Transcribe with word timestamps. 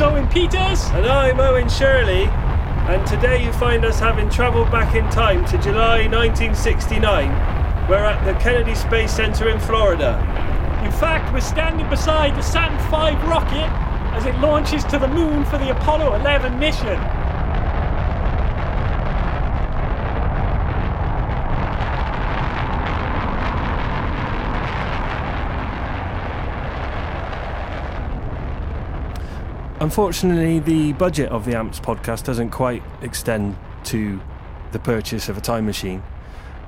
name's 0.00 0.12
Owen 0.12 0.28
Peters. 0.28 0.84
And 0.90 1.06
I'm 1.06 1.40
Owen 1.40 1.68
Shirley, 1.68 2.24
and 2.24 3.06
today 3.06 3.44
you 3.44 3.52
find 3.52 3.84
us 3.84 3.98
having 3.98 4.30
travelled 4.30 4.70
back 4.70 4.94
in 4.94 5.08
time 5.10 5.44
to 5.46 5.58
July 5.58 6.06
1969. 6.06 7.28
We're 7.88 8.04
at 8.04 8.24
the 8.24 8.38
Kennedy 8.40 8.74
Space 8.74 9.12
Center 9.12 9.48
in 9.48 9.60
Florida. 9.60 10.16
In 10.84 10.92
fact, 10.92 11.32
we're 11.34 11.40
standing 11.40 11.88
beside 11.90 12.34
the 12.34 12.42
Saturn 12.42 12.78
V 12.88 13.28
rocket 13.28 13.68
as 14.14 14.24
it 14.24 14.34
launches 14.40 14.84
to 14.84 14.98
the 14.98 15.08
moon 15.08 15.44
for 15.44 15.58
the 15.58 15.70
Apollo 15.70 16.14
11 16.14 16.58
mission. 16.58 16.98
Unfortunately, 29.80 30.58
the 30.58 30.92
budget 30.92 31.30
of 31.30 31.46
the 31.46 31.56
AMPS 31.56 31.80
podcast 31.80 32.24
doesn't 32.24 32.50
quite 32.50 32.82
extend 33.00 33.56
to 33.84 34.20
the 34.72 34.78
purchase 34.78 35.30
of 35.30 35.38
a 35.38 35.40
time 35.40 35.64
machine. 35.64 36.02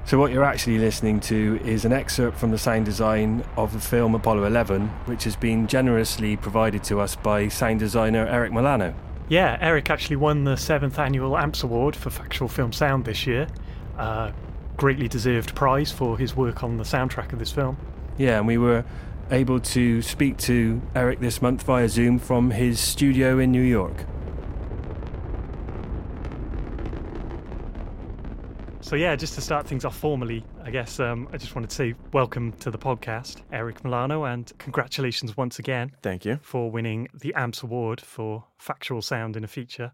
So, 0.07 0.19
what 0.19 0.33
you're 0.33 0.45
actually 0.45 0.79
listening 0.79 1.21
to 1.21 1.61
is 1.63 1.85
an 1.85 1.93
excerpt 1.93 2.39
from 2.39 2.53
the 2.53 2.59
sound 2.59 2.87
design 2.87 3.45
of 3.59 3.75
the 3.75 3.81
film 3.81 4.15
Apollo 4.15 4.45
11, 4.45 4.89
which 5.05 5.25
has 5.25 5.37
been 5.37 5.67
generously 5.67 6.39
provided 6.39 6.83
to 6.85 7.01
us 7.01 7.15
by 7.15 7.49
sound 7.49 7.81
designer 7.81 8.27
Eric 8.27 8.51
Milano. 8.51 8.95
Yeah, 9.29 9.59
Eric 9.61 9.91
actually 9.91 10.17
won 10.17 10.45
the 10.45 10.57
seventh 10.57 10.99
annual 10.99 11.37
AMPS 11.37 11.65
Award 11.65 11.95
for 11.95 12.09
Factual 12.09 12.49
Film 12.49 12.73
Sound 12.73 13.05
this 13.05 13.27
year. 13.27 13.47
Uh, 13.99 14.33
greatly 14.79 15.07
deserved 15.07 15.55
prize 15.55 15.93
for 15.93 16.17
his 16.17 16.35
work 16.35 16.65
on 16.65 16.79
the 16.79 16.85
soundtrack 16.85 17.35
of 17.35 17.39
this 17.39 17.53
film. 17.53 17.77
Yeah, 18.17 18.39
and 18.39 18.47
we 18.47 18.57
were 18.57 18.87
able 19.33 19.59
to 19.59 20.03
speak 20.03 20.37
to 20.37 20.81
Eric 20.95 21.19
this 21.19 21.41
month 21.43 21.63
via 21.63 21.89
Zoom 21.89 22.19
from 22.19 22.51
his 22.51 22.79
studio 22.79 23.39
in 23.39 23.51
New 23.51 23.63
York. 23.63 24.05
So 28.81 28.97
yeah, 28.97 29.17
just 29.17 29.35
to 29.37 29.41
start 29.41 29.67
things 29.67 29.87
off 29.87 29.97
formally, 29.97 30.45
I 30.63 30.71
guess 30.71 31.01
um, 31.01 31.27
I 31.33 31.39
just 31.39 31.55
wanted 31.55 31.71
to 31.71 31.77
say 31.77 31.95
welcome 32.13 32.53
to 32.61 32.71
the 32.71 32.77
podcast, 32.77 33.41
Eric 33.51 33.83
Milano, 33.85 34.25
and 34.25 34.53
congratulations 34.59 35.35
once 35.35 35.59
again 35.59 35.93
Thank 36.03 36.27
you. 36.27 36.39
for 36.43 36.71
winning 36.71 37.09
the 37.15 37.33
AMPS 37.35 37.63
Award 37.63 38.03
for 38.03 38.45
factual 38.59 39.01
sound 39.01 39.35
in 39.35 39.45
a 39.45 39.49
feature. 39.49 39.91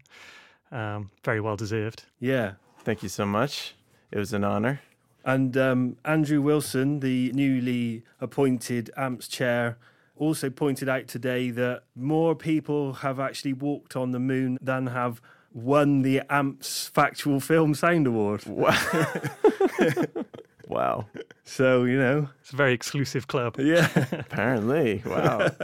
Um, 0.71 1.11
very 1.23 1.39
well 1.39 1.55
deserved. 1.55 2.03
Yeah. 2.19 2.53
Thank 2.79 3.01
you 3.01 3.09
so 3.09 3.25
much. 3.25 3.75
It 4.11 4.17
was 4.17 4.33
an 4.33 4.43
honor. 4.43 4.81
And 5.29 5.55
um, 5.57 5.97
Andrew 6.05 6.41
Wilson, 6.41 7.01
the 7.01 7.31
newly 7.33 8.03
appointed 8.19 8.89
AMPS 8.97 9.27
chair, 9.27 9.77
also 10.15 10.49
pointed 10.49 10.89
out 10.89 11.07
today 11.07 11.51
that 11.51 11.83
more 11.95 12.33
people 12.35 12.93
have 12.93 13.19
actually 13.19 13.53
walked 13.53 13.95
on 13.95 14.11
the 14.11 14.19
moon 14.19 14.57
than 14.59 14.87
have 14.87 15.21
won 15.53 16.01
the 16.01 16.21
AMPS 16.31 16.87
Factual 16.87 17.39
Film 17.39 17.75
Sound 17.75 18.07
Award. 18.07 18.43
Wow. 20.67 21.07
So, 21.45 21.83
you 21.85 21.97
know, 21.97 22.29
It's 22.41 22.53
a 22.53 22.55
very 22.55 22.73
exclusive 22.73 23.27
club. 23.27 23.55
yeah. 23.59 23.89
Apparently. 24.11 25.01
Wow. 25.03 25.49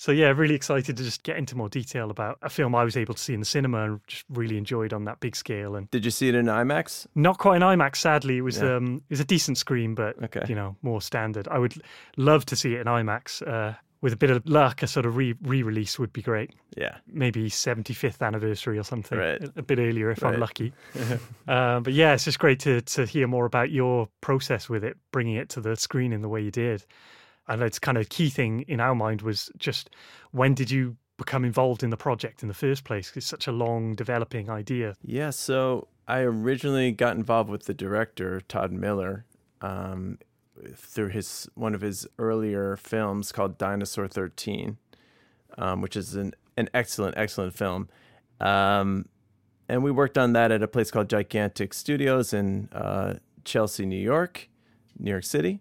So 0.00 0.12
yeah, 0.12 0.28
really 0.28 0.54
excited 0.54 0.96
to 0.96 1.02
just 1.02 1.24
get 1.24 1.36
into 1.36 1.56
more 1.56 1.68
detail 1.68 2.08
about 2.10 2.38
a 2.40 2.48
film 2.48 2.72
I 2.76 2.84
was 2.84 2.96
able 2.96 3.14
to 3.14 3.20
see 3.20 3.34
in 3.34 3.40
the 3.40 3.46
cinema 3.46 3.84
and 3.84 4.00
just 4.06 4.24
really 4.30 4.56
enjoyed 4.56 4.92
on 4.92 5.04
that 5.06 5.18
big 5.18 5.34
scale. 5.34 5.74
And 5.74 5.90
Did 5.90 6.04
you 6.04 6.12
see 6.12 6.28
it 6.28 6.36
in 6.36 6.46
IMAX? 6.46 7.08
not 7.16 7.38
quite 7.38 7.56
an 7.56 7.62
IMAX, 7.62 7.96
sadly. 7.96 8.36
It 8.38 8.42
was 8.42 8.58
Yeah. 8.62 8.76
um, 8.76 9.02
it 9.08 9.10
was 9.14 9.20
a 9.20 9.24
decent 9.24 9.58
screen, 9.58 9.96
but 9.96 10.22
Okay. 10.22 10.44
you 10.48 10.54
know 10.54 10.76
more 10.82 11.02
standard. 11.02 11.48
I 11.48 11.58
would 11.58 11.74
love 12.16 12.46
to 12.46 12.54
see 12.56 12.74
it 12.76 12.80
in 12.80 12.86
IMAX. 12.86 13.42
Uh, 13.46 13.74
with 14.00 14.12
a 14.12 14.16
bit 14.16 14.30
of 14.30 14.46
luck, 14.46 14.84
a 14.84 14.86
sort 14.86 15.04
of 15.04 15.16
re 15.16 15.34
re-release 15.42 15.98
would 15.98 16.12
be 16.12 16.22
great. 16.22 16.52
Yeah. 16.76 16.98
Maybe 17.08 17.50
75th 17.50 18.22
anniversary 18.22 18.78
or 18.78 18.84
something, 18.84 19.18
Right. 19.18 19.42
a, 19.56 19.62
bit 19.62 19.80
earlier 19.80 20.12
if 20.12 20.22
I'm 20.22 20.38
lucky. 20.38 20.72
uh, 21.48 21.80
but 21.80 21.92
yeah, 21.92 22.14
it's 22.14 22.24
just 22.24 22.38
great 22.38 22.60
to 22.60 22.80
to 22.82 23.04
hear 23.04 23.26
more 23.26 23.46
about 23.46 23.72
your 23.72 24.08
process 24.20 24.68
with 24.68 24.84
it, 24.84 24.96
bringing 25.10 25.34
it 25.34 25.48
to 25.50 25.60
the 25.60 25.74
screen 25.74 26.12
in 26.12 26.22
the 26.22 26.28
way 26.28 26.40
you 26.40 26.52
did. 26.52 26.84
And 27.48 27.62
it's 27.62 27.78
kind 27.78 27.96
of 27.98 28.08
key 28.08 28.30
thing 28.30 28.62
in 28.68 28.80
our 28.80 28.94
mind 28.94 29.22
was 29.22 29.50
just 29.56 29.90
when 30.32 30.54
did 30.54 30.70
you 30.70 30.96
become 31.16 31.44
involved 31.44 31.82
in 31.82 31.90
the 31.90 31.96
project 31.96 32.42
in 32.42 32.48
the 32.48 32.54
first 32.54 32.84
place? 32.84 33.12
It's 33.16 33.26
such 33.26 33.46
a 33.46 33.52
long 33.52 33.94
developing 33.94 34.50
idea. 34.50 34.94
Yeah. 35.02 35.30
So 35.30 35.88
I 36.06 36.20
originally 36.20 36.92
got 36.92 37.16
involved 37.16 37.50
with 37.50 37.64
the 37.64 37.74
director, 37.74 38.40
Todd 38.40 38.72
Miller, 38.72 39.26
um, 39.60 40.18
through 40.74 41.08
his 41.08 41.48
one 41.54 41.74
of 41.74 41.80
his 41.80 42.06
earlier 42.18 42.76
films 42.76 43.32
called 43.32 43.58
Dinosaur 43.58 44.08
13, 44.08 44.78
um, 45.56 45.80
which 45.80 45.96
is 45.96 46.14
an, 46.14 46.34
an 46.56 46.68
excellent, 46.74 47.16
excellent 47.16 47.54
film. 47.54 47.88
Um, 48.40 49.06
and 49.68 49.82
we 49.82 49.90
worked 49.90 50.16
on 50.16 50.32
that 50.32 50.50
at 50.50 50.62
a 50.62 50.68
place 50.68 50.90
called 50.90 51.10
Gigantic 51.10 51.74
Studios 51.74 52.32
in 52.32 52.68
uh, 52.72 53.14
Chelsea, 53.44 53.84
New 53.84 54.00
York, 54.00 54.48
New 54.98 55.10
York 55.10 55.24
City. 55.24 55.60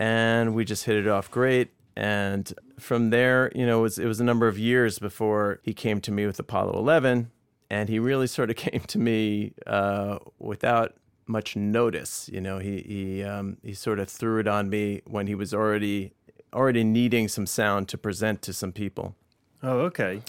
And 0.00 0.54
we 0.54 0.64
just 0.64 0.84
hit 0.84 0.96
it 0.96 1.06
off 1.06 1.30
great. 1.30 1.70
And 1.94 2.52
from 2.78 3.10
there, 3.10 3.52
you 3.54 3.66
know, 3.66 3.80
it 3.80 3.82
was, 3.82 3.98
it 3.98 4.06
was 4.06 4.20
a 4.20 4.24
number 4.24 4.48
of 4.48 4.58
years 4.58 4.98
before 4.98 5.60
he 5.62 5.74
came 5.74 6.00
to 6.00 6.10
me 6.10 6.26
with 6.26 6.38
Apollo 6.38 6.78
11. 6.78 7.30
And 7.68 7.88
he 7.88 7.98
really 7.98 8.26
sort 8.26 8.50
of 8.50 8.56
came 8.66 8.80
to 8.80 8.98
me 8.98 9.52
uh, 9.66 10.18
without 10.38 10.94
much 11.26 11.56
notice. 11.56 12.28
You 12.30 12.40
know, 12.40 12.58
he 12.58 12.80
he 12.80 13.22
um, 13.22 13.56
he 13.62 13.72
sort 13.72 13.98
of 13.98 14.08
threw 14.08 14.40
it 14.40 14.48
on 14.48 14.68
me 14.68 15.00
when 15.06 15.26
he 15.26 15.34
was 15.34 15.54
already 15.54 16.12
already 16.52 16.84
needing 16.84 17.28
some 17.28 17.46
sound 17.46 17.88
to 17.88 17.98
present 17.98 18.42
to 18.42 18.52
some 18.52 18.72
people. 18.72 19.14
Oh, 19.62 19.78
okay. 19.80 20.22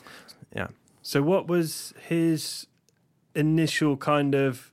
Yeah. 0.55 0.67
So, 1.01 1.21
what 1.21 1.47
was 1.47 1.93
his 2.07 2.67
initial 3.35 3.97
kind 3.97 4.35
of? 4.35 4.70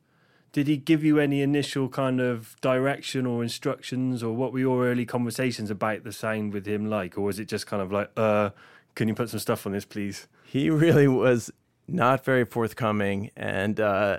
Did 0.58 0.66
he 0.66 0.76
give 0.76 1.04
you 1.04 1.20
any 1.20 1.40
initial 1.40 1.88
kind 1.88 2.20
of 2.20 2.60
direction 2.60 3.26
or 3.26 3.44
instructions, 3.44 4.24
or 4.24 4.34
what 4.34 4.52
were 4.52 4.58
your 4.58 4.86
early 4.88 5.06
conversations 5.06 5.70
about 5.70 6.02
the 6.02 6.10
sound 6.10 6.52
with 6.52 6.66
him 6.66 6.90
like, 6.90 7.16
or 7.16 7.20
was 7.20 7.38
it 7.38 7.46
just 7.46 7.68
kind 7.68 7.80
of 7.80 7.92
like, 7.92 8.10
uh, 8.16 8.50
can 8.96 9.06
you 9.06 9.14
put 9.14 9.30
some 9.30 9.38
stuff 9.38 9.66
on 9.66 9.72
this, 9.72 9.84
please? 9.84 10.26
He 10.42 10.68
really 10.68 11.06
was 11.06 11.52
not 11.86 12.24
very 12.24 12.44
forthcoming, 12.44 13.30
and 13.36 13.78
uh, 13.78 14.18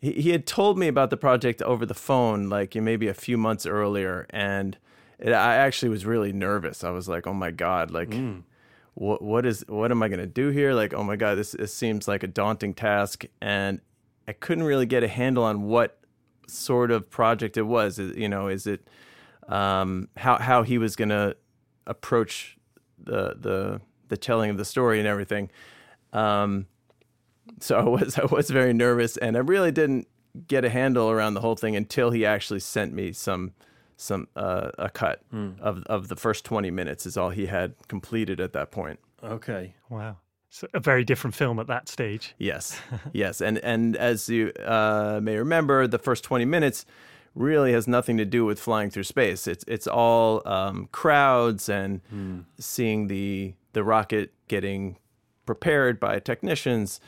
he 0.00 0.12
he 0.12 0.30
had 0.30 0.46
told 0.46 0.78
me 0.78 0.86
about 0.86 1.10
the 1.10 1.16
project 1.16 1.60
over 1.62 1.84
the 1.84 1.94
phone, 1.94 2.48
like 2.48 2.76
maybe 2.76 3.08
a 3.08 3.14
few 3.14 3.36
months 3.36 3.66
earlier, 3.66 4.24
and 4.30 4.78
it, 5.18 5.32
I 5.32 5.56
actually 5.56 5.88
was 5.88 6.06
really 6.06 6.32
nervous. 6.32 6.84
I 6.84 6.90
was 6.90 7.08
like, 7.08 7.26
oh 7.26 7.34
my 7.34 7.50
god, 7.50 7.90
like. 7.90 8.14
What 8.98 9.20
what 9.20 9.44
is 9.44 9.62
what 9.68 9.90
am 9.90 10.02
I 10.02 10.08
gonna 10.08 10.26
do 10.26 10.48
here? 10.48 10.72
Like, 10.72 10.94
oh 10.94 11.02
my 11.02 11.16
god, 11.16 11.34
this, 11.36 11.52
this 11.52 11.74
seems 11.74 12.08
like 12.08 12.22
a 12.22 12.26
daunting 12.28 12.72
task, 12.72 13.24
and 13.42 13.80
I 14.28 14.32
couldn't 14.32 14.64
really 14.64 14.86
get 14.86 15.02
a 15.02 15.08
handle 15.08 15.44
on 15.44 15.62
what 15.62 15.98
sort 16.48 16.90
of 16.90 17.10
project 17.10 17.56
it 17.56 17.62
was. 17.62 17.98
You 17.98 18.28
know, 18.28 18.48
is 18.48 18.66
it 18.66 18.88
um, 19.48 20.08
how 20.16 20.38
how 20.38 20.62
he 20.62 20.78
was 20.78 20.96
gonna 20.96 21.34
approach 21.86 22.56
the 22.98 23.36
the 23.38 23.80
the 24.08 24.16
telling 24.16 24.50
of 24.50 24.56
the 24.56 24.64
story 24.64 24.98
and 24.98 25.08
everything. 25.08 25.50
Um, 26.12 26.66
so 27.60 27.78
I 27.78 27.82
was 27.84 28.18
I 28.18 28.24
was 28.24 28.50
very 28.50 28.72
nervous, 28.72 29.16
and 29.16 29.36
I 29.36 29.40
really 29.40 29.72
didn't 29.72 30.08
get 30.48 30.64
a 30.64 30.70
handle 30.70 31.10
around 31.10 31.34
the 31.34 31.40
whole 31.40 31.56
thing 31.56 31.76
until 31.76 32.10
he 32.10 32.26
actually 32.26 32.60
sent 32.60 32.92
me 32.92 33.12
some 33.12 33.52
some 33.96 34.28
uh, 34.36 34.70
a 34.78 34.90
cut 34.90 35.22
of 35.60 35.82
of 35.86 36.08
the 36.08 36.16
first 36.16 36.44
twenty 36.44 36.70
minutes 36.70 37.06
is 37.06 37.16
all 37.16 37.30
he 37.30 37.46
had 37.46 37.74
completed 37.88 38.40
at 38.40 38.52
that 38.52 38.70
point. 38.70 39.00
Okay. 39.22 39.74
Wow. 39.88 40.18
So 40.50 40.66
a 40.72 40.80
very 40.80 41.04
different 41.04 41.34
film 41.34 41.58
at 41.58 41.66
that 41.66 41.88
stage. 41.88 42.34
Yes, 42.38 42.80
yes, 43.12 43.40
and 43.40 43.58
and 43.58 43.96
as 43.96 44.28
you 44.28 44.52
uh, 44.64 45.20
may 45.22 45.36
remember, 45.36 45.86
the 45.86 45.98
first 45.98 46.24
twenty 46.24 46.44
minutes 46.44 46.86
really 47.34 47.72
has 47.72 47.86
nothing 47.86 48.16
to 48.16 48.24
do 48.24 48.44
with 48.46 48.58
flying 48.58 48.90
through 48.90 49.02
space. 49.04 49.46
It's 49.46 49.64
it's 49.68 49.86
all 49.86 50.42
um, 50.48 50.88
crowds 50.92 51.68
and 51.68 52.00
seeing 52.58 53.08
the 53.08 53.54
the 53.72 53.84
rocket 53.84 54.32
getting 54.48 54.96
prepared 55.44 56.00
by 56.00 56.18
technicians. 56.20 57.00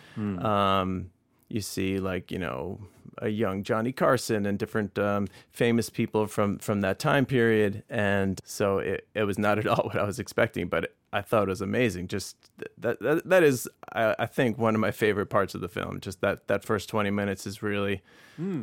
Um, 0.45 1.11
you 1.49 1.61
see, 1.63 1.99
like 1.99 2.31
you 2.31 2.39
know, 2.39 2.79
a 3.21 3.29
young 3.29 3.63
Johnny 3.63 3.93
Carson 3.93 4.47
and 4.47 4.59
different 4.59 4.99
um, 4.99 5.29
famous 5.51 5.91
people 5.91 6.27
from 6.27 6.59
from 6.59 6.81
that 6.83 6.99
time 6.99 7.27
period, 7.27 7.83
and 7.89 8.41
so 8.45 8.79
it, 8.79 9.07
it 9.15 9.25
was 9.25 9.39
not 9.39 9.59
at 9.59 9.67
all 9.67 9.85
what 9.85 9.99
I 9.99 10.05
was 10.05 10.19
expecting, 10.19 10.69
but 10.69 10.93
I 11.13 11.23
thought 11.23 11.45
it 11.45 11.49
was 11.49 11.61
amazing. 11.61 12.09
Just 12.09 12.37
that 12.79 13.01
that, 13.01 13.29
that 13.29 13.43
is, 13.43 13.69
I, 13.93 14.15
I 14.19 14.27
think, 14.27 14.59
one 14.59 14.75
of 14.75 14.81
my 14.81 14.91
favorite 14.91 15.27
parts 15.27 15.55
of 15.55 15.61
the 15.61 15.69
film. 15.69 16.01
Just 16.01 16.21
that 16.21 16.49
that 16.49 16.65
first 16.65 16.89
twenty 16.89 17.11
minutes 17.11 17.47
is 17.47 17.63
really 17.63 18.03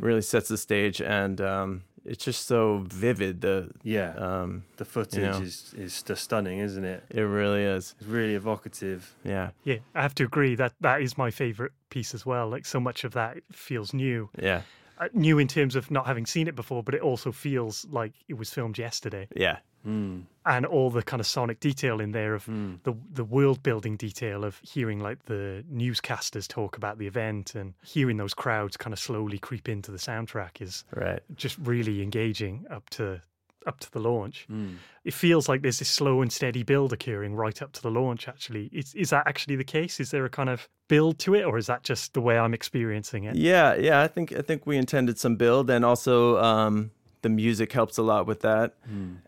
really 0.01 0.21
sets 0.21 0.47
the 0.47 0.57
stage, 0.57 1.01
and 1.01 1.41
um, 1.41 1.83
it's 2.05 2.23
just 2.23 2.45
so 2.47 2.83
vivid. 2.87 3.41
The 3.41 3.71
Yeah. 3.83 4.13
um, 4.13 4.63
the 4.77 4.85
footage 4.85 5.21
know. 5.21 5.41
is 5.41 5.73
is 5.77 6.03
just 6.03 6.23
stunning, 6.23 6.59
isn't 6.59 6.85
it? 6.85 7.03
it 7.09 7.21
really 7.21 7.63
is. 7.63 7.95
It's 7.99 8.07
really 8.09 8.35
evocative. 8.35 9.13
Yeah, 9.23 9.49
Yeah, 9.63 9.77
I 9.93 10.01
have 10.01 10.15
to 10.15 10.23
agree 10.23 10.55
that 10.55 10.73
that 10.81 11.01
is 11.01 11.17
my 11.17 11.31
favorite 11.31 11.71
piece 11.89 12.13
as 12.13 12.25
well. 12.25 12.47
Like 12.49 12.65
so 12.65 12.79
much 12.79 13.03
of 13.03 13.13
that 13.13 13.37
feels 13.51 13.93
new, 13.93 14.29
yeah, 14.41 14.61
uh, 14.99 15.07
new 15.13 15.39
in 15.39 15.47
terms 15.47 15.75
of 15.75 15.89
not 15.91 16.05
having 16.05 16.25
seen 16.25 16.47
it 16.47 16.55
before, 16.55 16.83
but 16.83 16.93
it 16.95 17.01
also 17.01 17.31
feels 17.31 17.85
like 17.89 18.13
it 18.27 18.35
was 18.37 18.49
filmed 18.49 18.77
yesterday. 18.77 19.27
yeah, 19.35 19.57
Mm. 19.85 20.23
and 20.45 20.65
all 20.65 20.89
the 20.89 21.03
kind 21.03 21.19
of 21.19 21.27
sonic 21.27 21.59
detail 21.59 21.99
in 21.99 22.11
there 22.11 22.33
of 22.33 22.45
mm. 22.45 22.79
the 22.83 22.93
the 23.13 23.23
world 23.23 23.61
building 23.63 23.97
detail 23.97 24.43
of 24.43 24.59
hearing 24.63 24.99
like 24.99 25.25
the 25.25 25.63
newscasters 25.71 26.47
talk 26.47 26.77
about 26.77 26.97
the 26.97 27.07
event 27.07 27.55
and 27.55 27.73
hearing 27.83 28.17
those 28.17 28.33
crowds 28.33 28.77
kind 28.77 28.93
of 28.93 28.99
slowly 28.99 29.37
creep 29.37 29.69
into 29.69 29.91
the 29.91 29.97
soundtrack 29.97 30.61
is 30.61 30.83
Right. 30.95 31.21
just 31.35 31.57
really 31.59 32.01
engaging 32.01 32.65
up 32.69 32.89
to 32.91 33.21
up 33.67 33.79
to 33.79 33.91
the 33.91 33.99
launch. 33.99 34.45
Mm. 34.51 34.75
It 35.03 35.13
feels 35.15 35.49
like 35.49 35.63
there's 35.63 35.79
this 35.79 35.89
slow 35.89 36.21
and 36.21 36.31
steady 36.31 36.61
build 36.61 36.93
occurring 36.93 37.33
right 37.35 37.59
up 37.63 37.71
to 37.73 37.81
the 37.81 37.89
launch. 37.89 38.27
Actually, 38.27 38.69
is 38.71 38.93
is 38.93 39.09
that 39.09 39.25
actually 39.27 39.55
the 39.55 39.63
case? 39.63 39.99
Is 39.99 40.11
there 40.11 40.23
a 40.25 40.29
kind 40.29 40.49
of 40.49 40.69
build 40.87 41.17
to 41.19 41.33
it, 41.33 41.43
or 41.43 41.57
is 41.57 41.65
that 41.65 41.81
just 41.81 42.13
the 42.13 42.21
way 42.21 42.37
I'm 42.37 42.53
experiencing 42.53 43.23
it? 43.23 43.35
Yeah, 43.35 43.73
yeah. 43.75 44.01
I 44.01 44.07
think 44.07 44.31
I 44.33 44.41
think 44.41 44.67
we 44.67 44.77
intended 44.77 45.17
some 45.17 45.35
build, 45.35 45.69
and 45.71 45.83
also 45.83 46.37
um, 46.37 46.91
the 47.25 47.29
music 47.29 47.71
helps 47.71 47.97
a 47.97 48.03
lot 48.03 48.27
with 48.27 48.41
that. 48.41 48.75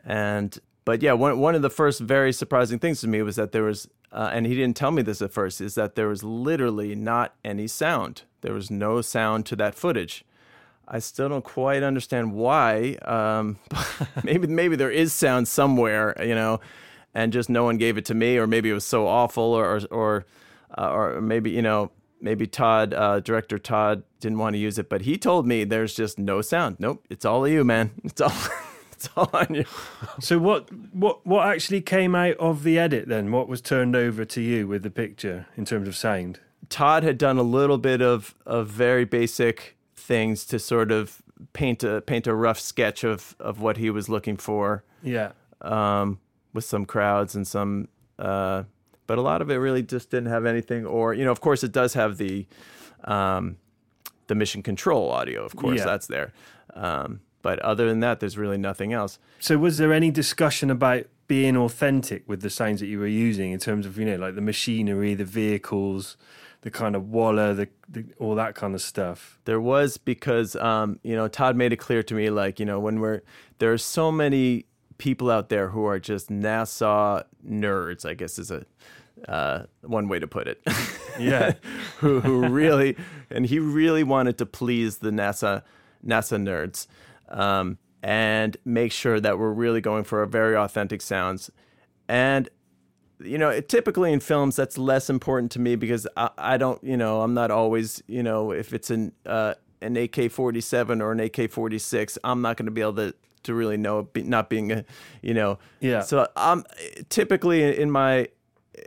And 0.05 0.55
but 0.85 1.01
yeah, 1.01 1.13
one 1.13 1.39
one 1.39 1.55
of 1.55 1.63
the 1.63 1.69
first 1.71 1.99
very 1.99 2.31
surprising 2.31 2.77
things 2.77 3.01
to 3.01 3.07
me 3.07 3.23
was 3.23 3.37
that 3.37 3.53
there 3.53 3.63
was, 3.63 3.89
uh, 4.11 4.29
and 4.31 4.45
he 4.45 4.53
didn't 4.53 4.77
tell 4.77 4.91
me 4.91 5.01
this 5.01 5.19
at 5.19 5.31
first, 5.33 5.59
is 5.59 5.73
that 5.73 5.95
there 5.95 6.07
was 6.07 6.23
literally 6.23 6.93
not 6.93 7.33
any 7.43 7.65
sound. 7.67 8.21
There 8.41 8.53
was 8.53 8.69
no 8.69 9.01
sound 9.01 9.47
to 9.47 9.55
that 9.55 9.73
footage. 9.73 10.23
I 10.87 10.99
still 10.99 11.27
don't 11.27 11.43
quite 11.43 11.81
understand 11.81 12.33
why. 12.33 12.97
Um, 13.01 13.57
maybe 14.23 14.45
maybe 14.45 14.75
there 14.75 14.91
is 14.91 15.11
sound 15.11 15.47
somewhere, 15.47 16.15
you 16.23 16.35
know, 16.35 16.59
and 17.15 17.33
just 17.33 17.49
no 17.49 17.63
one 17.63 17.77
gave 17.77 17.97
it 17.97 18.05
to 18.05 18.13
me, 18.13 18.37
or 18.37 18.45
maybe 18.45 18.69
it 18.69 18.73
was 18.73 18.85
so 18.85 19.07
awful, 19.07 19.55
or 19.55 19.81
or 19.89 20.25
uh, 20.77 20.91
or 20.91 21.19
maybe 21.19 21.49
you 21.49 21.63
know 21.63 21.89
maybe 22.21 22.47
Todd, 22.47 22.93
uh, 22.93 23.19
director 23.19 23.57
Todd, 23.57 24.03
didn't 24.19 24.37
want 24.39 24.53
to 24.55 24.57
use 24.59 24.77
it, 24.77 24.89
but 24.89 25.01
he 25.01 25.17
told 25.17 25.45
me 25.47 25.63
there's 25.63 25.95
just 25.95 26.17
no 26.19 26.41
sound. 26.41 26.77
Nope, 26.79 27.05
it's 27.09 27.25
all 27.25 27.47
you, 27.47 27.63
man. 27.63 27.91
It's 28.03 28.21
all 28.21 28.31
it's 28.91 29.09
all 29.15 29.29
on 29.33 29.53
you. 29.53 29.65
So 30.19 30.39
what 30.39 30.71
what 30.93 31.25
what 31.25 31.47
actually 31.47 31.81
came 31.81 32.15
out 32.15 32.35
of 32.37 32.63
the 32.63 32.79
edit 32.79 33.07
then? 33.07 33.31
What 33.31 33.47
was 33.47 33.61
turned 33.61 33.95
over 33.95 34.25
to 34.25 34.41
you 34.41 34.67
with 34.67 34.81
the 34.83 34.89
picture 34.89 35.45
in 35.55 35.65
terms 35.65 35.87
of 35.87 35.95
sound? 35.95 36.39
Todd 36.69 37.03
had 37.03 37.17
done 37.17 37.37
a 37.37 37.43
little 37.43 37.77
bit 37.77 38.01
of 38.01 38.35
of 38.45 38.67
very 38.67 39.05
basic 39.05 39.77
things 39.95 40.45
to 40.45 40.57
sort 40.59 40.91
of 40.91 41.21
paint 41.53 41.83
a 41.83 42.01
paint 42.01 42.25
a 42.27 42.33
rough 42.33 42.59
sketch 42.59 43.03
of 43.03 43.35
of 43.39 43.61
what 43.61 43.77
he 43.77 43.89
was 43.91 44.09
looking 44.09 44.37
for. 44.37 44.83
Yeah. 45.03 45.31
um, 45.61 46.19
with 46.53 46.65
some 46.65 46.85
crowds 46.85 47.35
and 47.35 47.47
some, 47.47 47.87
uh, 48.17 48.63
but 49.07 49.17
a 49.17 49.21
lot 49.21 49.41
of 49.41 49.49
it 49.49 49.55
really 49.55 49.81
just 49.81 50.11
didn't 50.11 50.29
have 50.29 50.45
anything. 50.45 50.85
Or 50.85 51.13
you 51.13 51.25
know, 51.25 51.31
of 51.31 51.41
course, 51.41 51.63
it 51.63 51.71
does 51.71 51.93
have 51.95 52.17
the 52.17 52.45
um, 53.03 53.57
the 54.27 54.35
mission 54.35 54.61
control 54.61 55.09
audio. 55.11 55.43
Of 55.45 55.55
course, 55.55 55.79
Yeah. 55.79 55.85
that's 55.85 56.07
there. 56.07 56.33
Um, 56.73 57.21
but 57.41 57.59
other 57.59 57.87
than 57.87 58.01
that, 58.01 58.19
there's 58.19 58.37
really 58.37 58.57
nothing 58.57 58.91
else. 58.93 59.19
So 59.39 59.57
was 59.57 59.77
there 59.77 59.93
any 59.93 60.11
discussion 60.11 60.69
about 60.69 61.05
being 61.27 61.55
authentic 61.57 62.27
with 62.27 62.41
the 62.41 62.49
sounds 62.49 62.79
that 62.79 62.87
you 62.87 62.99
were 62.99 63.07
using 63.07 63.51
in 63.51 63.59
terms 63.59 63.85
of 63.85 63.97
you 63.97 64.05
know 64.05 64.15
like 64.17 64.35
the 64.35 64.41
machinery, 64.41 65.13
the 65.13 65.25
vehicles, 65.25 66.17
the 66.61 66.71
kind 66.71 66.95
of 66.95 67.09
walla, 67.09 67.53
the, 67.53 67.69
the 67.87 68.05
all 68.19 68.35
that 68.35 68.55
kind 68.55 68.73
of 68.75 68.81
stuff? 68.81 69.39
There 69.45 69.61
was 69.61 69.97
because 69.97 70.55
um, 70.57 70.99
you 71.03 71.15
know 71.15 71.27
Todd 71.27 71.55
made 71.55 71.71
it 71.71 71.77
clear 71.77 72.03
to 72.03 72.13
me 72.13 72.29
like 72.29 72.59
you 72.59 72.65
know 72.65 72.79
when 72.79 72.99
we're 72.99 73.21
there 73.59 73.71
are 73.71 73.77
so 73.77 74.11
many 74.11 74.65
people 74.97 75.29
out 75.29 75.49
there 75.49 75.69
who 75.69 75.85
are 75.85 75.99
just 75.99 76.29
NASA 76.29 77.23
nerds. 77.47 78.05
I 78.05 78.13
guess 78.13 78.39
is 78.39 78.51
a 78.51 78.65
uh, 79.27 79.63
one 79.81 80.07
way 80.07 80.19
to 80.19 80.27
put 80.27 80.47
it. 80.47 80.61
Yeah. 81.19 81.53
who 81.97 82.19
who 82.19 82.47
really 82.47 82.95
and 83.31 83.43
he 83.43 83.57
really 83.57 84.03
wanted 84.03 84.37
to 84.37 84.45
please 84.45 84.99
the 84.99 85.09
NASA 85.09 85.63
NASA 86.05 86.39
nerds 86.39 86.85
um, 87.35 87.79
and 88.03 88.55
make 88.63 88.91
sure 88.91 89.19
that 89.19 89.39
we're 89.39 89.51
really 89.51 89.81
going 89.81 90.03
for 90.03 90.21
a 90.21 90.27
very 90.27 90.55
authentic 90.55 91.01
sounds 91.01 91.49
and 92.07 92.49
you 93.19 93.39
know 93.39 93.49
it, 93.49 93.67
typically 93.67 94.13
in 94.13 94.19
films 94.19 94.55
that's 94.55 94.77
less 94.77 95.09
important 95.09 95.51
to 95.53 95.59
me 95.59 95.75
because 95.75 96.07
I, 96.15 96.29
I 96.37 96.57
don't 96.57 96.83
you 96.83 96.97
know 96.97 97.21
I'm 97.23 97.33
not 97.33 97.49
always 97.49 98.03
you 98.05 98.21
know 98.21 98.51
if 98.51 98.71
it's 98.71 98.91
an 98.91 99.11
uh, 99.25 99.55
an 99.81 99.97
AK-47 99.97 101.01
or 101.01 101.13
an 101.13 101.19
AK-46 101.19 102.19
I'm 102.23 102.43
not 102.43 102.57
going 102.57 102.67
to 102.67 102.71
be 102.71 102.81
able 102.81 102.93
to 102.93 103.15
to 103.43 103.53
really 103.53 103.77
know 103.77 104.07
not 104.15 104.49
being 104.49 104.71
a 104.71 104.85
you 105.21 105.33
know 105.33 105.59
Yeah. 105.79 106.01
so 106.01 106.27
I'm 106.35 106.63
typically 107.09 107.77
in 107.79 107.91
my 107.91 108.27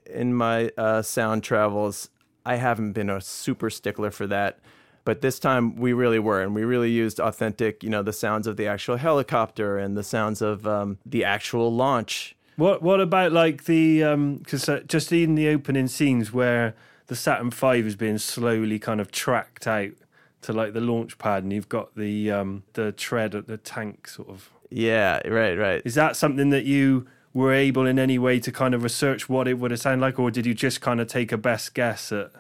in 0.07 0.35
my 0.35 0.71
uh, 0.77 1.03
sound 1.03 1.43
travels, 1.43 2.11
I 2.45 2.57
haven't 2.57 2.93
been 2.93 3.11
a 3.11 3.21
super 3.21 3.71
stickler 3.71 4.11
for 4.11 4.27
that. 4.29 4.61
But 5.05 5.23
this 5.23 5.39
time 5.39 5.77
we 5.77 5.93
really 5.93 6.19
were, 6.19 6.43
and 6.43 6.55
we 6.55 6.63
really 6.63 6.91
used 6.91 7.19
authentic, 7.19 7.83
you 7.83 7.89
know, 7.89 8.03
the 8.03 8.13
sounds 8.13 8.47
of 8.47 8.57
the 8.57 8.67
actual 8.67 8.97
helicopter 8.97 9.79
and 9.79 9.97
the 9.97 10.03
sounds 10.05 10.43
of 10.43 10.67
um, 10.67 10.99
the 11.07 11.25
actual 11.25 11.75
launch. 11.75 12.37
What 12.57 12.83
what 12.83 13.01
about 13.01 13.33
like 13.33 13.65
the 13.65 14.05
um 14.05 14.37
because 14.37 14.69
uh, 14.69 14.81
just 14.87 15.11
in 15.11 15.35
the 15.35 15.49
opening 15.49 15.89
scenes 15.89 16.33
where 16.33 16.75
the 17.07 17.17
Saturn 17.17 17.51
V 17.51 17.79
is 17.79 17.97
being 17.97 18.19
slowly 18.19 18.79
kind 18.79 19.01
of 19.01 19.11
tracked 19.11 19.67
out 19.67 19.93
to 20.43 20.53
like 20.53 20.73
the 20.73 20.81
launch 20.81 21.19
pad, 21.19 21.43
and 21.43 21.53
you've 21.53 21.69
got 21.69 21.95
the 21.97 22.31
um, 22.31 22.63
the 22.75 22.93
tread 22.93 23.35
at 23.35 23.47
the 23.47 23.57
tank 23.57 24.09
sort 24.09 24.29
of. 24.29 24.51
Yeah, 24.71 25.27
right, 25.29 25.59
right. 25.59 25.83
Is 25.85 25.95
that 25.97 26.17
something 26.17 26.51
that 26.51 26.65
you 26.65 27.07
were 27.35 27.53
able 27.53 27.87
in 27.87 27.99
any 27.99 28.19
way 28.19 28.41
to 28.41 28.51
kind 28.53 28.75
of 28.75 28.83
research 28.83 29.29
what 29.29 29.47
it 29.49 29.55
would 29.59 29.71
have 29.71 29.81
sounded 29.81 30.01
like, 30.05 30.19
or 30.19 30.31
did 30.31 30.47
you 30.47 30.55
just 30.55 30.81
kind 30.81 31.01
of 31.01 31.09
take 31.09 31.33
a 31.33 31.37
best 31.39 31.75
guess 31.75 32.11
at 32.13 32.31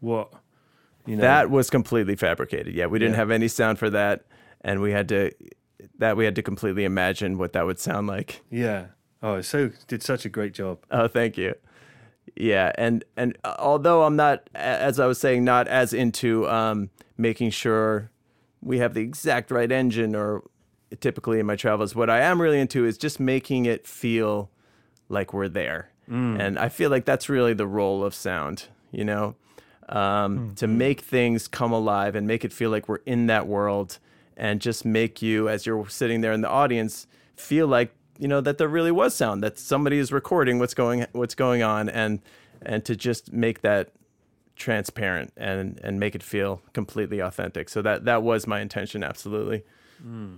what 0.00 0.32
you 1.06 1.16
know? 1.16 1.22
That 1.22 1.50
was 1.50 1.70
completely 1.70 2.16
fabricated. 2.16 2.74
Yeah, 2.74 2.86
we 2.86 2.98
didn't 2.98 3.12
Yeah. 3.14 3.18
have 3.18 3.30
any 3.30 3.48
sound 3.48 3.78
for 3.78 3.90
that, 3.90 4.24
and 4.60 4.80
we 4.80 4.92
had 4.92 5.08
to 5.10 5.32
that 5.98 6.16
we 6.16 6.24
had 6.24 6.34
to 6.36 6.42
completely 6.42 6.84
imagine 6.84 7.36
what 7.38 7.52
that 7.52 7.66
would 7.66 7.78
sound 7.78 8.06
like. 8.06 8.40
yeah. 8.50 8.86
Oh, 9.22 9.40
so 9.40 9.70
did 9.88 10.02
such 10.02 10.26
a 10.26 10.28
great 10.28 10.52
job. 10.52 10.80
Oh, 10.90 11.08
thank 11.08 11.38
you. 11.38 11.54
Yeah, 12.36 12.72
and 12.76 13.04
and 13.16 13.38
although 13.44 14.02
I'm 14.02 14.16
not, 14.16 14.50
as 14.54 15.00
I 15.00 15.06
was 15.06 15.18
saying, 15.18 15.44
not 15.44 15.66
as 15.68 15.92
into 15.94 16.46
um, 16.48 16.90
making 17.16 17.50
sure 17.50 18.10
we 18.62 18.78
have 18.78 18.94
the 18.94 19.00
exact 19.00 19.50
right 19.50 19.70
engine, 19.70 20.14
or 20.14 20.42
typically 21.00 21.40
in 21.40 21.46
my 21.46 21.56
travels, 21.56 21.94
what 21.94 22.08
I 22.10 22.20
am 22.20 22.40
really 22.40 22.60
into 22.60 22.84
is 22.86 22.96
just 22.98 23.20
making 23.20 23.66
it 23.66 23.86
feel 23.86 24.50
like 25.08 25.32
we're 25.32 25.48
there, 25.48 25.90
and 26.40 26.58
I 26.58 26.68
feel 26.68 26.90
like 26.90 27.04
that's 27.04 27.28
really 27.28 27.54
the 27.54 27.66
role 27.66 28.04
of 28.04 28.14
sound. 28.14 28.68
You 28.90 29.04
know, 29.04 29.34
um, 29.88 30.54
to 30.56 30.66
make 30.66 31.00
things 31.00 31.48
come 31.48 31.72
alive 31.72 32.14
and 32.14 32.26
make 32.26 32.44
it 32.44 32.52
feel 32.52 32.70
like 32.70 32.88
we're 32.88 33.02
in 33.06 33.26
that 33.26 33.46
world, 33.46 33.98
and 34.36 34.60
just 34.60 34.84
make 34.84 35.20
you, 35.22 35.48
as 35.48 35.66
you're 35.66 35.88
sitting 35.88 36.20
there 36.20 36.32
in 36.32 36.40
the 36.40 36.48
audience, 36.48 37.06
feel 37.36 37.66
like 37.66 37.94
you 38.18 38.28
know 38.28 38.40
that 38.40 38.58
there 38.58 38.68
really 38.68 38.92
was 38.92 39.14
sound 39.14 39.42
that 39.42 39.58
somebody 39.58 39.98
is 39.98 40.12
recording 40.12 40.58
what's 40.58 40.74
going 40.74 41.06
what's 41.12 41.34
going 41.34 41.62
on 41.62 41.88
and 41.88 42.20
and 42.62 42.84
to 42.84 42.94
just 42.96 43.32
make 43.32 43.60
that 43.62 43.90
transparent 44.56 45.32
and 45.36 45.80
and 45.82 45.98
make 45.98 46.14
it 46.14 46.22
feel 46.22 46.62
completely 46.72 47.18
authentic 47.18 47.68
so 47.68 47.82
that 47.82 48.04
that 48.04 48.22
was 48.22 48.46
my 48.46 48.60
intention 48.60 49.02
absolutely 49.02 49.64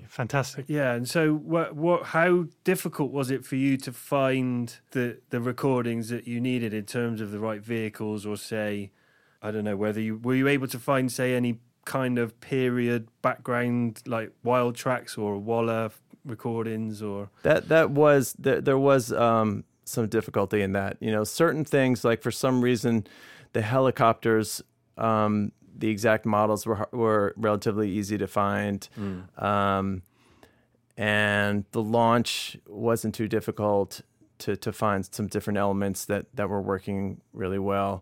Fantastic. 0.08 0.66
Yeah, 0.68 0.92
and 0.92 1.08
so 1.08 1.34
what? 1.34 1.74
What? 1.74 2.04
How 2.04 2.46
difficult 2.62 3.10
was 3.10 3.30
it 3.30 3.44
for 3.44 3.56
you 3.56 3.76
to 3.78 3.92
find 3.92 4.72
the 4.92 5.18
the 5.30 5.40
recordings 5.40 6.08
that 6.10 6.28
you 6.28 6.40
needed 6.40 6.72
in 6.72 6.84
terms 6.84 7.20
of 7.20 7.32
the 7.32 7.40
right 7.40 7.60
vehicles, 7.60 8.24
or 8.26 8.36
say, 8.36 8.92
I 9.42 9.50
don't 9.50 9.64
know, 9.64 9.76
whether 9.76 10.00
you 10.00 10.18
were 10.18 10.34
you 10.36 10.46
able 10.46 10.68
to 10.68 10.78
find 10.78 11.10
say 11.10 11.34
any 11.34 11.58
kind 11.84 12.18
of 12.18 12.40
period 12.40 13.08
background 13.22 14.02
like 14.06 14.32
wild 14.42 14.76
tracks 14.76 15.16
or 15.16 15.38
Walla 15.38 15.90
recordings 16.24 17.00
or 17.00 17.30
that 17.44 17.68
that 17.68 17.90
was 17.90 18.34
there, 18.38 18.60
there 18.60 18.78
was 18.78 19.12
um 19.12 19.62
some 19.84 20.08
difficulty 20.08 20.62
in 20.62 20.72
that 20.72 20.96
you 21.00 21.12
know 21.12 21.22
certain 21.22 21.64
things 21.64 22.04
like 22.04 22.22
for 22.22 22.32
some 22.32 22.60
reason 22.60 23.06
the 23.56 23.62
helicopters 23.62 24.48
um 25.08 25.34
the 25.82 25.88
exact 25.96 26.24
models 26.26 26.60
were 26.68 26.88
were 27.02 27.24
relatively 27.48 27.88
easy 27.98 28.16
to 28.24 28.26
find. 28.26 28.78
Um 29.50 29.86
and 30.98 31.64
the 31.72 31.82
launch 31.98 32.56
wasn't 32.66 33.14
too 33.20 33.28
difficult 33.36 33.90
to 34.42 34.50
to 34.56 34.70
find 34.72 35.00
some 35.18 35.26
different 35.34 35.58
elements 35.66 36.00
that 36.10 36.24
that 36.38 36.48
were 36.52 36.62
working 36.72 37.20
really 37.42 37.58
well 37.72 37.92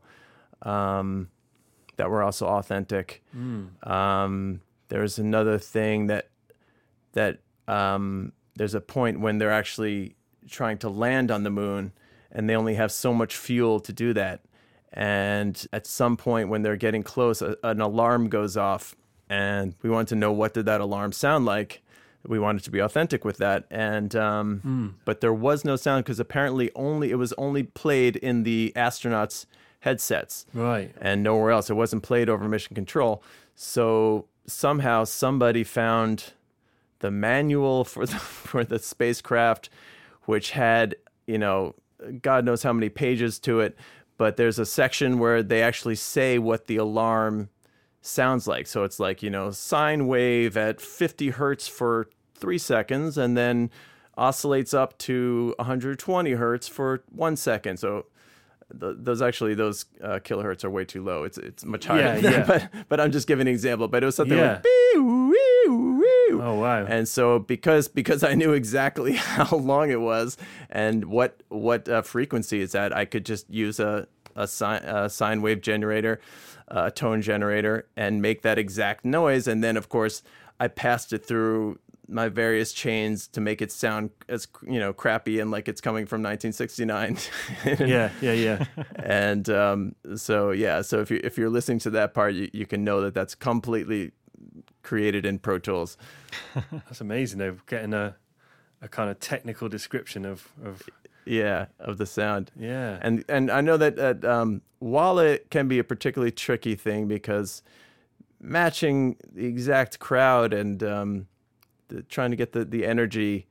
um 0.62 1.08
that 1.96 2.08
were 2.10 2.22
also 2.22 2.46
authentic. 2.46 3.22
Um 3.96 4.60
there's 4.88 5.18
another 5.18 5.58
thing 5.58 5.96
that 6.12 6.24
that 7.12 7.34
um, 7.68 8.32
there's 8.56 8.74
a 8.74 8.80
point 8.80 9.20
when 9.24 9.38
they're 9.38 9.58
actually 9.62 10.16
trying 10.48 10.78
to 10.78 10.88
land 11.04 11.30
on 11.30 11.42
the 11.44 11.50
moon 11.50 11.92
and 12.32 12.42
they 12.48 12.56
only 12.56 12.74
have 12.74 12.90
so 12.92 13.10
much 13.14 13.32
fuel 13.36 13.78
to 13.80 13.92
do 13.92 14.12
that. 14.12 14.40
And 14.94 15.66
at 15.72 15.86
some 15.86 16.16
point 16.16 16.48
when 16.48 16.62
they're 16.62 16.76
getting 16.76 17.02
close, 17.02 17.42
a, 17.42 17.56
an 17.62 17.80
alarm 17.80 18.28
goes 18.28 18.56
off 18.56 18.94
and 19.28 19.74
we 19.82 19.90
wanted 19.90 20.08
to 20.08 20.14
know 20.16 20.32
what 20.32 20.54
did 20.54 20.66
that 20.66 20.80
alarm 20.80 21.12
sound 21.12 21.44
like. 21.44 21.82
We 22.26 22.38
wanted 22.38 22.64
to 22.64 22.70
be 22.70 22.78
authentic 22.78 23.22
with 23.22 23.36
that, 23.36 23.66
and 23.70 24.16
um, 24.16 24.60
but 25.04 25.20
there 25.20 25.34
was 25.34 25.62
no 25.62 25.76
sound 25.76 26.04
because 26.04 26.18
apparently 26.18 26.70
only 26.74 27.10
it 27.10 27.16
was 27.16 27.34
only 27.34 27.64
played 27.64 28.16
in 28.16 28.44
the 28.44 28.72
astronauts' 28.74 29.44
headsets 29.80 30.46
right. 30.54 30.90
and 31.02 31.22
nowhere 31.22 31.50
else. 31.50 31.68
It 31.68 31.74
wasn't 31.74 32.02
played 32.02 32.30
over 32.30 32.48
mission 32.48 32.74
control. 32.74 33.22
So 33.54 34.24
somehow 34.46 35.04
somebody 35.04 35.64
found 35.64 36.32
the 37.00 37.10
manual 37.10 37.84
for 37.84 38.06
the 38.06 38.16
for 38.18 38.64
the 38.64 38.78
spacecraft 38.78 39.68
which 40.24 40.52
had 40.52 40.96
you 41.26 41.36
know 41.36 41.74
God 42.22 42.44
knows 42.44 42.62
how 42.62 42.72
many 42.72 42.88
pages 42.88 43.38
to 43.40 43.60
it, 43.60 43.76
but 44.16 44.36
there's 44.36 44.58
a 44.58 44.66
section 44.66 45.18
where 45.18 45.42
they 45.42 45.62
actually 45.62 45.96
say 45.96 46.38
what 46.38 46.66
the 46.66 46.76
alarm 46.76 47.48
sounds 48.00 48.46
like. 48.46 48.66
So 48.66 48.84
it's 48.84 49.00
like, 49.00 49.22
you 49.22 49.30
know, 49.30 49.50
sine 49.50 50.06
wave 50.06 50.56
at 50.56 50.80
50 50.80 51.30
hertz 51.30 51.66
for 51.68 52.08
three 52.34 52.58
seconds 52.58 53.16
and 53.18 53.36
then 53.36 53.70
oscillates 54.16 54.72
up 54.74 54.96
to 54.98 55.54
120 55.58 56.32
hertz 56.32 56.68
for 56.68 57.02
one 57.10 57.34
second. 57.36 57.78
So 57.78 58.06
th- 58.78 58.96
those 58.98 59.22
actually 59.22 59.54
those 59.54 59.86
uh, 60.02 60.20
kilohertz 60.22 60.64
are 60.64 60.70
way 60.70 60.84
too 60.84 61.02
low. 61.02 61.24
It's 61.24 61.38
it's 61.38 61.64
much 61.64 61.86
higher. 61.86 62.18
Yeah, 62.20 62.30
yeah. 62.30 62.44
But 62.46 62.68
but 62.88 63.00
I'm 63.00 63.10
just 63.10 63.26
giving 63.26 63.48
an 63.48 63.52
example. 63.54 63.88
But 63.88 64.02
it 64.02 64.06
was 64.06 64.16
something 64.16 64.38
Yeah. 64.38 64.60
like 64.62 64.64
"Bee, 65.64 65.70
wee, 65.70 65.98
wee." 65.98 66.40
Oh 66.40 66.58
wow. 66.60 66.84
And 66.84 67.08
so 67.08 67.38
because 67.38 67.88
because 67.88 68.22
I 68.22 68.34
knew 68.34 68.52
exactly 68.52 69.12
how 69.14 69.56
long 69.56 69.90
it 69.90 70.00
was 70.00 70.36
and 70.70 71.06
what 71.06 71.42
what 71.48 71.88
uh, 71.88 72.02
frequency 72.02 72.62
it's 72.62 72.74
at, 72.74 72.94
I 72.96 73.04
could 73.04 73.24
just 73.24 73.48
use 73.50 73.80
a 73.80 74.08
a 74.36 74.48
sine, 74.48 74.82
a 74.82 75.08
sine 75.08 75.42
wave 75.42 75.60
generator, 75.60 76.20
uh, 76.68 76.84
a 76.86 76.90
tone 76.90 77.22
generator, 77.22 77.86
and 77.96 78.20
make 78.20 78.42
that 78.42 78.58
exact 78.58 79.04
noise. 79.04 79.46
And 79.46 79.62
then 79.62 79.76
of 79.76 79.88
course 79.88 80.22
I 80.58 80.68
passed 80.68 81.12
it 81.12 81.24
through 81.24 81.78
my 82.06 82.28
various 82.28 82.72
chains 82.72 83.26
to 83.28 83.40
make 83.40 83.62
it 83.62 83.72
sound 83.72 84.10
as 84.28 84.46
you 84.66 84.78
know 84.78 84.92
crappy 84.92 85.40
and 85.40 85.50
like 85.50 85.68
it's 85.68 85.80
coming 85.80 86.06
from 86.06 86.22
1969. 86.22 87.18
yeah, 87.88 88.10
yeah, 88.20 88.32
yeah. 88.32 88.64
and 88.96 89.48
um, 89.48 89.94
so 90.16 90.50
yeah, 90.50 90.82
so 90.82 91.00
if 91.00 91.10
you 91.10 91.20
if 91.24 91.38
you're 91.38 91.50
listening 91.50 91.78
to 91.80 91.90
that 91.90 92.14
part, 92.14 92.34
you, 92.34 92.50
you 92.52 92.66
can 92.66 92.84
know 92.84 93.00
that 93.02 93.14
that's 93.14 93.34
completely 93.34 94.12
created 94.84 95.26
in 95.26 95.40
Pro 95.40 95.58
Tools. 95.58 95.96
That's 96.70 97.00
amazing 97.00 97.40
though, 97.40 97.56
getting 97.66 97.92
a 97.92 98.16
a 98.82 98.88
kind 98.88 99.10
of 99.10 99.18
technical 99.18 99.68
description 99.68 100.26
of, 100.26 100.48
of 100.62 100.82
Yeah, 101.24 101.66
of 101.78 101.96
the 101.98 102.06
sound. 102.06 102.50
yeah. 102.56 102.98
And 103.00 103.24
and 103.28 103.50
I 103.50 103.60
know 103.62 103.76
that 103.78 103.96
that 103.96 104.24
um, 104.24 104.60
while 104.78 105.18
it 105.18 105.50
can 105.50 105.66
be 105.68 105.78
a 105.78 105.84
particularly 105.84 106.30
tricky 106.32 106.74
thing 106.76 107.08
because 107.08 107.62
matching 108.40 109.16
the 109.32 109.46
exact 109.46 109.98
crowd 109.98 110.52
and 110.52 110.82
um, 110.82 111.26
the, 111.88 112.02
trying 112.02 112.30
to 112.30 112.36
get 112.36 112.52
the, 112.52 112.64
the 112.64 112.84
energy 112.84 113.46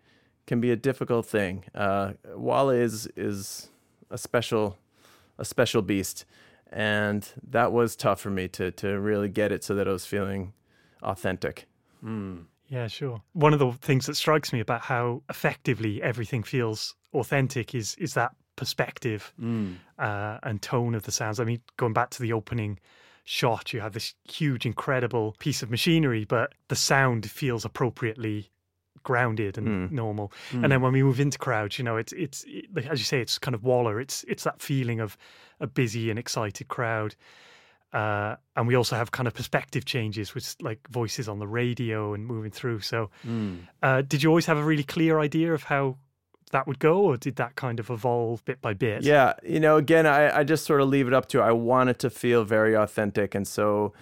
can 0.46 0.62
be 0.62 0.70
a 0.72 0.76
difficult 0.76 1.26
thing. 1.26 1.64
Uh, 1.74 2.14
Walla 2.36 2.76
is 2.76 3.08
is 3.16 3.70
a 4.12 4.18
special 4.18 4.78
a 5.40 5.46
special 5.46 5.82
beast, 5.82 6.26
and 6.72 7.28
that 7.50 7.72
was 7.72 7.96
tough 7.96 8.22
for 8.22 8.30
me 8.30 8.48
to 8.50 8.70
to 8.72 9.00
really 9.00 9.30
get 9.30 9.52
it 9.52 9.64
so 9.64 9.74
that 9.74 9.88
I 9.88 9.92
was 9.92 10.06
feeling 10.06 10.54
authentic. 11.04 11.68
Mm. 12.04 12.46
Yeah, 12.70 12.88
sure. 12.88 13.22
One 13.34 13.54
of 13.54 13.60
the 13.60 13.72
things 13.74 14.06
that 14.08 14.16
strikes 14.16 14.52
me 14.54 14.60
about 14.60 14.82
how 14.82 15.22
effectively 15.30 16.02
everything 16.02 16.44
feels 16.44 16.96
authentic 17.14 17.76
is 17.76 17.96
is 17.96 18.14
that 18.16 18.32
perspective 18.56 19.34
Mm. 19.42 19.78
uh, 20.00 20.38
and 20.44 20.62
tone 20.62 20.96
of 20.96 21.04
the 21.04 21.12
sounds. 21.12 21.40
I 21.40 21.44
mean, 21.44 21.62
going 21.78 21.94
back 21.94 22.10
to 22.12 22.22
the 22.22 22.34
opening 22.34 22.80
shot, 23.26 23.74
you 23.74 23.82
have 23.82 23.94
this 23.94 24.16
huge, 24.30 24.66
incredible 24.66 25.36
piece 25.40 25.62
of 25.64 25.70
machinery, 25.70 26.26
but 26.26 26.54
the 26.68 26.76
sound 26.76 27.30
feels 27.30 27.66
appropriately 27.66 28.50
grounded 29.04 29.58
and 29.58 29.68
Mm. 29.68 29.92
normal. 29.92 30.32
And 30.52 30.72
then 30.72 30.82
when 30.82 30.94
we 30.94 31.04
move 31.04 31.20
into 31.20 31.38
crowds, 31.38 31.78
you 31.78 31.84
know, 31.84 31.98
it's 31.98 32.14
it's 32.14 32.44
it, 32.48 32.66
as 32.88 33.00
you 33.00 33.06
say, 33.06 33.22
it's 33.22 33.38
kind 33.38 33.56
of 33.56 33.64
Walla. 33.64 33.98
It's 33.98 34.24
it's 34.28 34.44
that 34.44 34.62
feeling 34.62 35.00
of 35.02 35.18
a 35.60 35.68
busy 35.68 36.10
and 36.10 36.18
excited 36.20 36.68
crowd. 36.70 37.16
Uh, 37.94 38.36
and 38.56 38.68
we 38.68 38.76
also 38.76 38.96
have 38.96 39.12
kind 39.12 39.28
of 39.28 39.34
perspective 39.36 39.86
changes 39.86 40.34
with 40.34 40.56
like 40.62 40.80
voices 40.90 41.30
on 41.30 41.38
the 41.38 41.48
radio 41.48 42.14
and 42.16 42.26
moving 42.26 42.50
through. 42.52 42.80
So, 42.82 43.12
Mm. 43.26 43.60
uh, 43.84 44.02
did 44.02 44.24
you 44.24 44.30
always 44.30 44.48
have 44.48 44.58
a 44.58 44.64
really 44.64 44.84
clear 44.84 45.20
idea 45.20 45.54
of 45.54 45.64
how 45.64 45.98
that 46.52 46.66
would 46.68 46.80
go, 46.80 47.02
or 47.02 47.18
did 47.18 47.36
that 47.38 47.56
kind 47.56 47.80
of 47.80 47.90
evolve 47.90 48.44
bit 48.46 48.62
by 48.62 48.74
bit? 48.74 49.04
Yeah, 49.04 49.34
you 49.44 49.60
know, 49.60 49.78
again, 49.78 50.06
I, 50.08 50.40
I 50.40 50.44
just 50.44 50.66
sort 50.66 50.82
of 50.82 50.90
leave 50.90 51.08
it 51.08 51.14
up 51.14 51.28
to 51.30 51.42
I 51.42 51.52
want 51.52 51.90
it 51.90 52.00
to 52.00 52.10
feel 52.10 52.44
very 52.44 52.76
authentic. 52.76 53.36
And 53.36 53.48
so 53.48 53.94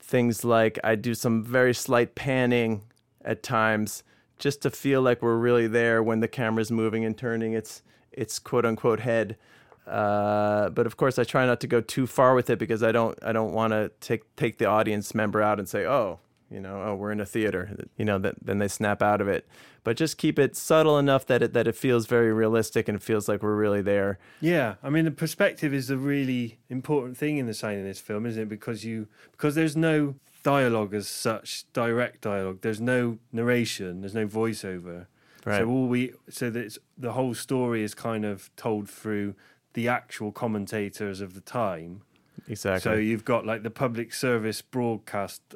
things 0.00 0.44
like 0.44 0.78
I 0.84 0.94
do 0.96 1.14
some 1.14 1.42
very 1.44 1.74
slight 1.74 2.14
panning 2.14 2.82
at 3.24 3.42
times 3.42 4.02
just 4.38 4.62
to 4.62 4.70
feel 4.70 5.00
like 5.02 5.22
we're 5.22 5.36
really 5.36 5.68
there 5.68 6.02
when 6.02 6.20
the 6.20 6.28
camera's 6.28 6.70
moving 6.72 7.04
and 7.04 7.16
turning 7.16 7.52
its 7.52 7.82
its 8.12 8.38
quote 8.38 8.66
unquote 8.66 9.00
head. 9.00 9.36
Uh, 9.86 10.70
but 10.70 10.86
of 10.86 10.96
course, 10.96 11.18
I 11.18 11.24
try 11.24 11.44
not 11.46 11.60
to 11.60 11.66
go 11.66 11.80
too 11.80 12.06
far 12.06 12.34
with 12.34 12.50
it 12.50 12.58
because 12.58 12.82
I 12.82 12.92
don't 12.92 13.18
I 13.22 13.32
don't 13.32 13.52
want 13.52 13.72
to 13.72 13.90
take 14.00 14.34
take 14.36 14.58
the 14.58 14.66
audience 14.66 15.14
member 15.14 15.42
out 15.42 15.58
and 15.58 15.68
say, 15.68 15.84
oh, 15.84 16.20
you 16.50 16.60
know, 16.60 16.82
oh, 16.84 16.94
we're 16.94 17.12
in 17.12 17.20
a 17.20 17.26
theater. 17.26 17.86
You 17.96 18.04
know, 18.04 18.18
that 18.18 18.36
then 18.42 18.58
they 18.58 18.68
snap 18.68 19.02
out 19.02 19.20
of 19.20 19.28
it. 19.28 19.46
But 19.84 19.96
just 19.96 20.18
keep 20.18 20.38
it 20.38 20.54
subtle 20.54 20.98
enough 20.98 21.26
that 21.26 21.42
it 21.42 21.52
that 21.54 21.66
it 21.66 21.74
feels 21.74 22.06
very 22.06 22.32
realistic 22.32 22.88
and 22.88 23.02
feels 23.02 23.28
like 23.28 23.42
we're 23.42 23.56
really 23.56 23.82
there. 23.82 24.18
Yeah, 24.40 24.74
I 24.82 24.90
mean 24.90 25.04
the 25.04 25.10
perspective 25.10 25.74
is 25.74 25.90
a 25.90 25.96
really 25.96 26.58
important 26.68 27.16
thing 27.16 27.38
in 27.38 27.46
the 27.46 27.54
sound 27.54 27.76
in 27.76 27.84
this 27.84 27.98
film, 27.98 28.26
isn't 28.26 28.42
it? 28.42 28.48
Because 28.48 28.84
you 28.84 29.08
because 29.32 29.54
there's 29.56 29.76
no 29.76 30.14
dialogue 30.44 30.94
as 30.94 31.08
such, 31.08 31.64
direct 31.72 32.20
dialogue. 32.20 32.58
There's 32.62 32.80
no 32.80 33.18
narration. 33.32 34.00
There's 34.00 34.14
no 34.14 34.26
voiceover. 34.26 35.06
Right. 35.44 35.58
So 35.58 35.68
all 35.68 35.88
we 35.88 36.12
so 36.28 36.50
that 36.50 36.76
the 36.96 37.12
whole 37.12 37.34
story 37.34 37.82
is 37.82 37.94
kind 37.94 38.24
of 38.24 38.54
told 38.56 38.88
through 38.88 39.34
the 39.74 39.88
actual 39.88 40.32
commentators 40.32 41.20
of 41.20 41.34
the 41.34 41.40
time. 41.40 42.02
Exactly. 42.48 42.80
So 42.80 42.94
you've 42.96 43.24
got 43.24 43.46
like 43.46 43.62
the 43.62 43.70
public 43.70 44.12
service 44.12 44.62
broadcast. 44.62 45.54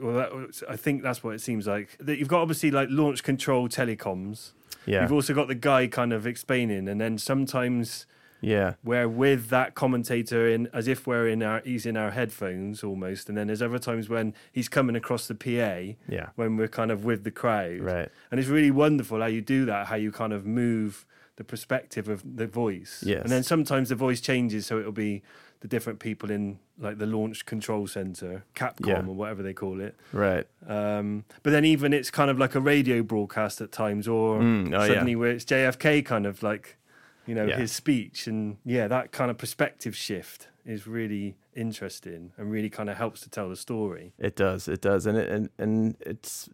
Well, 0.00 0.14
that, 0.14 0.62
I 0.68 0.76
think 0.76 1.02
that's 1.02 1.22
what 1.22 1.34
it 1.34 1.40
seems 1.40 1.66
like. 1.66 1.96
That 2.00 2.18
you've 2.18 2.28
got 2.28 2.40
obviously 2.40 2.70
like 2.70 2.88
launch 2.90 3.22
control 3.22 3.68
telecoms. 3.68 4.52
yeah. 4.86 5.02
You've 5.02 5.12
also 5.12 5.34
got 5.34 5.48
the 5.48 5.54
guy 5.54 5.86
kind 5.86 6.12
of 6.12 6.26
explaining, 6.26 6.88
and 6.88 7.00
then 7.00 7.16
sometimes 7.18 8.06
yeah. 8.40 8.74
where 8.82 9.08
with 9.08 9.48
that 9.48 9.74
commentator 9.74 10.46
in 10.48 10.68
as 10.74 10.88
if 10.88 11.06
we're 11.06 11.28
in 11.28 11.42
our 11.42 11.62
he's 11.64 11.86
in 11.86 11.96
our 11.96 12.10
headphones 12.10 12.82
almost, 12.84 13.28
and 13.28 13.38
then 13.38 13.46
there's 13.46 13.62
other 13.62 13.78
times 13.78 14.08
when 14.08 14.34
he's 14.52 14.68
coming 14.68 14.96
across 14.96 15.26
the 15.28 15.34
PA 15.34 15.96
Yeah. 16.08 16.28
when 16.34 16.56
we're 16.56 16.68
kind 16.68 16.90
of 16.90 17.04
with 17.04 17.24
the 17.24 17.30
crowd. 17.30 17.80
Right. 17.80 18.08
And 18.30 18.38
it's 18.40 18.48
really 18.48 18.70
wonderful 18.70 19.20
how 19.20 19.26
you 19.26 19.40
do 19.40 19.64
that, 19.66 19.86
how 19.86 19.96
you 19.96 20.12
kind 20.12 20.32
of 20.32 20.44
move 20.44 21.06
the 21.36 21.44
perspective 21.44 22.08
of 22.08 22.36
the 22.36 22.46
voice. 22.46 23.02
Yes. 23.04 23.22
And 23.22 23.30
then 23.30 23.42
sometimes 23.42 23.88
the 23.88 23.94
voice 23.96 24.20
changes, 24.20 24.66
so 24.66 24.78
it'll 24.78 24.92
be 24.92 25.22
the 25.60 25.68
different 25.68 25.98
people 25.98 26.30
in 26.30 26.58
like 26.78 26.98
the 26.98 27.06
launch 27.06 27.46
control 27.46 27.86
center, 27.86 28.44
Capcom 28.54 28.86
Yeah. 28.86 29.00
or 29.06 29.14
whatever 29.14 29.42
they 29.42 29.54
call 29.54 29.80
it. 29.80 29.96
Right. 30.12 30.46
Um, 30.66 31.24
but 31.42 31.50
then 31.50 31.64
even 31.64 31.92
it's 31.92 32.10
kind 32.10 32.30
of 32.30 32.38
like 32.38 32.54
a 32.54 32.60
radio 32.60 33.02
broadcast 33.02 33.60
at 33.60 33.72
times, 33.72 34.06
or 34.06 34.38
Mm, 34.40 34.68
oh, 34.74 34.80
yeah. 34.82 34.86
suddenly 34.86 35.16
where 35.16 35.30
it's 35.30 35.44
JFK 35.44 36.02
kind 36.04 36.26
of 36.26 36.42
like, 36.42 36.76
you 37.26 37.34
know, 37.34 37.46
Yeah. 37.46 37.56
his 37.58 37.72
speech, 37.72 38.26
and 38.26 38.58
yeah, 38.64 38.86
that 38.88 39.10
kind 39.12 39.30
of 39.30 39.38
perspective 39.38 39.96
shift 39.96 40.48
is 40.66 40.86
really 40.86 41.36
interesting 41.54 42.32
and 42.36 42.50
really 42.50 42.70
kind 42.70 42.88
of 42.90 42.96
helps 42.96 43.20
to 43.22 43.30
tell 43.30 43.48
the 43.48 43.56
story. 43.56 44.12
It 44.18 44.36
does. 44.36 44.68
It 44.68 44.80
does. 44.80 45.06
And 45.06 45.16
it, 45.18 45.28
and 45.28 45.48
and 45.58 45.96
it's 46.00 46.48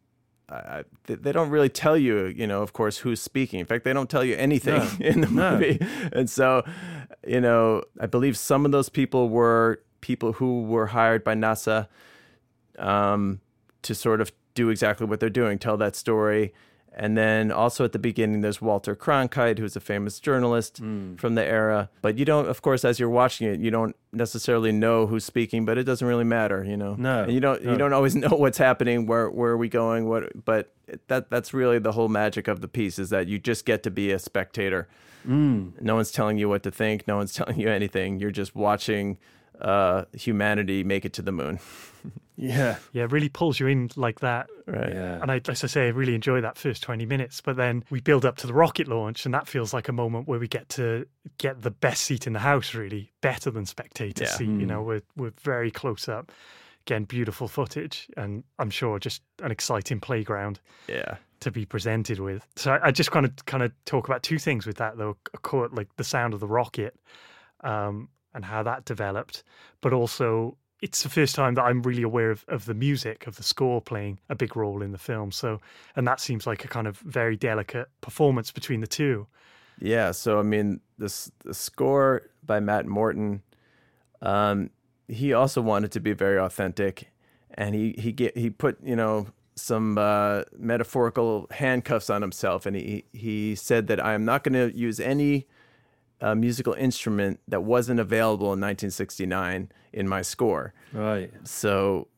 I, 0.50 0.84
they 1.06 1.32
don't 1.32 1.50
really 1.50 1.68
tell 1.68 1.96
you, 1.96 2.26
you 2.26 2.46
know, 2.46 2.62
of 2.62 2.72
course, 2.72 2.98
who's 2.98 3.20
speaking. 3.20 3.60
In 3.60 3.66
fact, 3.66 3.84
they 3.84 3.92
don't 3.92 4.10
tell 4.10 4.24
you 4.24 4.34
anything 4.36 4.74
No. 4.74 4.90
in 5.00 5.20
the 5.20 5.26
No. 5.28 5.52
movie. 5.52 5.78
And 6.12 6.28
so, 6.28 6.64
you 7.26 7.40
know, 7.40 7.82
I 8.00 8.06
believe 8.06 8.36
some 8.36 8.64
of 8.66 8.72
those 8.72 8.88
people 8.88 9.28
were 9.28 9.82
people 10.00 10.32
who 10.34 10.62
were 10.64 10.86
hired 10.86 11.22
by 11.22 11.34
NASA 11.34 11.86
um, 12.78 13.40
to 13.82 13.94
sort 13.94 14.20
of 14.20 14.32
do 14.54 14.70
exactly 14.70 15.06
what 15.06 15.20
they're 15.20 15.30
doing, 15.30 15.58
tell 15.58 15.76
that 15.76 15.94
story. 15.94 16.52
And 16.92 17.16
then 17.16 17.52
also 17.52 17.84
at 17.84 17.92
the 17.92 17.98
beginning, 18.00 18.40
there's 18.40 18.60
Walter 18.60 18.96
Cronkite, 18.96 19.58
who's 19.58 19.76
a 19.76 19.80
famous 19.80 20.18
journalist 20.18 20.82
Mm. 20.82 21.18
from 21.20 21.36
the 21.36 21.44
era. 21.44 21.88
But 22.02 22.18
you 22.18 22.24
don't, 22.24 22.48
of 22.48 22.62
course, 22.62 22.84
as 22.84 22.98
you're 22.98 23.08
watching 23.08 23.46
it, 23.48 23.60
you 23.60 23.70
don't 23.70 23.94
necessarily 24.12 24.72
know 24.72 25.06
who's 25.06 25.24
speaking, 25.24 25.64
but 25.64 25.78
it 25.78 25.84
doesn't 25.84 26.06
really 26.06 26.24
matter, 26.24 26.64
you 26.64 26.76
know. 26.76 26.96
No, 26.98 27.22
and 27.22 27.32
you 27.32 27.38
don't 27.40 27.62
no. 27.64 27.72
you 27.72 27.78
don't 27.78 27.92
always 27.92 28.16
know 28.24 28.30
what's 28.30 28.58
happening. 28.58 29.06
Where 29.06 29.30
where 29.30 29.52
are 29.52 29.56
we 29.56 29.68
going? 29.68 30.08
What? 30.08 30.44
But 30.44 30.72
that 31.06 31.30
that's 31.30 31.54
really 31.54 31.78
the 31.78 31.92
whole 31.92 32.08
magic 32.08 32.48
of 32.48 32.60
the 32.60 32.68
piece 32.68 32.98
is 32.98 33.10
that 33.10 33.28
you 33.28 33.38
just 33.38 33.64
get 33.64 33.82
to 33.84 33.90
be 33.90 34.10
a 34.10 34.18
spectator. 34.18 34.88
Mm. 35.26 35.80
No 35.80 35.94
one's 35.94 36.10
telling 36.10 36.38
you 36.38 36.48
what 36.48 36.62
to 36.64 36.70
think. 36.72 37.06
No 37.06 37.16
one's 37.18 37.32
telling 37.40 37.60
you 37.60 37.68
anything. 37.70 38.18
You're 38.18 38.30
just 38.32 38.56
watching 38.56 39.16
uh, 39.60 40.04
humanity 40.12 40.84
make 40.84 41.04
it 41.04 41.12
to 41.14 41.22
the 41.22 41.32
moon. 41.32 41.58
Yeah. 42.36 42.76
Yeah, 42.94 43.02
it 43.04 43.12
really 43.12 43.28
pulls 43.28 43.60
you 43.60 43.66
in 43.66 43.90
like 43.96 44.20
that. 44.20 44.48
Right. 44.66 44.94
Yeah. 44.94 45.18
And 45.20 45.30
I, 45.30 45.42
as 45.46 45.62
I 45.62 45.66
say, 45.66 45.84
I 45.84 45.90
really 45.90 46.14
enjoy 46.14 46.40
that 46.40 46.56
first 46.56 46.82
20 46.82 47.04
minutes. 47.04 47.42
But 47.42 47.56
then 47.56 47.84
we 47.90 48.00
build 48.00 48.24
up 48.24 48.38
to 48.38 48.46
the 48.46 48.54
rocket 48.54 48.88
launch, 48.88 49.26
and 49.26 49.34
that 49.34 49.46
feels 49.46 49.74
like 49.74 49.88
a 49.90 49.92
moment 49.92 50.26
where 50.26 50.38
we 50.38 50.48
get 50.48 50.70
to 50.70 51.04
get 51.36 51.60
the 51.60 51.70
best 51.70 52.02
seat 52.04 52.26
in 52.26 52.32
the 52.32 52.38
house, 52.38 52.72
really, 52.74 53.12
better 53.20 53.50
than 53.50 53.66
spectator 53.66 54.24
Yeah. 54.24 54.30
seat. 54.30 54.46
You 54.46 54.64
Mm. 54.64 54.66
know, 54.68 54.82
we're, 54.82 55.02
we're 55.16 55.34
very 55.42 55.70
close 55.70 56.08
up. 56.08 56.32
Again, 56.86 57.04
beautiful 57.04 57.46
footage, 57.46 58.08
and 58.16 58.42
I'm 58.58 58.70
sure 58.70 58.98
just 58.98 59.20
an 59.42 59.50
exciting 59.50 60.00
playground 60.00 60.60
Yeah. 60.88 61.16
to 61.40 61.50
be 61.50 61.66
presented 61.66 62.20
with. 62.20 62.46
So 62.56 62.72
I, 62.72 62.86
I 62.86 62.90
just 62.90 63.10
kind 63.10 63.26
of 63.26 63.36
kind 63.44 63.62
of 63.62 63.70
talk 63.84 64.08
about 64.08 64.22
two 64.22 64.38
things 64.38 64.64
with 64.66 64.78
that, 64.78 64.96
though, 64.96 65.18
of 65.34 65.42
course, 65.42 65.72
like 65.74 65.88
the 65.98 66.04
sound 66.04 66.32
of 66.32 66.40
the 66.40 66.48
rocket 66.48 66.96
um, 67.64 68.08
and 68.34 68.44
how 68.44 68.62
that 68.62 68.84
developed, 68.84 69.42
but 69.80 69.92
also 69.92 70.56
it's 70.82 71.02
the 71.02 71.08
first 71.08 71.34
time 71.34 71.54
that 71.54 71.62
I'm 71.62 71.82
really 71.82 72.02
aware 72.02 72.30
of, 72.30 72.44
of 72.48 72.64
the 72.64 72.74
music 72.74 73.26
of 73.26 73.36
the 73.36 73.42
score 73.42 73.80
playing 73.80 74.18
a 74.28 74.34
big 74.34 74.56
role 74.56 74.82
in 74.82 74.92
the 74.92 74.98
film. 74.98 75.30
So, 75.30 75.60
and 75.94 76.06
that 76.08 76.20
seems 76.20 76.46
like 76.46 76.64
a 76.64 76.68
kind 76.68 76.86
of 76.86 76.98
very 76.98 77.36
delicate 77.36 77.88
performance 78.00 78.50
between 78.50 78.80
the 78.80 78.86
two. 78.86 79.26
Yeah. 79.78 80.12
So, 80.12 80.38
I 80.38 80.42
mean, 80.42 80.80
this 80.98 81.30
the 81.44 81.54
score 81.54 82.22
by 82.44 82.60
Matt 82.60 82.86
Morton, 82.86 83.42
um, 84.22 84.70
he 85.08 85.32
also 85.32 85.60
wanted 85.60 85.92
to 85.92 86.00
be 86.00 86.12
very 86.12 86.38
authentic, 86.38 87.10
and 87.54 87.74
he 87.74 87.94
he 87.98 88.12
get 88.12 88.36
he 88.36 88.50
put 88.50 88.78
you 88.82 88.96
know 88.96 89.26
some 89.56 89.98
uh, 89.98 90.42
metaphorical 90.56 91.46
handcuffs 91.50 92.08
on 92.08 92.22
himself, 92.22 92.66
and 92.66 92.76
he 92.76 93.04
he 93.12 93.54
said 93.54 93.86
that 93.88 94.02
I 94.04 94.14
am 94.14 94.24
not 94.24 94.44
going 94.44 94.54
to 94.54 94.76
use 94.76 95.00
any 95.00 95.46
uh, 96.20 96.34
musical 96.34 96.72
instrument 96.74 97.40
that 97.48 97.62
wasn't 97.62 98.00
available 98.00 98.46
in 98.46 98.60
1969 98.60 99.70
in 99.92 100.08
my 100.08 100.22
score. 100.22 100.74
Right. 100.92 101.30
So 101.44 102.08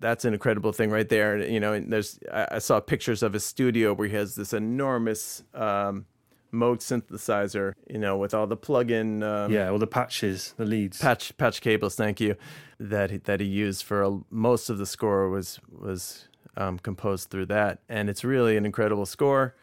that's 0.00 0.24
an 0.24 0.32
incredible 0.34 0.72
thing 0.72 0.90
right 0.90 1.08
there. 1.08 1.38
You 1.38 1.60
know, 1.60 1.72
and 1.72 1.92
there's 1.92 2.18
I, 2.32 2.48
I 2.52 2.58
saw 2.58 2.80
pictures 2.80 3.22
of 3.22 3.32
his 3.32 3.44
studio 3.44 3.94
where 3.94 4.08
he 4.08 4.14
has 4.14 4.34
this 4.34 4.52
enormous 4.52 5.42
um, 5.54 6.06
Moog 6.52 6.78
synthesizer. 6.78 7.74
You 7.88 7.98
know, 7.98 8.16
with 8.16 8.34
all 8.34 8.46
the 8.46 8.56
plug-in 8.56 9.22
um, 9.22 9.52
Yeah, 9.52 9.68
all 9.70 9.78
the 9.78 9.86
patches, 9.86 10.54
the 10.56 10.64
leads. 10.64 10.98
patch 10.98 11.36
patch 11.36 11.60
cables. 11.60 11.94
Thank 11.96 12.20
you. 12.20 12.36
That 12.80 13.10
he, 13.10 13.16
that 13.18 13.40
he 13.40 13.46
used 13.46 13.84
for 13.84 14.02
a, 14.02 14.18
most 14.30 14.68
of 14.70 14.78
the 14.78 14.86
score 14.86 15.28
was 15.28 15.60
was 15.70 16.28
um, 16.56 16.78
composed 16.78 17.30
through 17.30 17.46
that, 17.46 17.80
and 17.88 18.08
it's 18.08 18.24
really 18.24 18.56
an 18.56 18.66
incredible 18.66 19.06
score. 19.06 19.54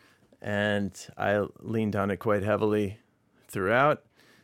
And 0.41 0.91
I 1.17 1.45
leaned 1.59 1.95
on 1.95 2.09
it 2.09 2.17
quite 2.17 2.41
heavily 2.43 2.97
throughout. 3.51 4.03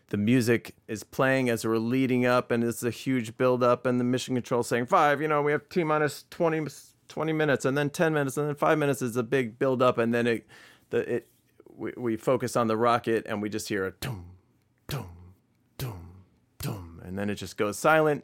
The 0.09 0.17
music 0.17 0.75
is 0.87 1.03
playing 1.03 1.49
as 1.49 1.65
we're 1.65 1.77
leading 1.77 2.25
up, 2.25 2.51
and 2.51 2.63
it's 2.63 2.83
a 2.83 2.91
huge 2.91 3.37
build 3.37 3.61
up, 3.61 3.85
and 3.85 3.99
the 3.99 4.05
mission 4.05 4.35
control 4.35 4.63
saying 4.63 4.85
five. 4.85 5.21
You 5.21 5.27
know, 5.27 5.41
we 5.41 5.51
have 5.51 5.67
T 5.69 5.83
minus 5.83 6.25
20, 6.29 6.67
20 7.09 7.33
minutes, 7.33 7.65
and 7.65 7.77
then 7.77 7.89
ten 7.89 8.13
minutes, 8.13 8.37
and 8.37 8.47
then 8.47 8.55
five 8.55 8.77
minutes 8.77 9.01
is 9.01 9.17
a 9.17 9.23
big 9.23 9.59
build 9.59 9.81
up, 9.81 9.97
and 9.97 10.13
then 10.13 10.27
it 10.27 10.47
the 10.91 11.15
it 11.15 11.27
we, 11.75 11.93
we 11.97 12.15
focus 12.17 12.55
on 12.55 12.67
the 12.67 12.77
rocket, 12.77 13.25
and 13.27 13.41
we 13.41 13.49
just 13.49 13.67
hear 13.67 13.85
a 13.85 13.91
doom, 13.91 14.25
doom, 14.87 15.09
doom, 15.77 16.09
doom, 16.59 17.01
and 17.03 17.17
then 17.19 17.29
it 17.29 17.35
just 17.35 17.57
goes 17.57 17.77
silent 17.77 18.23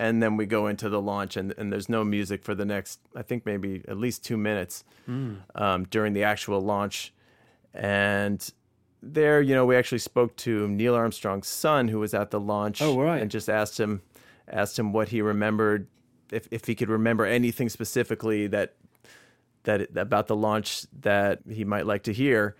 and 0.00 0.22
then 0.22 0.36
we 0.36 0.46
go 0.46 0.68
into 0.68 0.88
the 0.88 1.00
launch 1.00 1.36
and, 1.36 1.52
and 1.58 1.72
there's 1.72 1.88
no 1.88 2.04
music 2.04 2.44
for 2.44 2.54
the 2.54 2.64
next 2.64 3.00
i 3.16 3.22
think 3.22 3.44
maybe 3.44 3.82
at 3.88 3.96
least 3.96 4.24
two 4.24 4.36
minutes 4.36 4.84
um, 5.56 5.84
during 5.90 6.12
the 6.12 6.22
actual 6.22 6.60
launch 6.60 7.12
and 7.74 8.52
there 9.02 9.40
you 9.40 9.54
know 9.54 9.64
we 9.64 9.76
actually 9.76 9.98
spoke 9.98 10.34
to 10.36 10.66
neil 10.68 10.94
armstrong's 10.94 11.46
son 11.46 11.88
who 11.88 11.98
was 12.00 12.14
at 12.14 12.30
the 12.30 12.40
launch 12.40 12.82
Oh, 12.82 13.00
right. 13.00 13.22
and 13.22 13.30
just 13.30 13.48
asked 13.48 13.78
him 13.78 14.02
asked 14.48 14.78
him 14.78 14.92
what 14.92 15.08
he 15.10 15.20
remembered 15.22 15.86
if, 16.32 16.48
if 16.50 16.66
he 16.66 16.74
could 16.74 16.88
remember 16.88 17.24
anything 17.24 17.68
specifically 17.68 18.46
that 18.48 18.74
that 19.64 19.96
about 19.96 20.26
the 20.26 20.36
launch 20.36 20.86
that 21.00 21.40
he 21.50 21.64
might 21.64 21.84
like 21.86 22.02
to 22.04 22.12
hear. 22.12 22.56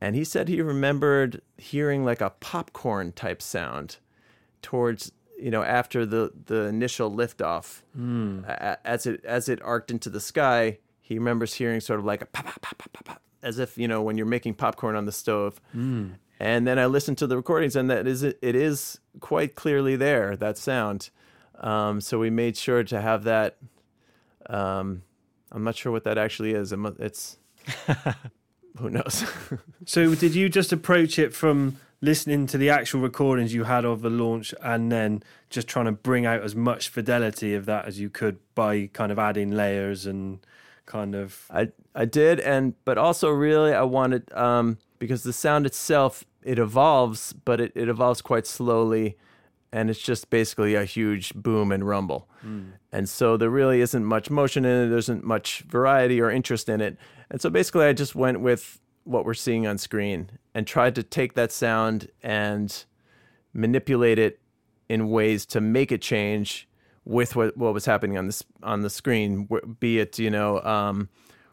And 0.00 0.14
he 0.14 0.24
said 0.24 0.48
he 0.48 0.60
remembered 0.62 1.40
hearing 1.58 2.04
like 2.04 2.20
a 2.20 2.30
popcorn 2.30 3.12
type 3.12 3.40
sound 3.42 3.96
towards 4.62 5.12
you 5.38 5.50
know 5.50 5.62
after 5.62 6.04
the 6.06 6.32
the 6.46 6.62
initial 6.64 7.10
liftoff. 7.10 7.82
Hmm. 7.94 8.40
A- 8.46 8.78
as 8.86 9.06
it 9.06 9.24
as 9.24 9.48
it 9.48 9.60
arced 9.62 9.90
into 9.90 10.08
the 10.10 10.20
sky 10.20 10.78
he 11.00 11.18
remembers 11.18 11.54
hearing 11.54 11.80
sort 11.80 11.98
of 12.00 12.04
like 12.06 12.20
a 12.22 12.26
pop, 12.26 12.44
pop, 12.46 12.60
pop, 12.62 12.78
pop, 12.78 12.92
pop, 12.92 13.04
pop, 13.04 13.22
as 13.46 13.58
if 13.58 13.78
you 13.78 13.88
know 13.88 14.02
when 14.02 14.16
you're 14.18 14.26
making 14.26 14.54
popcorn 14.54 14.96
on 14.96 15.06
the 15.06 15.12
stove. 15.12 15.60
And 16.38 16.66
then 16.66 16.78
i 16.78 16.84
listened 16.84 17.16
to 17.18 17.26
the 17.26 17.36
recordings 17.36 17.76
and 17.76 17.88
that 17.88 18.06
is 18.06 18.22
it 18.22 18.36
is 18.42 19.00
quite 19.20 19.54
clearly 19.54 19.96
there 19.96 20.36
that 20.36 20.58
sound. 20.58 21.10
Um, 21.60 22.02
so 22.02 22.18
we 22.18 22.28
made 22.28 22.56
sure 22.58 22.84
to 22.84 23.00
have 23.00 23.24
that 23.24 23.56
um, 24.50 25.02
i'm 25.52 25.64
not 25.64 25.76
sure 25.76 25.92
what 25.92 26.04
that 26.04 26.18
actually 26.18 26.52
is. 26.52 26.74
It's 26.98 27.38
who 28.78 28.90
knows? 28.90 29.24
So 29.86 30.14
did 30.14 30.34
you 30.34 30.48
just 30.48 30.72
approach 30.72 31.18
it 31.18 31.32
from 31.32 31.78
listening 32.02 32.46
to 32.48 32.58
the 32.58 32.68
actual 32.68 33.00
recordings 33.00 33.54
you 33.54 33.64
had 33.64 33.84
of 33.84 34.02
the 34.02 34.10
launch 34.10 34.52
and 34.62 34.92
then 34.92 35.22
just 35.48 35.66
trying 35.66 35.86
to 35.86 35.92
bring 35.92 36.26
out 36.26 36.42
as 36.42 36.54
much 36.54 36.88
fidelity 36.88 37.54
of 37.54 37.64
that 37.66 37.86
as 37.86 37.98
you 37.98 38.10
could 38.10 38.38
by 38.54 38.88
kind 38.92 39.10
of 39.10 39.18
adding 39.18 39.50
layers 39.52 40.04
and 40.06 40.40
kind 40.86 41.14
of 41.14 41.46
I 41.50 41.68
I 41.94 42.04
did, 42.04 42.40
and 42.40 42.74
but 42.84 42.96
also 42.98 43.30
really 43.30 43.72
I 43.72 43.82
wanted 43.82 44.32
um, 44.32 44.78
because 44.98 45.22
the 45.22 45.32
sound 45.32 45.66
itself 45.66 46.24
it 46.42 46.58
evolves, 46.58 47.32
but 47.32 47.60
it, 47.60 47.72
it 47.74 47.88
evolves 47.88 48.22
quite 48.22 48.46
slowly, 48.46 49.16
and 49.72 49.90
it's 49.90 50.00
just 50.00 50.30
basically 50.30 50.74
a 50.74 50.84
huge 50.84 51.34
boom 51.34 51.72
and 51.72 51.86
rumble, 51.86 52.28
and 52.92 53.08
so 53.08 53.36
there 53.36 53.50
really 53.50 53.80
isn't 53.80 54.04
much 54.04 54.30
motion 54.30 54.64
in 54.64 54.86
it. 54.86 54.88
There 54.88 54.98
isn't 54.98 55.24
much 55.24 55.60
variety 55.68 56.20
or 56.20 56.30
interest 56.30 56.68
in 56.68 56.80
it, 56.80 56.96
and 57.30 57.40
so 57.40 57.50
basically 57.50 57.84
I 57.84 57.92
just 57.92 58.14
went 58.14 58.40
with 58.40 58.80
what 59.04 59.24
we're 59.24 59.34
seeing 59.34 59.66
on 59.66 59.78
screen 59.78 60.30
and 60.54 60.66
tried 60.66 60.94
to 60.96 61.02
take 61.02 61.34
that 61.34 61.52
sound 61.52 62.08
and 62.22 62.84
manipulate 63.52 64.18
it 64.18 64.40
in 64.88 65.08
ways 65.08 65.46
to 65.46 65.60
make 65.60 65.92
it 65.92 66.02
change 66.02 66.68
with 67.06 67.34
what, 67.36 67.56
what 67.56 67.72
was 67.72 67.86
happening 67.86 68.18
on 68.18 68.26
this 68.26 68.42
on 68.62 68.82
the 68.82 68.90
screen 68.90 69.48
be 69.80 69.98
it 70.00 70.18
you 70.18 70.28
know 70.28 70.60
um, 70.62 71.08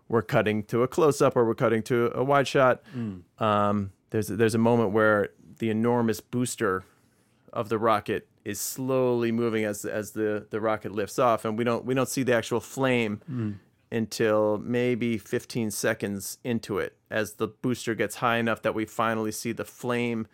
we're 0.09 0.21
cutting 0.23 0.63
to 0.63 0.83
a 0.83 0.87
close 0.87 1.21
up 1.21 1.37
or 1.37 1.45
we're 1.45 1.55
cutting 1.55 1.83
to 1.83 2.11
a 2.13 2.23
wide 2.23 2.47
shot. 2.47 2.81
Um, 3.39 3.91
there's 4.09 4.27
there's 4.27 4.55
a 4.55 4.59
moment 4.59 4.91
where 4.91 5.29
the 5.59 5.69
enormous 5.69 6.19
booster 6.19 6.83
of 7.53 7.69
the 7.69 7.77
rocket 7.77 8.27
is 8.43 8.59
slowly 8.59 9.31
moving 9.31 9.63
as 9.63 9.85
as 9.85 10.11
the 10.11 10.47
the 10.49 10.59
rocket 10.59 10.91
lifts 10.91 11.17
off 11.19 11.45
and 11.45 11.57
we 11.57 11.63
don't 11.63 11.85
we 11.85 11.93
don't 11.93 12.09
see 12.09 12.23
the 12.23 12.33
actual 12.35 12.59
flame 12.59 13.21
until 13.91 14.57
maybe 14.57 15.19
15 15.19 15.69
seconds 15.69 16.39
into 16.43 16.79
it 16.79 16.97
as 17.11 17.33
the 17.33 17.47
booster 17.47 17.93
gets 17.93 18.15
high 18.15 18.37
enough 18.37 18.63
that 18.63 18.73
we 18.73 18.85
finally 18.85 19.31
see 19.31 19.51
the 19.51 19.63
flame 19.63 20.25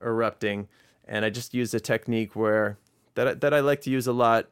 erupting. 0.00 0.66
And 1.06 1.24
I 1.24 1.28
just 1.30 1.52
used 1.52 1.74
a 1.74 1.80
technique 1.80 2.34
where 2.34 2.78
that 3.14 3.28
I, 3.28 3.34
that 3.34 3.54
I 3.54 3.60
like 3.60 3.80
to 3.82 3.90
use 3.90 4.06
a 4.06 4.12
lot 4.12 4.48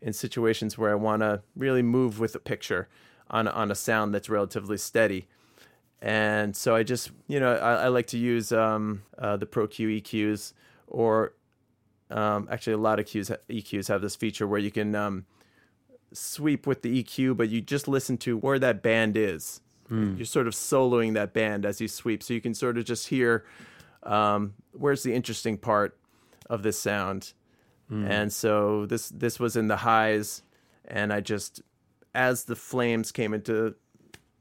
in 0.00 0.12
situations 0.12 0.76
where 0.76 0.90
I 0.90 0.94
want 0.94 1.22
to 1.22 1.42
really 1.56 1.82
move 1.82 2.18
with 2.18 2.34
a 2.34 2.38
picture 2.38 2.88
on 3.30 3.48
on 3.48 3.70
a 3.70 3.74
sound 3.74 4.14
that's 4.14 4.28
relatively 4.28 4.78
steady. 4.78 5.26
And 6.02 6.54
so 6.54 6.76
I 6.76 6.82
just, 6.82 7.10
you 7.26 7.40
know, 7.40 7.54
I, 7.54 7.84
I 7.84 7.88
like 7.88 8.06
to 8.08 8.18
use 8.18 8.52
um, 8.52 9.02
uh, 9.18 9.36
the 9.38 9.46
Pro 9.46 9.66
Q 9.66 9.88
EQs, 9.88 10.52
or 10.86 11.32
um, 12.10 12.48
actually 12.50 12.74
a 12.74 12.78
lot 12.78 13.00
of 13.00 13.06
Qs, 13.06 13.36
EQs 13.48 13.88
have 13.88 14.02
this 14.02 14.14
feature 14.14 14.46
where 14.46 14.60
you 14.60 14.70
can 14.70 14.94
um, 14.94 15.24
sweep 16.12 16.66
with 16.66 16.82
the 16.82 17.02
EQ, 17.02 17.36
but 17.36 17.48
you 17.48 17.60
just 17.60 17.88
listen 17.88 18.18
to 18.18 18.36
where 18.36 18.58
that 18.58 18.82
band 18.82 19.16
is. 19.16 19.60
You're 20.16 20.26
sort 20.26 20.46
of 20.46 20.52
soloing 20.54 21.14
that 21.14 21.32
band 21.32 21.64
as 21.64 21.80
you 21.80 21.88
sweep, 21.88 22.22
so 22.22 22.34
you 22.34 22.40
can 22.40 22.54
sort 22.54 22.76
of 22.76 22.84
just 22.84 23.08
hear 23.08 23.44
um, 24.02 24.54
where's 24.72 25.02
the 25.02 25.14
interesting 25.14 25.56
part 25.56 25.96
of 26.50 26.62
this 26.62 26.78
sound. 26.78 27.32
Mm. 27.90 28.08
And 28.08 28.32
so 28.32 28.86
this 28.86 29.08
this 29.10 29.38
was 29.38 29.56
in 29.56 29.68
the 29.68 29.76
highs, 29.76 30.42
and 30.86 31.12
I 31.12 31.20
just 31.20 31.62
as 32.14 32.44
the 32.44 32.56
flames 32.56 33.12
came 33.12 33.34
into 33.34 33.74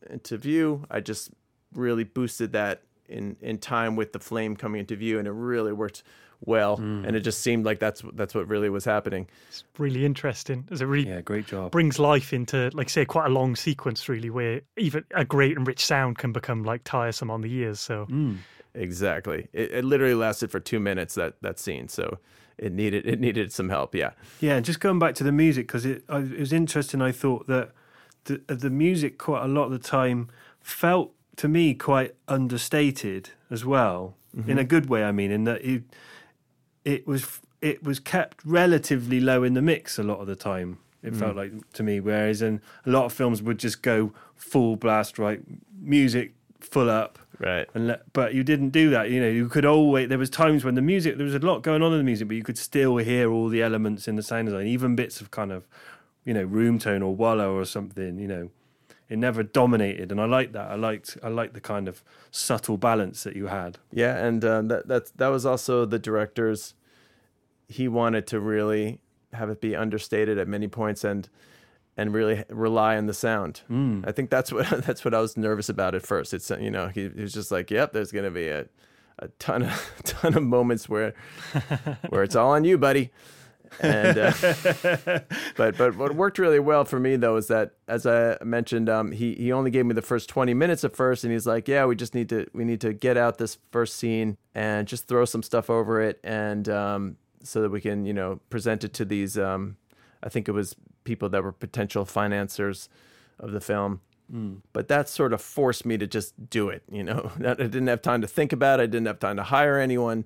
into 0.10 0.38
view, 0.38 0.86
I 0.90 1.00
just 1.00 1.32
really 1.74 2.04
boosted 2.04 2.54
that 2.54 2.82
in 3.08 3.36
in 3.42 3.58
time 3.58 3.96
with 3.96 4.14
the 4.14 4.20
flame 4.20 4.56
coming 4.56 4.80
into 4.80 4.96
view, 4.96 5.20
and 5.20 5.28
it 5.28 5.32
really 5.32 5.74
worked 5.74 6.04
well. 6.42 6.78
Mm. 6.78 7.08
And 7.08 7.16
it 7.16 7.22
just 7.22 7.42
seemed 7.42 7.66
like 7.66 7.80
that's 7.80 8.02
that's 8.14 8.34
what 8.34 8.48
really 8.48 8.70
was 8.70 8.86
happening. 8.86 9.28
It's 9.50 9.64
really 9.78 10.06
interesting. 10.06 10.68
As 10.72 10.82
it 10.82 10.86
really 10.86 11.08
yeah, 11.08 11.22
great 11.22 11.48
job. 11.48 11.72
brings 11.72 12.00
life 12.00 12.34
into, 12.34 12.72
like, 12.74 12.90
say, 12.90 13.06
quite 13.06 13.28
a 13.28 13.30
long 13.30 13.56
sequence, 13.56 14.10
really, 14.10 14.30
where 14.30 14.62
even 14.78 15.06
a 15.14 15.26
great 15.26 15.58
and 15.58 15.68
rich 15.68 15.86
sound 15.86 16.18
can 16.18 16.32
become 16.32 16.64
like 16.64 16.84
tiresome 16.84 17.30
on 17.30 17.42
the 17.42 17.54
ears. 17.54 17.80
So, 17.80 18.06
mm. 18.10 18.38
Exactly. 18.74 19.48
It, 19.54 19.72
it 19.72 19.86
literally 19.86 20.16
lasted 20.16 20.52
for 20.52 20.60
two 20.60 20.80
minutes 20.80 21.16
that 21.16 21.42
that 21.42 21.60
scene, 21.60 21.88
so 21.88 22.20
it 22.58 22.72
needed 22.72 23.06
it 23.06 23.20
needed 23.20 23.52
some 23.52 23.70
help. 23.70 23.96
Yeah. 23.96 24.12
Yeah, 24.40 24.56
and 24.56 24.66
just 24.66 24.80
going 24.80 25.00
back 25.00 25.16
to 25.16 25.24
the 25.24 25.32
music 25.32 25.68
because 25.68 25.86
it, 25.86 26.04
it 26.10 26.40
was 26.40 26.54
interesting. 26.54 27.02
I 27.02 27.12
thought 27.12 27.48
that 27.48 27.72
the 28.26 28.42
the 28.48 28.70
music 28.70 29.18
quite 29.18 29.44
a 29.44 29.48
lot 29.48 29.66
of 29.66 29.72
the 29.72 29.80
time 29.80 30.30
felt 30.62 31.12
to 31.38 31.48
me 31.48 31.74
quite 31.74 32.16
understated 32.28 33.32
as 33.50 33.66
well, 33.66 34.16
in 34.34 34.44
mm-hmm. 34.44 34.58
a 34.58 34.64
good 34.64 34.90
way. 34.90 35.04
I 35.04 35.12
mean, 35.12 35.32
in 35.32 35.44
that 35.46 35.64
it 35.64 35.84
it 36.84 37.08
was 37.08 37.40
it 37.62 37.84
was 37.84 38.00
kept 38.00 38.44
relatively 38.46 39.20
low 39.20 39.44
in 39.44 39.54
the 39.54 39.62
mix 39.62 39.98
a 39.98 40.04
lot 40.04 40.20
of 40.20 40.28
the 40.28 40.36
time. 40.36 40.80
It 41.02 41.14
mm. 41.14 41.20
felt 41.20 41.36
like 41.36 41.52
to 41.74 41.84
me, 41.84 42.00
whereas 42.00 42.42
in 42.42 42.62
a 42.86 42.90
lot 42.90 43.06
of 43.06 43.14
films 43.14 43.42
would 43.42 43.60
just 43.60 43.82
go 43.82 44.14
full 44.36 44.76
blast, 44.76 45.20
right, 45.20 45.42
music 45.80 46.34
full 46.60 46.90
up, 46.90 47.20
Right. 47.40 47.68
and 47.74 47.88
let, 47.88 48.14
but 48.14 48.34
you 48.34 48.44
didn't 48.44 48.70
do 48.70 48.90
that. 48.92 49.10
You 49.10 49.20
know, 49.22 49.28
you 49.30 49.50
could 49.50 49.66
always. 49.66 50.10
There 50.10 50.18
was 50.18 50.30
times 50.30 50.64
when 50.64 50.76
the 50.76 50.82
music 50.82 51.18
there 51.18 51.26
was 51.26 51.36
a 51.36 51.40
lot 51.40 51.64
going 51.64 51.82
on 51.82 51.92
in 51.92 51.98
the 51.98 52.04
music, 52.04 52.28
but 52.28 52.38
you 52.38 52.44
could 52.44 52.58
still 52.58 52.98
hear 52.98 53.32
all 53.32 53.50
the 53.50 53.62
elements 53.62 54.08
in 54.08 54.16
the 54.16 54.24
sound 54.24 54.48
design, 54.48 54.68
even 54.68 54.96
bits 54.96 55.22
of 55.22 55.32
kind 55.32 55.52
of, 55.52 55.68
you 56.24 56.34
know, 56.34 56.44
room 56.44 56.80
tone 56.80 57.02
or 57.02 57.16
walla 57.16 57.50
or 57.50 57.66
something. 57.66 58.18
You 58.20 58.28
know, 58.28 58.50
it 59.10 59.18
never 59.18 59.44
dominated, 59.44 60.12
and 60.12 60.20
I 60.20 60.26
liked 60.26 60.54
that. 60.54 60.72
I 60.72 60.76
liked 60.76 61.18
I 61.24 61.30
liked 61.30 61.54
the 61.54 61.62
kind 61.62 61.88
of 61.88 62.04
subtle 62.32 62.78
balance 62.78 63.24
that 63.24 63.36
you 63.36 63.48
had. 63.48 63.78
Yeah, 63.92 64.18
and 64.18 64.44
uh, 64.44 64.62
that 64.64 64.88
that 64.88 65.18
that 65.18 65.28
was 65.28 65.46
also 65.46 65.86
the 65.86 66.00
director's. 66.00 66.74
He 67.68 67.88
wanted 67.88 68.28
to 68.28 68.40
really 68.40 69.00
have 69.34 69.50
it 69.50 69.60
be 69.60 69.76
understated 69.76 70.38
at 70.38 70.48
many 70.48 70.68
points 70.68 71.04
and 71.04 71.28
and 71.98 72.14
really 72.14 72.44
rely 72.50 72.98
on 72.98 73.06
the 73.06 73.14
sound. 73.14 73.62
Mm. 73.70 74.08
I 74.08 74.12
think 74.12 74.30
that's 74.30 74.52
what 74.54 74.70
that's 74.86 75.06
what 75.06 75.14
I 75.14 75.20
was 75.20 75.38
nervous 75.38 75.70
about 75.70 75.96
at 75.96 76.04
first. 76.04 76.34
It's 76.34 76.50
you 76.50 76.72
know 76.72 76.88
he, 76.88 77.10
he 77.10 77.22
was 77.22 77.34
just 77.34 77.52
like, 77.52 77.72
yep, 77.72 77.94
there's 77.94 78.12
gonna 78.12 78.32
be 78.32 78.48
a 78.48 78.68
a 79.20 79.28
ton 79.40 79.64
of 79.64 79.94
ton 80.04 80.36
of 80.36 80.44
moments 80.44 80.90
where 80.90 81.14
where 82.10 82.24
it's 82.24 82.36
all 82.36 82.52
on 82.52 82.64
you, 82.64 82.78
buddy. 82.78 83.12
And 83.82 84.18
uh, 84.18 84.32
but 85.58 85.78
but 85.78 85.98
what 85.98 86.16
worked 86.16 86.40
really 86.40 86.60
well 86.60 86.86
for 86.86 87.00
me 87.00 87.16
though 87.18 87.36
is 87.36 87.48
that 87.48 87.74
as 87.88 88.06
I 88.06 88.38
mentioned, 88.44 88.90
um, 88.90 89.12
he 89.12 89.34
he 89.34 89.52
only 89.52 89.72
gave 89.72 89.86
me 89.86 89.94
the 89.94 90.02
first 90.02 90.30
twenty 90.30 90.54
minutes 90.54 90.84
at 90.84 90.96
first, 90.96 91.24
and 91.24 91.34
he's 91.34 91.48
like, 91.48 91.68
yeah, 91.68 91.86
we 91.86 91.96
just 91.96 92.14
need 92.16 92.30
to 92.30 92.48
we 92.54 92.64
need 92.64 92.80
to 92.82 92.94
get 92.94 93.18
out 93.18 93.38
this 93.38 93.58
first 93.72 93.96
scene 93.96 94.38
and 94.54 94.88
just 94.88 95.08
throw 95.08 95.26
some 95.26 95.44
stuff 95.44 95.70
over 95.70 96.00
it, 96.00 96.20
and 96.24 96.70
um, 96.70 97.18
so 97.44 97.62
that 97.62 97.70
we 97.70 97.82
can 97.82 98.06
you 98.06 98.14
know 98.14 98.40
present 98.50 98.84
it 98.84 98.94
to 98.94 99.04
these 99.04 99.38
um, 99.38 99.76
I 100.24 100.30
think 100.30 100.48
it 100.48 100.52
was 100.52 100.76
people 101.04 101.30
that 101.30 101.44
were 101.44 101.52
potential 101.52 102.06
financiers 102.06 102.90
of 103.40 103.52
the 103.52 103.62
film. 103.62 104.02
But 104.74 104.88
that 104.88 105.08
sort 105.08 105.34
of 105.34 105.42
forced 105.42 105.86
me 105.86 106.00
to 106.00 106.08
just 106.08 106.50
do 106.50 106.70
it. 106.70 106.82
You 106.92 107.04
know, 107.04 107.32
I 107.40 107.54
didn't 107.54 107.88
have 107.88 108.02
time 108.02 108.22
to 108.22 108.28
think 108.28 108.54
about 108.54 108.80
it. 108.80 108.84
I 108.84 108.86
didn't 108.88 109.06
have 109.08 109.20
time 109.20 109.38
to 109.38 109.44
hire 109.44 109.78
anyone. 109.78 110.26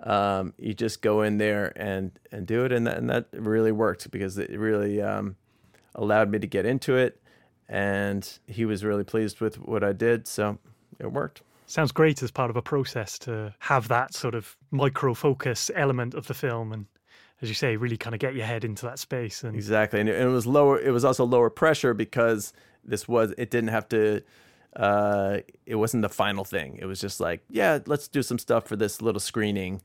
Um, 0.00 0.54
you 0.58 0.72
just 0.72 1.02
go 1.02 1.22
in 1.22 1.36
there 1.38 1.72
and 1.76 2.18
and 2.32 2.46
do 2.46 2.64
it, 2.64 2.72
and 2.72 2.86
that 2.86 2.96
and 2.96 3.10
that 3.10 3.26
really 3.32 3.72
worked 3.72 4.10
because 4.10 4.38
it 4.38 4.58
really 4.58 5.02
um, 5.02 5.36
allowed 5.94 6.30
me 6.30 6.38
to 6.38 6.46
get 6.46 6.64
into 6.64 6.96
it. 6.96 7.20
And 7.68 8.26
he 8.46 8.64
was 8.64 8.82
really 8.84 9.04
pleased 9.04 9.40
with 9.40 9.58
what 9.58 9.84
I 9.84 9.92
did, 9.92 10.26
so 10.26 10.58
it 10.98 11.12
worked. 11.12 11.42
Sounds 11.66 11.92
great 11.92 12.22
as 12.22 12.30
part 12.30 12.50
of 12.50 12.56
a 12.56 12.62
process 12.62 13.18
to 13.20 13.54
have 13.58 13.88
that 13.88 14.14
sort 14.14 14.34
of 14.34 14.56
micro 14.70 15.14
focus 15.14 15.70
element 15.74 16.14
of 16.14 16.26
the 16.26 16.34
film 16.34 16.72
and 16.72 16.86
as 17.42 17.48
you 17.48 17.54
say, 17.54 17.76
really 17.76 17.96
kind 17.96 18.14
of 18.14 18.20
get 18.20 18.34
your 18.34 18.46
head 18.46 18.64
into 18.64 18.86
that 18.86 18.98
space 18.98 19.42
and 19.42 19.54
Exactly, 19.54 20.00
and 20.00 20.08
it, 20.08 20.16
and 20.16 20.30
it 20.30 20.32
was 20.32 20.46
lower. 20.46 20.80
It 20.80 20.90
was 20.90 21.04
also 21.04 21.24
lower 21.24 21.50
pressure 21.50 21.94
because 21.94 22.52
this 22.84 23.08
was. 23.08 23.34
It 23.36 23.50
didn't 23.50 23.70
have 23.70 23.88
to. 23.90 24.22
Uh, 24.76 25.38
it 25.66 25.76
wasn't 25.76 26.02
the 26.02 26.08
final 26.08 26.44
thing. 26.44 26.78
It 26.80 26.86
was 26.86 27.00
just 27.00 27.20
like, 27.20 27.44
yeah, 27.48 27.78
let's 27.86 28.08
do 28.08 28.22
some 28.22 28.38
stuff 28.38 28.66
for 28.66 28.76
this 28.76 29.00
little 29.00 29.20
screening, 29.20 29.82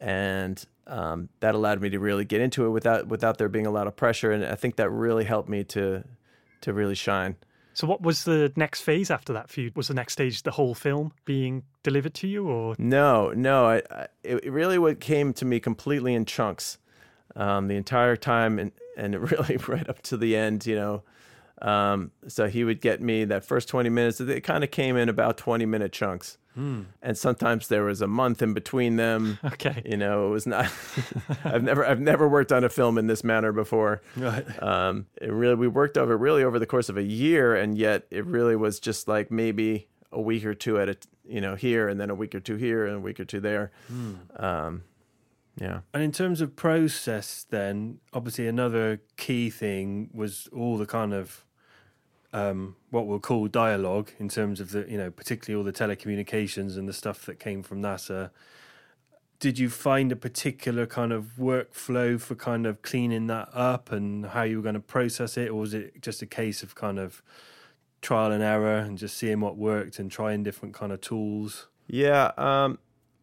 and 0.00 0.64
um, 0.86 1.28
that 1.40 1.54
allowed 1.54 1.80
me 1.80 1.90
to 1.90 1.98
really 1.98 2.24
get 2.24 2.40
into 2.40 2.66
it 2.66 2.70
without 2.70 3.08
without 3.08 3.38
there 3.38 3.48
being 3.48 3.66
a 3.66 3.70
lot 3.70 3.86
of 3.86 3.96
pressure. 3.96 4.32
And 4.32 4.44
I 4.44 4.54
think 4.54 4.76
that 4.76 4.90
really 4.90 5.24
helped 5.24 5.48
me 5.48 5.64
to 5.64 6.04
to 6.62 6.72
really 6.72 6.94
shine. 6.94 7.36
So, 7.76 7.86
what 7.86 8.00
was 8.00 8.24
the 8.24 8.50
next 8.56 8.80
phase 8.80 9.10
after 9.10 9.34
that 9.34 9.50
for 9.50 9.60
you? 9.60 9.70
Was 9.76 9.88
the 9.88 9.94
next 9.94 10.14
stage 10.14 10.42
the 10.42 10.50
whole 10.50 10.74
film 10.74 11.12
being 11.26 11.62
delivered 11.82 12.14
to 12.14 12.26
you, 12.26 12.48
or 12.48 12.74
No, 12.78 13.32
no, 13.32 13.66
I, 13.66 13.82
I, 13.90 14.06
it 14.22 14.44
it 14.44 14.50
really 14.50 14.78
what 14.78 14.98
came 14.98 15.34
to 15.34 15.44
me 15.44 15.60
completely 15.60 16.14
in 16.14 16.24
chunks, 16.24 16.78
um, 17.34 17.68
the 17.68 17.76
entire 17.76 18.16
time, 18.16 18.58
and 18.58 18.72
and 18.96 19.30
really 19.30 19.56
right 19.68 19.88
up 19.88 20.02
to 20.02 20.16
the 20.16 20.36
end, 20.36 20.66
you 20.66 20.76
know. 20.76 21.02
Um, 21.62 22.10
so 22.28 22.48
he 22.48 22.64
would 22.64 22.80
get 22.80 23.00
me 23.00 23.24
that 23.24 23.44
first 23.44 23.68
twenty 23.68 23.88
minutes. 23.88 24.20
It 24.20 24.42
kind 24.42 24.62
of 24.62 24.70
came 24.70 24.96
in 24.96 25.08
about 25.08 25.38
twenty 25.38 25.64
minute 25.66 25.90
chunks, 25.92 26.36
and 26.54 27.16
sometimes 27.18 27.68
there 27.68 27.84
was 27.84 28.00
a 28.02 28.06
month 28.06 28.42
in 28.42 28.52
between 28.54 28.96
them. 28.96 29.38
okay, 29.44 29.82
You 29.84 29.96
know, 29.96 30.26
it 30.28 30.30
was 30.30 30.46
not. 30.46 30.70
I've 31.44 31.62
never 31.62 31.84
I've 31.86 32.00
never 32.00 32.28
worked 32.28 32.52
on 32.52 32.62
a 32.64 32.68
film 32.68 32.98
in 32.98 33.06
this 33.06 33.24
manner 33.24 33.52
before. 33.52 34.02
Right. 34.16 34.44
Um, 34.62 35.06
it 35.20 35.32
really 35.32 35.54
we 35.54 35.66
worked 35.68 35.96
over 35.96 36.16
really 36.16 36.44
over 36.44 36.58
the 36.58 36.66
course 36.66 36.88
of 36.90 36.96
a 36.98 37.02
year, 37.02 37.54
and 37.54 37.76
yet 37.78 38.06
it 38.10 38.26
really 38.26 38.56
was 38.56 38.78
just 38.78 39.08
like 39.08 39.30
maybe 39.30 39.88
a 40.12 40.20
week 40.20 40.44
or 40.44 40.54
two 40.54 40.78
at 40.78 40.88
a 40.90 40.96
you 41.26 41.40
know 41.40 41.54
here, 41.54 41.88
and 41.88 41.98
then 41.98 42.10
a 42.10 42.14
week 42.14 42.34
or 42.34 42.40
two 42.40 42.56
here, 42.56 42.86
and 42.86 42.96
a 42.96 43.00
week 43.00 43.18
or 43.18 43.24
two 43.24 43.40
there. 43.40 43.70
Um, 44.36 44.82
yeah, 45.58 45.80
And 45.94 46.02
in 46.02 46.12
terms 46.12 46.40
of 46.40 46.54
process, 46.54 47.46
then 47.48 47.98
obviously 48.12 48.46
another 48.46 49.00
key 49.16 49.48
thing 49.48 50.10
was 50.12 50.48
all 50.52 50.76
the 50.76 50.84
kind 50.86 51.14
of 51.14 51.44
um, 52.32 52.76
what 52.90 53.06
we'll 53.06 53.20
call 53.20 53.48
dialogue 53.48 54.10
in 54.18 54.28
terms 54.28 54.60
of 54.60 54.70
the 54.72 54.84
you 54.88 54.98
know 54.98 55.10
particularly 55.10 55.58
all 55.58 55.64
the 55.64 55.72
telecommunications 55.72 56.76
and 56.76 56.86
the 56.86 56.92
stuff 56.92 57.24
that 57.24 57.40
came 57.40 57.62
from 57.62 57.80
NASA. 57.80 58.30
Did 59.38 59.58
you 59.58 59.70
find 59.70 60.12
a 60.12 60.16
particular 60.16 60.86
kind 60.86 61.12
of 61.12 61.32
workflow 61.38 62.20
for 62.20 62.34
kind 62.34 62.66
of 62.66 62.82
cleaning 62.82 63.26
that 63.28 63.48
up 63.52 63.92
and 63.92 64.26
how 64.26 64.42
you 64.42 64.56
were 64.56 64.62
going 64.62 64.74
to 64.74 64.80
process 64.80 65.36
it, 65.38 65.50
or 65.50 65.60
was 65.60 65.72
it 65.72 66.02
just 66.02 66.20
a 66.20 66.26
case 66.26 66.62
of 66.62 66.74
kind 66.74 66.98
of 66.98 67.22
trial 68.02 68.30
and 68.30 68.42
error 68.42 68.76
and 68.76 68.98
just 68.98 69.16
seeing 69.16 69.40
what 69.40 69.56
worked 69.56 69.98
and 69.98 70.10
trying 70.10 70.42
different 70.42 70.74
kind 70.74 70.92
of 70.92 71.00
tools? 71.00 71.68
yeah. 71.86 72.32
Um, 72.36 72.78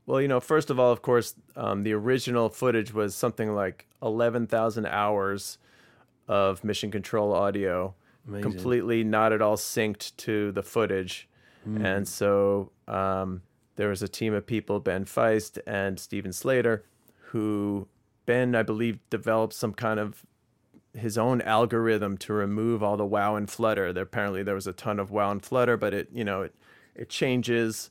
well, 0.05 0.21
you 0.21 0.27
know, 0.27 0.39
first 0.39 0.69
of 0.69 0.79
all, 0.79 0.91
of 0.91 1.01
course, 1.01 1.35
um, 1.55 1.83
the 1.83 1.93
original 1.93 2.49
footage 2.49 2.93
was 2.93 3.15
something 3.15 3.53
like 3.53 3.87
eleven 4.01 4.47
thousand 4.47 4.85
hours 4.85 5.57
of 6.27 6.63
mission 6.63 6.91
control 6.91 7.33
audio. 7.33 7.95
Amazing. 8.25 8.51
completely 8.51 9.03
not 9.03 9.33
at 9.33 9.41
all 9.41 9.57
synced 9.57 10.15
to 10.15 10.53
the 10.53 10.63
footage. 10.63 11.27
And 11.65 12.07
so 12.07 12.71
um, 12.87 13.41
there 13.75 13.89
was 13.89 14.01
a 14.01 14.07
team 14.07 14.33
of 14.33 14.45
people, 14.45 14.79
Ben 14.79 15.05
Feist 15.05 15.57
and 15.65 15.99
Steven 15.99 16.33
Slater, 16.33 16.83
who 17.27 17.87
Ben, 18.25 18.55
I 18.55 18.63
believe, 18.63 18.99
developed 19.09 19.53
some 19.53 19.73
kind 19.73 19.99
of 19.99 20.25
his 20.93 21.17
own 21.17 21.41
algorithm 21.41 22.17
to 22.19 22.33
remove 22.33 22.83
all 22.83 22.97
the 22.97 23.05
wow 23.05 23.35
and 23.35 23.49
flutter. 23.49 23.91
There 23.91 24.03
apparently 24.03 24.43
there 24.43 24.55
was 24.55 24.67
a 24.67 24.73
ton 24.73 24.99
of 24.99 25.09
wow 25.11 25.31
and 25.31 25.43
flutter, 25.43 25.75
but 25.77 25.93
it 25.93 26.09
you 26.13 26.23
know 26.23 26.43
it 26.43 26.55
it 26.95 27.09
changes 27.09 27.89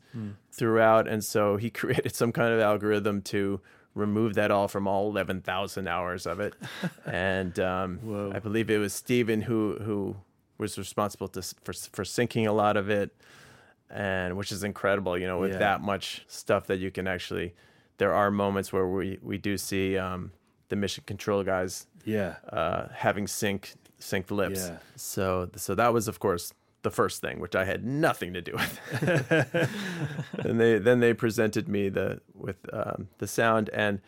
throughout, 0.50 1.08
and 1.08 1.24
so 1.24 1.56
he 1.56 1.70
created 1.80 2.14
some 2.14 2.32
kind 2.32 2.52
of 2.52 2.60
algorithm 2.60 3.22
to 3.22 3.60
remove 3.94 4.34
that 4.34 4.50
all 4.50 4.68
from 4.68 4.86
all 4.88 5.08
eleven 5.10 5.40
thousand 5.40 5.86
hours 5.88 6.26
of 6.26 6.40
it. 6.40 6.54
and 7.06 7.58
um, 7.60 8.32
I 8.34 8.38
believe 8.38 8.70
it 8.70 8.78
was 8.78 8.92
Steven 8.94 9.42
who 9.42 9.78
who 9.82 10.16
was 10.58 10.78
responsible 10.78 11.28
to 11.28 11.42
for 11.64 11.72
for 11.72 12.04
syncing 12.04 12.46
a 12.46 12.52
lot 12.52 12.76
of 12.76 12.88
it, 12.90 13.10
and 13.90 14.36
which 14.36 14.52
is 14.52 14.64
incredible. 14.64 15.18
You 15.18 15.26
know, 15.26 15.38
with 15.38 15.52
Yeah. 15.52 15.58
that 15.58 15.80
much 15.80 16.24
stuff 16.28 16.66
that 16.66 16.78
you 16.78 16.90
can 16.90 17.06
actually. 17.06 17.54
There 17.98 18.14
are 18.14 18.30
moments 18.30 18.72
where 18.72 18.86
we 18.86 19.18
we 19.22 19.38
do 19.38 19.56
see 19.56 19.96
um, 19.98 20.32
the 20.68 20.76
mission 20.76 21.04
control 21.06 21.44
guys 21.44 21.86
Yeah. 22.04 22.36
uh, 22.52 22.88
having 22.94 23.26
sync 23.26 23.74
synced 24.00 24.30
lips. 24.30 24.68
Yeah. 24.68 24.78
So 24.96 25.50
so 25.56 25.74
that 25.74 25.92
was 25.92 26.08
of 26.08 26.18
course 26.18 26.52
the 26.82 26.90
first 26.90 27.20
thing, 27.20 27.38
which 27.40 27.54
I 27.54 27.64
had 27.64 27.84
nothing 27.84 28.32
to 28.34 28.40
do 28.40 28.52
with. 28.52 29.68
and 30.38 30.60
they 30.60 30.78
then 30.78 31.00
they 31.00 31.14
presented 31.14 31.68
me 31.68 31.88
the 31.88 32.20
with 32.34 32.56
um, 32.72 33.08
the 33.18 33.26
sound 33.26 33.70
and 33.72 34.00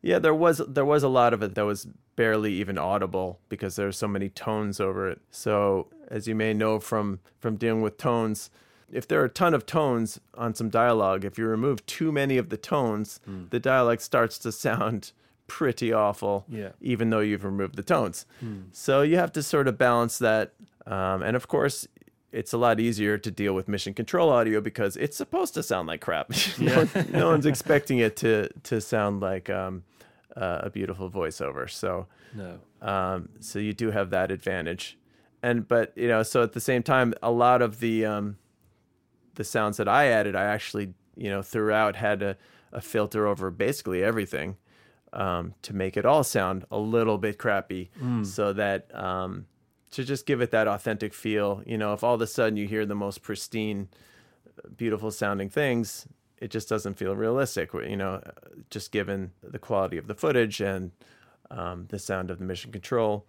yeah, 0.00 0.18
there 0.18 0.34
was 0.34 0.60
there 0.66 0.84
was 0.84 1.02
a 1.02 1.08
lot 1.08 1.32
of 1.32 1.42
it 1.42 1.54
that 1.54 1.64
was 1.64 1.86
barely 2.16 2.52
even 2.54 2.76
audible 2.76 3.38
because 3.48 3.76
there 3.76 3.86
were 3.86 3.92
so 3.92 4.08
many 4.08 4.28
tones 4.28 4.80
over 4.80 5.08
it. 5.08 5.20
So 5.30 5.86
as 6.08 6.26
you 6.26 6.34
may 6.34 6.52
know 6.52 6.78
from 6.80 7.20
from 7.38 7.56
dealing 7.56 7.82
with 7.82 7.98
tones, 7.98 8.50
if 8.90 9.06
there 9.06 9.20
are 9.20 9.26
a 9.26 9.28
ton 9.30 9.54
of 9.54 9.64
tones 9.64 10.20
on 10.34 10.54
some 10.54 10.70
dialogue, 10.70 11.24
if 11.24 11.38
you 11.38 11.46
remove 11.46 11.86
too 11.86 12.10
many 12.10 12.36
of 12.36 12.48
the 12.48 12.56
tones, 12.56 13.20
the 13.50 13.60
dialogue 13.60 14.00
starts 14.00 14.38
to 14.40 14.50
sound 14.52 15.12
pretty 15.46 15.92
awful 15.92 16.46
Yeah. 16.48 16.70
even 16.80 17.10
though 17.10 17.20
you've 17.20 17.44
removed 17.44 17.76
the 17.76 17.82
tones. 17.82 18.26
So 18.72 19.02
you 19.02 19.16
have 19.18 19.32
to 19.32 19.42
sort 19.42 19.68
of 19.68 19.78
balance 19.78 20.18
that. 20.18 20.54
Um, 20.84 21.22
and 21.22 21.36
of 21.36 21.46
course, 21.46 21.86
it's 22.32 22.52
a 22.52 22.58
lot 22.58 22.80
easier 22.80 23.18
to 23.18 23.30
deal 23.30 23.54
with 23.54 23.68
mission 23.68 23.94
control 23.94 24.30
audio 24.30 24.60
because 24.60 24.96
it's 24.96 25.16
supposed 25.16 25.54
to 25.54 25.62
sound 25.62 25.86
like 25.88 26.00
crap. 26.00 26.30
no, 26.58 26.88
no 27.10 27.26
one's 27.30 27.46
expecting 27.52 27.98
it 27.98 28.16
to 28.16 28.48
to 28.64 28.80
sound 28.80 29.20
like 29.20 29.50
um, 29.50 29.84
uh, 30.36 30.60
a 30.62 30.70
beautiful 30.70 31.10
voiceover. 31.10 31.68
So 31.70 32.06
No. 32.34 32.58
um, 32.80 33.28
so 33.40 33.58
you 33.58 33.72
do 33.72 33.90
have 33.90 34.10
that 34.10 34.30
advantage. 34.30 34.98
And 35.42 35.66
but 35.68 35.92
you 35.96 36.08
know, 36.08 36.22
so 36.22 36.42
at 36.42 36.52
the 36.52 36.60
same 36.60 36.82
time, 36.82 37.14
a 37.22 37.30
lot 37.30 37.62
of 37.62 37.80
the 37.80 38.06
um, 38.06 38.36
the 39.34 39.44
sounds 39.44 39.76
that 39.76 39.88
I 39.88 40.06
added, 40.06 40.34
I 40.36 40.44
actually 40.44 40.94
you 41.16 41.28
know 41.30 41.42
throughout 41.42 41.96
had 41.96 42.22
a, 42.22 42.36
a 42.72 42.80
filter 42.80 43.26
over 43.26 43.50
basically 43.50 44.02
everything 44.04 44.56
um, 45.12 45.54
to 45.62 45.74
make 45.74 45.96
it 45.96 46.06
all 46.06 46.24
sound 46.24 46.64
a 46.70 46.78
little 46.78 47.18
bit 47.18 47.38
crappy, 47.38 47.90
so 48.24 48.52
that 48.54 48.94
um, 48.94 49.46
to 49.92 50.04
just 50.04 50.26
give 50.26 50.40
it 50.40 50.50
that 50.50 50.66
authentic 50.66 51.14
feel. 51.14 51.62
You 51.64 51.78
know, 51.78 51.92
if 51.92 52.02
all 52.02 52.14
of 52.14 52.20
a 52.20 52.26
sudden 52.26 52.56
you 52.56 52.66
hear 52.66 52.84
the 52.84 52.94
most 52.94 53.22
pristine, 53.22 53.88
beautiful 54.76 55.10
sounding 55.10 55.48
things, 55.48 56.06
it 56.38 56.50
just 56.50 56.68
doesn't 56.68 56.94
feel 56.94 57.14
realistic. 57.14 57.72
You 57.72 57.96
know, 57.96 58.22
just 58.70 58.90
given 58.90 59.32
the 59.42 59.58
quality 59.58 59.96
of 59.96 60.06
the 60.06 60.14
footage 60.14 60.60
and 60.60 60.90
um, 61.50 61.86
the 61.90 61.98
sound 61.98 62.30
of 62.30 62.38
the 62.38 62.44
mission 62.44 62.72
control. 62.72 63.24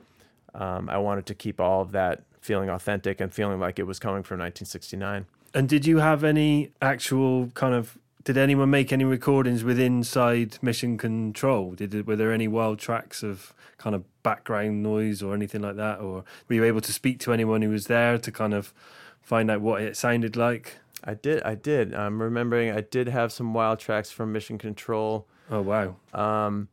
Um, 0.56 0.90
I 0.90 0.98
wanted 0.98 1.26
to 1.28 1.36
keep 1.36 1.60
all 1.60 1.82
of 1.82 1.92
that 1.92 2.24
feeling 2.42 2.70
authentic 2.70 3.20
and 3.22 3.34
feeling 3.34 3.60
like 3.60 3.80
it 3.80 3.88
was 3.88 4.00
coming 4.00 4.24
from 4.24 4.40
1969. 4.40 5.26
And 5.54 5.70
did 5.70 5.86
you 5.86 6.00
have 6.00 6.24
any 6.24 6.72
actual 6.82 7.48
kind 7.54 7.76
of? 7.76 7.98
Did 8.24 8.38
anyone 8.38 8.70
make 8.70 8.94
any 8.94 9.04
recordings 9.04 9.66
with 9.66 9.78
inside 9.78 10.58
Mission 10.62 10.98
Control? 10.98 11.74
Did 11.74 12.08
were 12.08 12.16
there 12.16 12.32
any 12.32 12.48
wild 12.48 12.80
tracks 12.80 13.22
of 13.22 13.54
kind 13.78 13.94
of 13.96 14.06
background 14.24 14.82
noise 14.82 15.22
or 15.22 15.34
anything 15.34 15.62
like 15.62 15.76
that, 15.76 16.00
or 16.00 16.24
were 16.48 16.56
you 16.56 16.64
able 16.64 16.80
to 16.82 16.94
speak 16.94 17.20
to 17.20 17.34
anyone 17.34 17.62
who 17.62 17.70
was 17.70 17.88
there 17.88 18.18
to 18.18 18.32
kind 18.32 18.54
of 18.54 18.74
find 19.22 19.52
out 19.52 19.60
what 19.60 19.82
it 19.82 19.98
sounded 19.98 20.38
like? 20.38 20.78
I 21.04 21.16
did, 21.16 21.44
I 21.44 21.56
did. 21.56 21.94
I'm 21.94 22.22
remembering 22.22 22.72
I 22.72 22.80
did 22.80 23.10
have 23.10 23.34
some 23.34 23.54
wild 23.54 23.80
tracks 23.80 24.10
from 24.10 24.32
Mission 24.32 24.58
Control. 24.58 25.28
Oh 25.52 25.62
wow! 25.62 25.98
Um, 26.14 26.70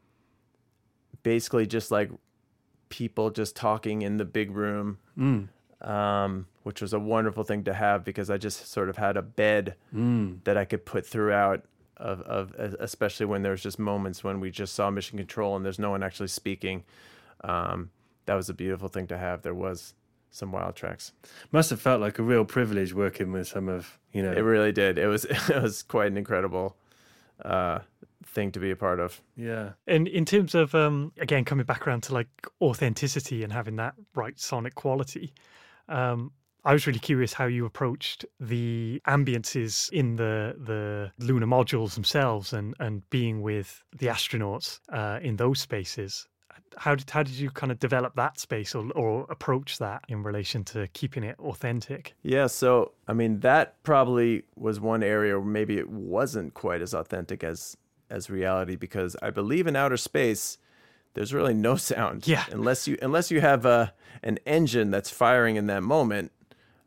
basically, 1.24 1.66
just 1.66 1.90
like 1.90 2.12
people 2.90 3.30
just 3.30 3.56
talking 3.56 4.02
in 4.02 4.18
the 4.18 4.24
big 4.24 4.52
room, 4.52 4.98
um, 5.80 6.46
which 6.62 6.80
was 6.82 6.92
a 6.92 6.98
wonderful 6.98 7.44
thing 7.44 7.64
to 7.64 7.74
have 7.74 8.04
because 8.04 8.30
I 8.30 8.38
just 8.38 8.70
sort 8.70 8.88
of 8.88 8.96
had 8.96 9.16
a 9.16 9.22
bed 9.22 9.76
that 10.44 10.56
I 10.56 10.64
could 10.64 10.84
put 10.84 11.06
throughout. 11.06 11.64
Of, 11.96 12.22
of 12.22 12.54
especially 12.80 13.26
when 13.26 13.42
there's 13.42 13.62
just 13.62 13.78
moments 13.78 14.24
when 14.24 14.40
we 14.40 14.50
just 14.50 14.74
saw 14.74 14.88
mission 14.88 15.18
control 15.18 15.54
and 15.54 15.62
there's 15.62 15.78
no 15.78 15.90
one 15.90 16.02
actually 16.02 16.28
speaking. 16.28 16.84
Um, 17.44 17.90
that 18.24 18.36
was 18.36 18.48
a 18.48 18.54
beautiful 18.54 18.88
thing 18.88 19.06
to 19.08 19.18
have. 19.18 19.42
There 19.42 19.52
was 19.52 19.92
some 20.30 20.50
wild 20.52 20.76
tracks. 20.76 21.12
Must 21.52 21.68
have 21.68 21.80
felt 21.80 22.00
like 22.00 22.18
a 22.18 22.22
real 22.22 22.46
privilege 22.46 22.94
working 22.94 23.32
with 23.32 23.48
some 23.48 23.68
of 23.68 23.98
you 24.12 24.22
know. 24.22 24.32
It 24.32 24.40
really 24.40 24.72
did. 24.72 24.98
It 24.98 25.08
was 25.08 25.24
it 25.50 25.62
was 25.62 25.82
quite 25.82 26.06
an 26.10 26.16
incredible 26.16 26.76
uh, 27.44 27.80
thing 28.24 28.52
to 28.52 28.60
be 28.60 28.70
a 28.70 28.76
part 28.76 29.00
of. 29.00 29.20
yeah. 29.36 29.72
And 29.86 30.08
in 30.08 30.24
terms 30.24 30.54
of 30.54 30.74
um, 30.74 31.12
again 31.18 31.44
coming 31.44 31.66
back 31.66 31.86
around 31.86 32.02
to 32.04 32.14
like 32.14 32.28
authenticity 32.62 33.42
and 33.42 33.52
having 33.52 33.76
that 33.76 33.94
right 34.14 34.38
sonic 34.38 34.74
quality, 34.74 35.32
um, 35.90 36.32
I 36.64 36.72
was 36.72 36.86
really 36.86 36.98
curious 36.98 37.32
how 37.32 37.46
you 37.46 37.64
approached 37.64 38.24
the 38.38 39.00
ambiences 39.06 39.90
in 39.92 40.16
the 40.16 40.54
the 40.58 41.10
lunar 41.18 41.46
modules 41.46 41.94
themselves 41.94 42.52
and 42.52 42.74
and 42.78 43.08
being 43.10 43.42
with 43.42 43.82
the 43.96 44.06
astronauts 44.06 44.80
uh, 44.92 45.20
in 45.22 45.36
those 45.36 45.60
spaces. 45.60 46.28
How 46.76 46.94
did 46.94 47.08
how 47.10 47.22
did 47.22 47.34
you 47.34 47.50
kind 47.50 47.72
of 47.72 47.78
develop 47.78 48.14
that 48.16 48.38
space 48.38 48.74
or 48.74 48.90
or 48.92 49.26
approach 49.30 49.78
that 49.78 50.04
in 50.08 50.22
relation 50.22 50.62
to 50.64 50.86
keeping 50.88 51.24
it 51.24 51.36
authentic? 51.40 52.14
Yeah, 52.22 52.46
so 52.46 52.92
I 53.08 53.14
mean 53.14 53.40
that 53.40 53.82
probably 53.82 54.44
was 54.54 54.80
one 54.80 55.02
area 55.02 55.38
where 55.38 55.48
maybe 55.48 55.78
it 55.78 55.88
wasn't 55.88 56.54
quite 56.54 56.82
as 56.82 56.94
authentic 56.94 57.42
as 57.42 57.76
as 58.10 58.28
reality 58.28 58.76
because 58.76 59.16
I 59.22 59.30
believe 59.30 59.66
in 59.66 59.76
outer 59.76 59.96
space 59.96 60.58
there's 61.14 61.32
really 61.34 61.54
no 61.54 61.76
sound. 61.76 62.26
Yeah. 62.26 62.44
Unless 62.50 62.86
you 62.88 62.96
unless 63.02 63.30
you 63.30 63.40
have 63.40 63.64
a 63.66 63.92
an 64.22 64.38
engine 64.46 64.90
that's 64.90 65.10
firing 65.10 65.56
in 65.56 65.66
that 65.66 65.82
moment. 65.82 66.32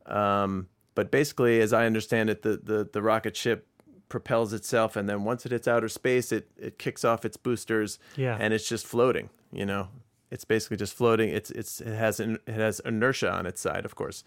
Um, 0.05 0.67
but 0.95 1.09
basically, 1.11 1.59
as 1.61 1.73
I 1.73 1.85
understand 1.85 2.29
it, 2.29 2.43
the, 2.43 2.57
the, 2.61 2.87
the 2.91 3.01
rocket 3.01 3.35
ship 3.35 3.67
propels 4.09 4.53
itself, 4.53 4.95
and 4.95 5.09
then 5.09 5.23
once 5.23 5.45
it 5.45 5.51
hits 5.51 5.67
outer 5.67 5.89
space, 5.89 6.31
it, 6.31 6.47
it 6.57 6.77
kicks 6.77 7.03
off 7.03 7.25
its 7.25 7.35
boosters, 7.37 7.97
Yeah. 8.15 8.37
and 8.39 8.53
it's 8.53 8.67
just 8.69 8.85
floating. 8.85 9.29
You 9.51 9.65
know, 9.65 9.87
it's 10.29 10.45
basically 10.45 10.77
just 10.77 10.93
floating. 10.93 11.29
It's 11.29 11.49
it's 11.51 11.81
it 11.81 11.95
has 11.95 12.19
in, 12.19 12.35
it 12.45 12.53
has 12.55 12.79
inertia 12.81 13.31
on 13.31 13.45
its 13.47 13.61
side, 13.61 13.85
of 13.85 13.95
course, 13.95 14.23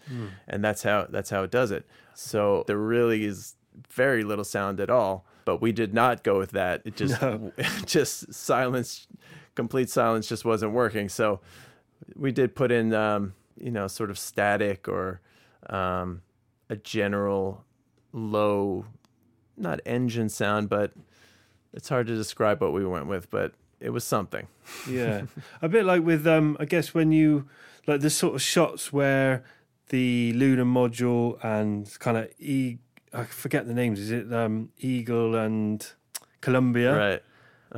and 0.47 0.63
that's 0.63 0.83
how 0.83 1.07
that's 1.09 1.29
how 1.29 1.43
it 1.43 1.51
does 1.51 1.71
it. 1.71 1.85
So 2.15 2.63
there 2.67 2.77
really 2.77 3.23
is 3.23 3.55
very 3.89 4.23
little 4.23 4.45
sound 4.45 4.79
at 4.81 4.89
all. 4.89 5.25
But 5.47 5.61
we 5.61 5.71
did 5.71 5.93
not 5.93 6.25
go 6.25 6.37
with 6.37 6.51
that. 6.51 6.81
It 6.83 6.97
just 6.97 7.23
just 7.85 8.33
silence, 8.33 9.07
complete 9.55 9.89
silence, 9.89 10.27
just 10.27 10.43
wasn't 10.43 10.73
working. 10.73 11.07
So 11.07 11.39
we 12.17 12.33
did 12.33 12.53
put 12.53 12.69
in 12.69 12.93
um, 12.93 13.33
you 13.57 13.71
know 13.71 13.87
sort 13.87 14.09
of 14.09 14.19
static 14.19 14.89
or 14.89 15.21
um, 15.69 16.21
a 16.69 16.75
general 16.75 17.63
low 18.13 18.85
not 19.57 19.79
engine 19.85 20.29
sound 20.29 20.69
but 20.69 20.91
it's 21.73 21.89
hard 21.89 22.07
to 22.07 22.15
describe 22.15 22.61
what 22.61 22.73
we 22.73 22.85
went 22.85 23.07
with 23.07 23.29
but 23.29 23.53
it 23.79 23.89
was 23.89 24.03
something 24.03 24.47
yeah 24.89 25.23
a 25.61 25.67
bit 25.67 25.83
like 25.85 26.03
with 26.03 26.25
um 26.27 26.55
i 26.59 26.65
guess 26.65 26.93
when 26.93 27.11
you 27.11 27.47
like 27.85 28.01
the 28.01 28.09
sort 28.09 28.35
of 28.35 28.41
shots 28.41 28.93
where 28.93 29.43
the 29.89 30.31
lunar 30.33 30.65
module 30.65 31.43
and 31.43 31.97
kind 31.99 32.17
of 32.17 32.29
e 32.39 32.77
i 33.13 33.23
forget 33.23 33.67
the 33.67 33.73
names. 33.73 33.99
Is 33.99 34.11
it 34.11 34.31
um 34.33 34.69
eagle 34.79 35.35
and 35.35 35.85
columbia? 36.41 36.95
Right. 36.95 37.23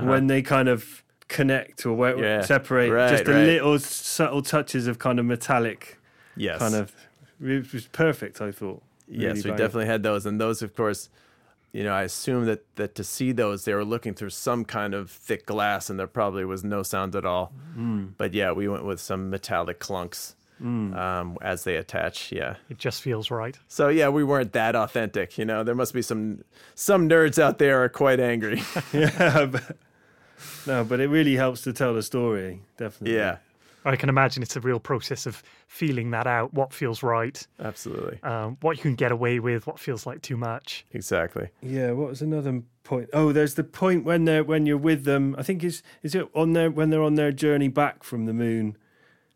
When 0.05 0.27
they 0.27 0.41
kind 0.41 0.69
of 0.69 1.03
connect 1.27 1.85
or 1.85 1.93
where, 1.93 2.17
Yeah. 2.17 2.41
separate 2.41 2.91
Right, 2.91 3.11
just 3.11 3.25
the 3.25 3.33
right. 3.33 3.45
little 3.45 3.77
subtle 3.79 4.41
touches 4.41 4.87
of 4.87 4.97
kind 4.99 5.19
of 5.19 5.25
metallic 5.25 5.99
yes. 6.35 6.59
kind 6.59 6.75
of 6.75 6.91
it 7.41 7.71
was 7.71 7.87
perfect 7.87 8.41
i 8.41 8.51
thought 8.51 8.81
yes 9.07 9.43
we 9.45 9.51
definitely 9.51 9.85
had 9.85 10.03
those. 10.03 10.25
And 10.25 10.39
those 10.41 10.61
of 10.61 10.75
course 10.75 11.09
you 11.71 11.83
know 11.83 11.93
i 11.93 12.01
assume 12.03 12.45
that 12.45 12.61
that 12.75 12.95
to 12.95 13.03
see 13.03 13.31
those 13.31 13.63
they 13.65 13.73
were 13.75 13.85
looking 13.85 14.13
through 14.15 14.31
some 14.31 14.65
kind 14.65 14.93
of 14.95 15.09
thick 15.11 15.45
glass 15.45 15.89
and 15.89 15.99
there 15.99 16.07
probably 16.07 16.45
was 16.45 16.63
no 16.63 16.81
sound 16.83 17.15
at 17.15 17.25
all. 17.25 17.53
Mm. 17.77 18.13
but 18.17 18.33
yeah 18.33 18.51
we 18.51 18.67
went 18.67 18.83
with 18.85 18.99
some 18.99 19.29
metallic 19.29 19.79
clunks 19.79 20.33
um, 20.61 21.37
as 21.41 21.63
they 21.63 21.75
attach 21.77 22.31
yeah 22.31 22.55
It 22.69 22.77
just 22.77 23.01
feels 23.01 23.31
right. 23.31 23.57
So 23.67 23.87
yeah, 23.89 24.09
we 24.09 24.23
weren't 24.23 24.53
that 24.53 24.75
authentic, 24.75 25.37
you 25.37 25.45
know. 25.45 25.63
There 25.63 25.75
must 25.75 25.93
be 25.93 26.01
some 26.01 26.43
some 26.75 27.07
nerds 27.09 27.39
out 27.41 27.57
there 27.57 27.83
are 27.83 27.89
quite 27.89 28.19
angry. 28.19 28.61
yeah 28.93 29.45
but, 29.45 29.77
no 30.65 30.83
but 30.83 30.99
it 30.99 31.09
really 31.09 31.35
helps 31.35 31.61
to 31.61 31.73
tell 31.73 31.93
the 31.93 32.03
story 32.03 32.61
definitely 32.77 33.15
yeah, 33.17 33.37
I 33.85 33.95
can 33.95 34.09
imagine 34.09 34.43
it's 34.43 34.55
a 34.55 34.59
real 34.61 34.79
process 34.79 35.25
of 35.25 35.41
feeling 35.67 36.11
that 36.11 36.27
out, 36.27 36.53
what 36.53 36.73
feels 36.73 37.01
right, 37.01 37.45
absolutely. 37.59 38.19
um, 38.23 38.57
what 38.61 38.77
you 38.77 38.83
can 38.83 38.95
get 38.95 39.11
away 39.11 39.39
with, 39.39 39.67
what 39.67 39.79
feels 39.79 40.05
like 40.05 40.21
too 40.21 40.35
much. 40.37 40.85
Exactly. 40.91 41.49
Yeah, 41.61 41.91
what 41.91 42.09
was 42.09 42.21
another 42.21 42.61
point? 42.83 43.09
Oh, 43.13 43.31
there's 43.31 43.55
the 43.55 43.63
point 43.63 44.03
when 44.03 44.25
they're 44.25 44.43
when 44.43 44.65
you're 44.65 44.77
with 44.77 45.05
them. 45.05 45.35
I 45.37 45.43
think 45.43 45.63
is 45.63 45.81
is 46.03 46.13
it 46.13 46.27
on 46.35 46.53
their 46.53 46.69
when 46.69 46.89
they're 46.89 47.03
on 47.03 47.15
their 47.15 47.31
journey 47.31 47.67
back 47.69 48.03
from 48.03 48.25
the 48.25 48.33
moon, 48.33 48.77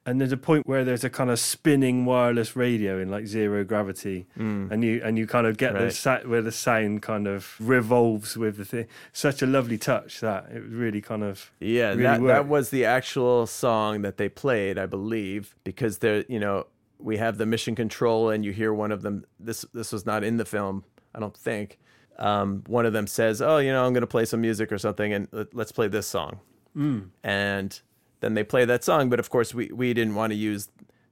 and 0.05 0.19
there's 0.19 0.31
a 0.33 0.37
point 0.37 0.67
where 0.67 0.83
there's 0.83 1.03
a 1.03 1.09
kind 1.09 1.29
of 1.29 1.39
spinning 1.39 2.03
wireless 2.05 2.55
radio 2.55 2.99
in 2.99 3.09
like 3.09 3.25
zero 3.27 3.63
gravity, 3.63 4.25
and 4.35 4.83
you 4.83 5.01
and 5.03 5.17
you 5.17 5.25
kind 5.27 5.47
of 5.47 5.57
get 5.57 5.73
the 5.73 5.79
Right. 5.85 5.93
sa- 5.93 6.19
where 6.25 6.41
the 6.41 6.51
sound 6.51 7.01
kind 7.01 7.27
of 7.27 7.55
revolves 7.59 8.35
with 8.37 8.57
the 8.57 8.65
thing. 8.65 8.87
Such 9.13 9.41
a 9.41 9.45
lovely 9.45 9.77
touch 9.77 10.19
that 10.21 10.49
it 10.53 10.61
was 10.63 10.73
really 10.73 11.01
kind 11.01 11.23
of 11.23 11.51
Yeah, 11.59 11.89
really 11.89 12.03
that 12.03 12.21
that 12.23 12.47
was 12.47 12.69
the 12.69 12.85
actual 12.85 13.47
song 13.47 14.01
that 14.01 14.17
they 14.17 14.29
played, 14.29 14.77
I 14.77 14.85
believe, 14.85 15.55
because 15.63 15.99
they're 15.99 16.25
you 16.27 16.39
know 16.39 16.67
we 16.99 17.17
have 17.17 17.37
the 17.37 17.45
mission 17.45 17.75
control, 17.75 18.29
and 18.29 18.43
you 18.45 18.51
hear 18.53 18.73
one 18.73 18.91
of 18.91 19.01
them. 19.01 19.25
This 19.39 19.65
this 19.73 19.91
was 19.91 20.05
not 20.05 20.23
in 20.23 20.37
the 20.37 20.45
film, 20.45 20.83
I 21.15 21.19
don't 21.19 21.35
think. 21.37 21.79
Um, 22.19 22.63
one 22.67 22.85
of 22.85 22.93
them 22.93 23.07
says, 23.07 23.41
"Oh, 23.41 23.57
you 23.57 23.71
know, 23.71 23.85
I'm 23.85 23.91
going 23.93 24.01
to 24.01 24.07
play 24.07 24.25
some 24.25 24.39
music 24.41 24.71
or 24.71 24.77
something, 24.77 25.11
and 25.13 25.27
let, 25.31 25.53
let's 25.55 25.71
play 25.71 25.87
this 25.87 26.07
song." 26.07 26.39
and 27.23 27.81
then 28.23 28.35
they 28.35 28.43
play 28.43 28.63
that 28.63 28.83
song. 28.83 29.09
But 29.09 29.19
of 29.19 29.29
course, 29.29 29.53
we 29.53 29.67
we 29.67 29.93
didn't 29.93 30.15
want 30.15 30.31
to 30.31 30.37
use 30.37 30.69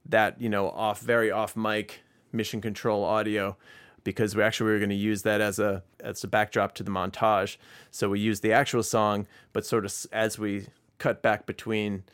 that 0.08 0.40
you 0.40 0.48
know 0.48 0.70
off 0.70 1.00
very 1.00 1.30
off 1.30 1.54
mic 1.54 2.00
mission 2.32 2.60
control 2.60 3.04
audio 3.04 3.56
because 4.02 4.34
we 4.34 4.42
actually 4.42 4.66
we 4.66 4.72
were 4.72 4.78
going 4.78 4.88
to 4.88 4.96
use 4.96 5.22
that 5.22 5.40
as 5.40 5.58
a 5.58 5.82
as 6.00 6.24
a 6.24 6.28
backdrop 6.28 6.74
to 6.74 6.82
the 6.82 6.90
montage. 6.90 7.58
So 7.90 8.08
we 8.08 8.18
used 8.18 8.42
the 8.42 8.52
actual 8.52 8.82
song, 8.82 9.26
but 9.52 9.66
sort 9.66 9.84
of 9.84 9.94
as 10.10 10.38
we 10.38 10.66
cut 10.98 11.22
back 11.22 11.44
between 11.44 12.04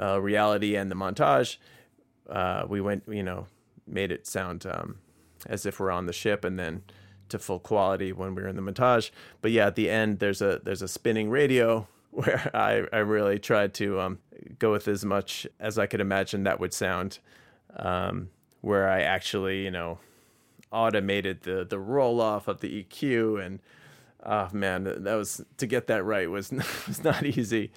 uh, 0.00 0.20
reality 0.20 0.74
and 0.74 0.90
the 0.90 0.94
montage, 0.94 1.58
uh, 2.28 2.64
we 2.66 2.80
went 2.80 3.04
you 3.06 3.22
know 3.22 3.46
made 3.86 4.10
it 4.10 4.26
sound 4.26 4.64
um, 4.64 4.98
as 5.46 5.66
if 5.66 5.78
we're 5.78 5.90
on 5.90 6.06
the 6.06 6.12
ship, 6.14 6.44
and 6.44 6.58
then 6.58 6.82
to 7.28 7.38
full 7.38 7.60
quality 7.60 8.10
when 8.12 8.34
we 8.34 8.42
were 8.42 8.48
in 8.48 8.56
the 8.56 8.62
montage. 8.62 9.10
But 9.42 9.50
yeah, 9.50 9.66
at 9.66 9.74
the 9.74 9.90
end 9.90 10.18
there's 10.18 10.40
a 10.40 10.60
there's 10.64 10.82
a 10.82 10.88
spinning 10.88 11.28
radio 11.28 11.86
where 12.22 12.50
I, 12.54 12.84
I 12.92 12.98
really 12.98 13.38
tried 13.38 13.74
to 13.74 14.00
um, 14.00 14.18
go 14.58 14.72
with 14.72 14.88
as 14.88 15.04
much 15.04 15.46
as 15.58 15.78
I 15.78 15.86
could 15.86 16.00
imagine 16.00 16.44
that 16.44 16.58
would 16.60 16.74
sound, 16.74 17.18
um, 17.76 18.30
where 18.60 18.88
I 18.88 19.00
actually 19.02 19.64
you 19.64 19.70
know 19.70 19.98
automated 20.72 21.42
the 21.42 21.64
the 21.68 21.78
roll 21.78 22.20
off 22.20 22.46
of 22.48 22.60
the 22.60 22.84
EQ 22.84 23.44
and 23.44 23.60
oh 24.24 24.48
man 24.52 24.84
that 24.84 25.14
was 25.14 25.40
to 25.56 25.66
get 25.66 25.86
that 25.88 26.04
right 26.04 26.30
was 26.30 26.52
was 26.86 27.02
not 27.02 27.24
easy. 27.24 27.70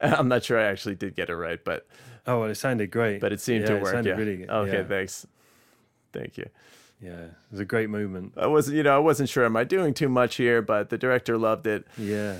I'm 0.00 0.28
not 0.28 0.44
sure 0.44 0.58
I 0.58 0.64
actually 0.64 0.94
did 0.94 1.16
get 1.16 1.28
it 1.28 1.34
right, 1.36 1.62
but 1.64 1.86
oh, 2.26 2.40
well, 2.40 2.50
it 2.50 2.54
sounded 2.54 2.90
great. 2.90 3.20
but 3.20 3.32
it 3.32 3.40
seemed 3.40 3.62
Yeah, 3.62 3.70
to 3.70 3.76
it 3.76 3.82
work. 3.82 3.92
sounded 3.92 4.10
yeah. 4.10 4.16
really 4.16 4.36
good. 4.36 4.50
Okay, 4.50 4.76
Yeah. 4.78 4.84
thanks. 4.84 5.26
Thank 6.12 6.38
you. 6.38 6.48
yeah, 7.00 7.10
it 7.22 7.32
was 7.50 7.58
a 7.60 7.64
great 7.64 7.90
movement. 7.90 8.34
I 8.36 8.46
wasn't, 8.46 8.76
you 8.76 8.82
know, 8.84 8.94
I 8.94 8.98
wasn't 9.00 9.28
sure. 9.28 9.44
Am 9.44 9.56
I 9.56 9.64
doing 9.64 9.92
too 9.94 10.08
much 10.08 10.36
here? 10.36 10.62
But 10.62 10.88
the 10.90 10.98
director 10.98 11.36
loved 11.36 11.66
it. 11.66 11.84
Yeah, 11.98 12.36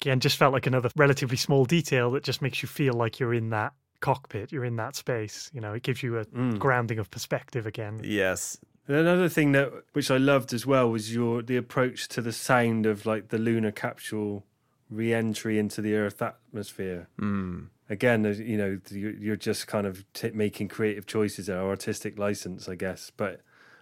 Again, 0.00 0.20
just 0.20 0.36
felt 0.36 0.52
like 0.52 0.66
another 0.66 0.90
relatively 0.96 1.36
small 1.36 1.64
detail 1.64 2.10
that 2.12 2.22
just 2.22 2.40
makes 2.40 2.62
you 2.62 2.68
feel 2.68 2.94
like 2.94 3.18
you're 3.18 3.34
in 3.34 3.50
that 3.50 3.72
cockpit, 4.00 4.52
you're 4.52 4.64
in 4.64 4.76
that 4.76 4.94
space. 4.94 5.50
You 5.52 5.60
know, 5.60 5.72
it 5.72 5.82
gives 5.82 6.02
you 6.02 6.18
a 6.18 6.24
grounding 6.58 6.98
of 7.00 7.10
perspective 7.10 7.66
again. 7.66 8.00
Yes, 8.04 8.58
And 8.86 8.96
Another 8.96 9.28
thing 9.28 9.52
that 9.52 9.72
which 9.94 10.10
I 10.10 10.16
loved 10.16 10.52
as 10.54 10.64
well 10.64 10.88
was 10.90 11.12
your 11.12 11.42
the 11.42 11.56
approach 11.56 12.06
to 12.08 12.22
the 12.22 12.32
sound 12.32 12.86
of 12.86 13.06
like 13.06 13.28
the 13.28 13.38
lunar 13.38 13.72
capsule 13.72 14.44
re-entry 14.88 15.58
into 15.58 15.82
the 15.82 15.94
Earth 15.94 16.22
atmosphere. 16.22 17.08
Mm. 17.20 17.66
Again, 17.90 18.24
you 18.24 18.56
know, 18.56 18.78
you- 18.90 19.16
you're 19.20 19.36
just 19.36 19.66
kind 19.66 19.86
of 19.86 20.04
t- 20.12 20.30
making 20.30 20.68
creative 20.68 21.06
choices 21.06 21.46
there, 21.46 21.60
artistic 21.60 22.18
license, 22.18 22.68
I 22.68 22.74
guess. 22.76 23.10
But 23.16 23.40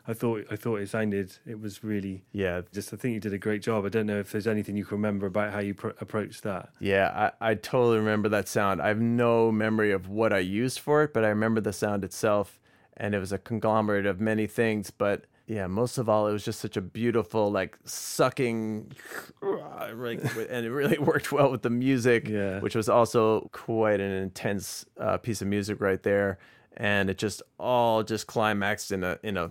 I 0.09 0.15
thought 0.15 0.45
I 0.51 0.57
thought 0.57 0.77
it 0.81 0.89
sounded 0.89 1.37
it 1.47 1.61
was 1.61 1.83
really 1.83 2.25
yeah, 2.33 2.61
just. 2.73 2.93
I 2.95 2.97
think 2.97 3.15
you 3.15 3.21
did 3.21 3.33
a 3.33 3.39
great 3.39 3.63
job. 3.63 3.85
I 3.85 3.89
don't 3.89 4.07
know 4.07 4.19
if 4.21 4.31
there's 4.33 4.47
anything 4.47 4.77
you 4.77 4.85
can 4.85 4.99
remember 4.99 5.27
about 5.27 5.53
how 5.53 5.59
you 5.61 5.75
pro- 5.75 5.93
approached 6.01 6.43
that. 6.45 6.71
yeah. 6.81 7.31
I, 7.41 7.51
I 7.51 7.55
totally 7.55 7.99
remember 7.99 8.29
that 8.31 8.49
sound. 8.49 8.81
I 8.81 8.89
have 8.89 9.01
no 9.01 9.51
memory 9.51 9.93
of 9.93 10.09
what 10.09 10.33
I 10.33 10.39
used 10.39 10.79
for 10.79 11.03
it, 11.03 11.13
but 11.13 11.25
I 11.25 11.29
remember 11.29 11.61
the 11.61 11.73
sound 11.73 12.05
itself, 12.05 12.61
and 12.97 13.15
it 13.15 13.19
was 13.19 13.33
a 13.33 13.39
conglomerate 13.39 14.07
of 14.07 14.21
many 14.21 14.47
things. 14.47 14.91
But 14.91 15.25
yeah, 15.49 15.67
most 15.67 15.97
of 15.99 16.09
all, 16.09 16.27
it 16.29 16.33
was 16.33 16.45
just 16.45 16.61
such 16.61 16.77
a 16.77 16.81
beautiful, 16.81 17.51
like 17.53 17.79
sucking, 17.85 18.93
like, 19.43 20.21
and 20.51 20.67
it 20.67 20.71
really 20.71 20.99
worked 21.13 21.33
well 21.33 21.51
with 21.51 21.63
the 21.63 21.71
music, 21.71 22.29
Yeah. 22.29 22.61
which 22.61 22.75
was 22.75 22.89
also 22.89 23.49
quite 23.53 24.01
an 24.01 24.11
intense 24.13 24.85
uh, 25.01 25.19
piece 25.19 25.43
of 25.43 25.49
music 25.49 25.81
right 25.81 26.03
there, 26.03 26.39
and 26.77 27.09
it 27.11 27.19
just 27.19 27.43
all 27.59 28.03
just 28.03 28.27
climaxed 28.27 28.91
in 28.93 29.05
a 29.05 29.19
in 29.23 29.37
a 29.37 29.51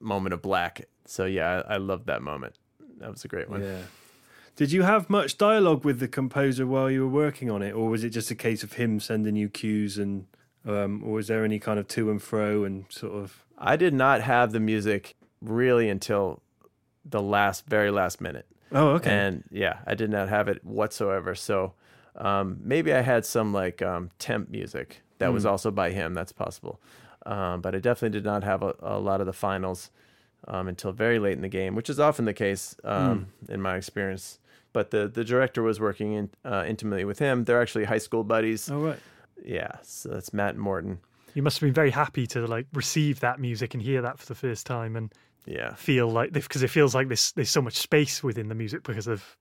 moment 0.00 0.32
of 0.34 0.42
black. 0.42 0.86
So 1.06 1.24
yeah, 1.24 1.62
I, 1.68 1.74
I 1.74 1.76
loved 1.76 2.06
that 2.06 2.22
moment. 2.22 2.54
That 2.98 3.10
was 3.10 3.24
a 3.24 3.28
great 3.28 3.48
one. 3.48 3.62
Yeah. 3.62 3.82
Did 4.56 4.72
you 4.72 4.82
have 4.82 5.08
much 5.08 5.38
dialogue 5.38 5.84
with 5.84 6.00
the 6.00 6.08
composer 6.08 6.66
while 6.66 6.90
you 6.90 7.02
were 7.02 7.08
working 7.24 7.50
on 7.50 7.62
it, 7.62 7.72
or 7.72 7.88
was 7.88 8.04
it 8.04 8.10
just 8.10 8.30
a 8.30 8.34
case 8.34 8.62
of 8.62 8.74
him 8.74 9.00
sending 9.00 9.34
you 9.36 9.48
cues 9.48 9.96
and, 9.96 10.26
um, 10.66 11.02
or 11.04 11.12
was 11.12 11.28
there 11.28 11.44
any 11.44 11.58
kind 11.58 11.78
of 11.78 11.88
to 11.88 12.10
and 12.10 12.20
fro 12.22 12.64
and 12.64 12.84
sort 12.90 13.14
of? 13.14 13.44
I 13.56 13.76
did 13.76 13.94
not 13.94 14.20
have 14.22 14.52
the 14.52 14.60
music 14.60 15.14
really 15.40 15.88
until 15.88 16.42
the 17.04 17.22
last, 17.22 17.66
very 17.66 17.90
last 17.90 18.20
minute. 18.20 18.46
Oh, 18.72 18.88
okay. 18.90 19.10
And 19.10 19.44
yeah, 19.50 19.78
I 19.86 19.94
did 19.94 20.10
not 20.10 20.28
have 20.28 20.46
it 20.48 20.62
whatsoever. 20.64 21.34
So 21.34 21.72
um, 22.16 22.58
maybe 22.62 22.92
I 22.92 23.00
had 23.00 23.24
some 23.24 23.52
like 23.54 23.80
um, 23.80 24.10
temp 24.18 24.50
music 24.50 25.02
that 25.18 25.32
was 25.32 25.44
Mm. 25.44 25.50
also 25.50 25.70
by 25.70 25.90
him. 25.90 26.12
That's 26.14 26.32
possible. 26.32 26.80
Um, 27.26 27.60
but 27.60 27.74
I 27.74 27.78
definitely 27.78 28.18
did 28.18 28.24
not 28.24 28.44
have 28.44 28.62
a, 28.62 28.74
a 28.80 28.98
lot 28.98 29.20
of 29.20 29.26
the 29.26 29.32
finals 29.32 29.90
um, 30.48 30.68
until 30.68 30.92
very 30.92 31.18
late 31.18 31.34
in 31.34 31.42
the 31.42 31.48
game, 31.48 31.74
which 31.74 31.90
is 31.90 32.00
often 32.00 32.24
the 32.24 32.32
case 32.34 32.74
um, 32.84 33.28
in 33.48 33.60
my 33.60 33.76
experience. 33.76 34.38
But 34.72 34.90
the, 34.90 35.08
the 35.08 35.24
director 35.24 35.62
was 35.62 35.80
working 35.80 36.12
in, 36.12 36.30
uh, 36.44 36.64
intimately 36.66 37.04
with 37.04 37.18
him. 37.18 37.44
They're 37.44 37.60
actually 37.60 37.84
high 37.84 37.98
school 37.98 38.24
buddies. 38.24 38.70
oh, 38.70 38.80
right. 38.80 38.98
Yeah, 39.44 39.72
so 39.82 40.10
that's 40.10 40.32
Matt 40.32 40.56
Morton. 40.56 41.00
You 41.34 41.42
must 41.42 41.58
have 41.58 41.66
been 41.66 41.74
very 41.74 41.90
happy 41.90 42.26
to 42.28 42.46
like 42.46 42.66
receive 42.72 43.20
that 43.20 43.40
music 43.40 43.74
and 43.74 43.82
hear 43.82 44.02
that 44.02 44.18
for 44.18 44.26
the 44.26 44.34
first 44.34 44.66
time 44.66 44.96
and 44.96 45.12
Yeah, 45.46 45.74
feel 45.74 46.08
like 46.08 46.32
because 46.32 46.62
it 46.62 46.68
feels 46.68 46.94
like 46.94 47.08
there's 47.08 47.32
there's 47.32 47.50
so 47.50 47.62
much 47.62 47.76
space 47.78 48.22
within 48.22 48.48
the 48.48 48.54
music 48.54 48.82
because 48.82 49.06
of 49.06 49.36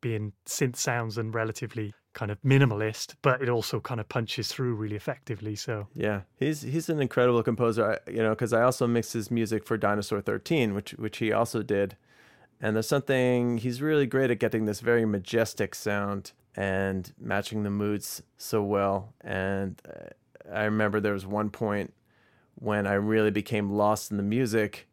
being 0.00 0.32
synth 0.46 0.76
sounds 0.76 1.18
and 1.18 1.34
relatively 1.34 1.92
kind 2.14 2.30
of 2.30 2.40
minimalist, 2.42 3.14
but 3.22 3.42
it 3.42 3.48
also 3.48 3.80
kind 3.80 4.00
of 4.00 4.08
punches 4.08 4.48
through 4.48 4.74
really 4.74 4.96
effectively. 4.96 5.56
So 5.56 5.88
Yeah, 5.94 6.22
he's 6.36 6.62
he's 6.62 6.88
an 6.88 7.00
incredible 7.00 7.42
composer. 7.42 7.92
I, 7.92 8.10
you 8.10 8.22
know, 8.22 8.30
because 8.30 8.52
I 8.52 8.62
also 8.62 8.86
mixed 8.86 9.12
his 9.12 9.30
music 9.30 9.64
for 9.64 9.76
Dinosaur 9.76 10.20
Thirteen, 10.20 10.74
which 10.74 10.92
which 10.92 11.18
he 11.18 11.32
also 11.32 11.62
did. 11.62 11.96
And 12.60 12.76
there's 12.76 12.88
something 12.88 13.58
he's 13.58 13.82
really 13.82 14.06
great 14.06 14.30
at 14.30 14.38
getting 14.38 14.66
this 14.66 14.80
very 14.80 15.04
majestic 15.04 15.74
sound 15.74 16.32
and 16.54 17.12
matching 17.18 17.64
the 17.64 17.70
moods 17.70 18.22
so 18.36 18.62
well. 18.62 19.14
And 19.20 19.82
uh, 19.88 20.10
I 20.54 20.64
remember 20.64 21.00
there 21.00 21.12
was 21.12 21.26
one 21.26 21.50
point 21.50 21.92
when 22.54 22.86
I 22.86 22.94
really 22.94 23.32
became 23.32 23.70
lost 23.70 24.12
in 24.12 24.16
the 24.16 24.22
music. 24.22 24.86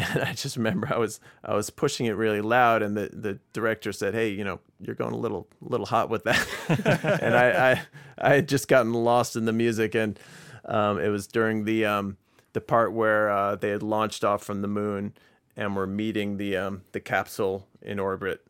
And 0.14 0.22
I 0.22 0.32
just 0.32 0.56
remember 0.56 0.88
I 0.92 0.98
was 0.98 1.20
I 1.44 1.54
was 1.54 1.70
pushing 1.70 2.06
it 2.06 2.12
really 2.12 2.40
loud, 2.40 2.82
and 2.82 2.96
the, 2.96 3.10
the 3.12 3.38
director 3.52 3.92
said, 3.92 4.14
"Hey, 4.14 4.30
you 4.30 4.44
know, 4.44 4.60
you're 4.80 4.94
going 4.94 5.12
a 5.12 5.18
little 5.18 5.46
little 5.60 5.86
hot 5.86 6.08
with 6.08 6.24
that." 6.24 6.46
and 7.22 7.34
I, 7.36 7.72
I 7.72 7.82
I 8.18 8.34
had 8.36 8.48
just 8.48 8.68
gotten 8.68 8.92
lost 8.92 9.36
in 9.36 9.44
the 9.44 9.52
music, 9.52 9.94
and 9.94 10.18
um, 10.64 10.98
it 10.98 11.08
was 11.08 11.26
during 11.26 11.64
the 11.64 11.84
um, 11.84 12.16
the 12.52 12.60
part 12.60 12.92
where 12.92 13.30
uh, 13.30 13.56
they 13.56 13.70
had 13.70 13.82
launched 13.82 14.24
off 14.24 14.42
from 14.42 14.62
the 14.62 14.68
moon 14.68 15.12
and 15.56 15.76
were 15.76 15.86
meeting 15.86 16.36
the 16.38 16.56
um, 16.56 16.82
the 16.92 17.00
capsule 17.00 17.66
in 17.82 17.98
orbit, 17.98 18.46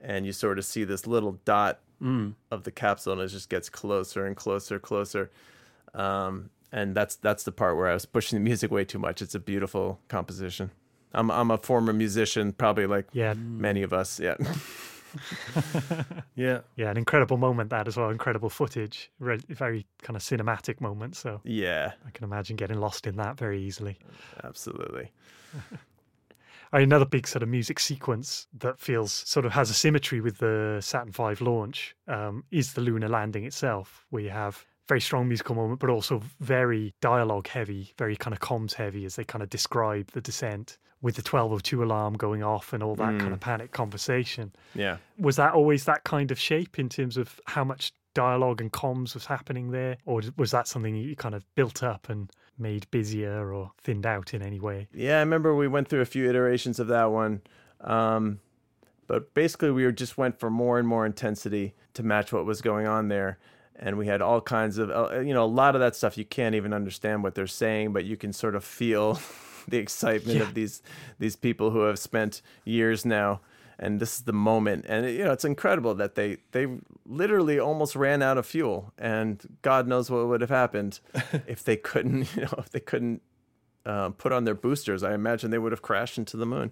and 0.00 0.24
you 0.24 0.32
sort 0.32 0.58
of 0.58 0.64
see 0.64 0.84
this 0.84 1.06
little 1.06 1.38
dot 1.44 1.80
of 2.50 2.64
the 2.64 2.70
capsule, 2.70 3.12
and 3.12 3.22
it 3.22 3.28
just 3.28 3.48
gets 3.48 3.68
closer 3.68 4.26
and 4.26 4.36
closer, 4.36 4.78
closer. 4.78 5.30
Um, 5.94 6.50
and 6.72 6.94
that's 6.94 7.16
that's 7.16 7.44
the 7.44 7.52
part 7.52 7.76
where 7.76 7.88
I 7.88 7.94
was 7.94 8.06
pushing 8.06 8.38
the 8.38 8.44
music 8.44 8.70
way 8.70 8.84
too 8.84 8.98
much. 8.98 9.20
It's 9.22 9.34
a 9.34 9.40
beautiful 9.40 10.00
composition. 10.08 10.70
I'm 11.14 11.30
I'm 11.30 11.50
a 11.50 11.58
former 11.58 11.92
musician, 11.92 12.52
probably 12.52 12.86
like 12.86 13.06
yeah, 13.12 13.34
many 13.34 13.82
of 13.82 13.92
us. 13.92 14.18
Yeah, 14.20 14.36
Yeah. 16.34 16.60
yeah, 16.76 16.90
an 16.90 16.96
incredible 16.96 17.36
moment 17.36 17.70
that 17.70 17.86
as 17.86 17.96
well. 17.96 18.08
Incredible 18.10 18.48
footage, 18.48 19.10
re- 19.18 19.40
very 19.48 19.86
kind 20.02 20.16
of 20.16 20.22
cinematic 20.22 20.80
moment. 20.80 21.16
So 21.16 21.40
yeah, 21.44 21.92
I 22.06 22.10
can 22.10 22.24
imagine 22.24 22.56
getting 22.56 22.78
lost 22.80 23.06
in 23.06 23.16
that 23.16 23.36
very 23.36 23.62
easily. 23.62 23.98
absolutely. 24.42 25.10
Another 26.74 27.04
big 27.04 27.28
sort 27.28 27.42
of 27.42 27.50
music 27.50 27.78
sequence 27.78 28.46
that 28.58 28.78
feels 28.78 29.12
sort 29.12 29.44
of 29.44 29.52
has 29.52 29.68
a 29.68 29.74
symmetry 29.74 30.22
with 30.22 30.38
the 30.38 30.78
Saturn 30.80 31.12
V 31.12 31.44
launch 31.44 31.94
um, 32.08 32.44
is 32.50 32.72
the 32.72 32.80
lunar 32.80 33.08
landing 33.10 33.44
itself, 33.44 34.06
where 34.08 34.22
you 34.22 34.30
have 34.30 34.64
very 34.88 35.00
strong 35.00 35.28
musical 35.28 35.54
moment, 35.54 35.80
but 35.80 35.90
also 35.90 36.22
very 36.40 36.94
dialogue 37.02 37.46
heavy, 37.48 37.92
very 37.98 38.16
kind 38.16 38.32
of 38.32 38.40
comms 38.40 38.72
heavy 38.72 39.04
as 39.04 39.16
they 39.16 39.24
kind 39.24 39.42
of 39.42 39.50
describe 39.50 40.10
the 40.12 40.22
descent 40.22 40.78
with 41.02 41.16
the 41.16 41.20
1202 41.20 41.82
alarm 41.82 42.14
going 42.14 42.42
off 42.42 42.72
and 42.72 42.82
all 42.82 42.94
that 42.94 43.18
kind 43.18 43.32
of 43.32 43.40
panic 43.40 43.72
conversation. 43.72 44.52
Yeah. 44.74 44.98
Was 45.18 45.36
that 45.36 45.52
always 45.52 45.84
that 45.84 46.04
kind 46.04 46.30
of 46.30 46.38
shape 46.38 46.78
in 46.78 46.88
terms 46.88 47.16
of 47.16 47.40
how 47.46 47.64
much 47.64 47.92
dialogue 48.14 48.60
and 48.60 48.72
comms 48.72 49.14
was 49.14 49.26
happening 49.26 49.72
there? 49.72 49.98
Or 50.06 50.22
was 50.36 50.52
that 50.52 50.68
something 50.68 50.94
you 50.94 51.16
kind 51.16 51.34
of 51.34 51.44
built 51.56 51.82
up 51.82 52.08
and 52.08 52.30
made 52.56 52.88
busier 52.92 53.52
or 53.52 53.72
thinned 53.82 54.06
out 54.06 54.32
in 54.32 54.42
any 54.42 54.60
way? 54.60 54.86
Yeah, 54.94 55.16
I 55.16 55.20
remember 55.20 55.56
we 55.56 55.66
went 55.66 55.88
through 55.88 56.02
a 56.02 56.06
few 56.06 56.30
iterations 56.30 56.78
of 56.78 56.86
that 56.86 57.10
one. 57.10 57.42
Um, 57.80 58.38
but 59.08 59.34
basically, 59.34 59.72
we 59.72 59.90
just 59.92 60.16
went 60.16 60.38
for 60.38 60.50
more 60.50 60.78
and 60.78 60.86
more 60.86 61.04
intensity 61.04 61.74
to 61.94 62.02
match 62.02 62.32
what 62.32 62.46
was 62.46 62.62
going 62.62 62.86
on 62.86 63.08
there. 63.08 63.38
And 63.74 63.98
we 63.98 64.06
had 64.06 64.22
all 64.22 64.40
kinds 64.40 64.78
of, 64.78 64.90
uh, 64.90 65.18
you 65.20 65.34
know, 65.34 65.42
a 65.42 65.46
lot 65.46 65.74
of 65.74 65.80
that 65.80 65.96
stuff 65.96 66.16
you 66.16 66.24
can't 66.24 66.54
even 66.54 66.72
understand 66.72 67.24
what 67.24 67.34
they're 67.34 67.48
saying, 67.48 67.92
but 67.92 68.04
you 68.04 68.16
can 68.16 68.32
sort 68.32 68.54
of 68.54 68.64
feel 68.64 69.14
the 69.68 69.78
excitement 69.78 70.38
Yeah. 70.38 70.42
of 70.44 70.54
these 70.54 70.82
these 71.18 71.36
people 71.36 71.70
who 71.70 71.80
have 71.82 71.98
spent 71.98 72.42
years 72.64 73.04
now. 73.04 73.40
And 73.78 73.98
this 73.98 74.18
is 74.18 74.22
the 74.24 74.32
moment, 74.32 74.84
and 74.88 75.06
you 75.10 75.24
know 75.24 75.32
it's 75.32 75.44
incredible 75.44 75.94
that 75.96 76.14
they 76.14 76.36
they 76.52 76.68
literally 77.04 77.58
almost 77.58 77.96
ran 77.96 78.22
out 78.22 78.38
of 78.38 78.46
fuel, 78.46 78.92
and 78.96 79.42
God 79.62 79.88
knows 79.88 80.08
what 80.08 80.28
would 80.28 80.40
have 80.40 80.50
happened 80.50 81.00
if 81.48 81.64
they 81.64 81.76
couldn't, 81.76 82.32
you 82.36 82.42
know, 82.42 82.54
if 82.58 82.70
they 82.70 82.78
couldn't 82.80 83.22
uh, 83.84 84.10
put 84.10 84.30
on 84.30 84.44
their 84.44 84.54
boosters, 84.54 85.02
I 85.02 85.14
imagine 85.14 85.50
they 85.50 85.58
would 85.58 85.72
have 85.72 85.82
crashed 85.82 86.16
into 86.16 86.36
the 86.36 86.46
moon. 86.46 86.70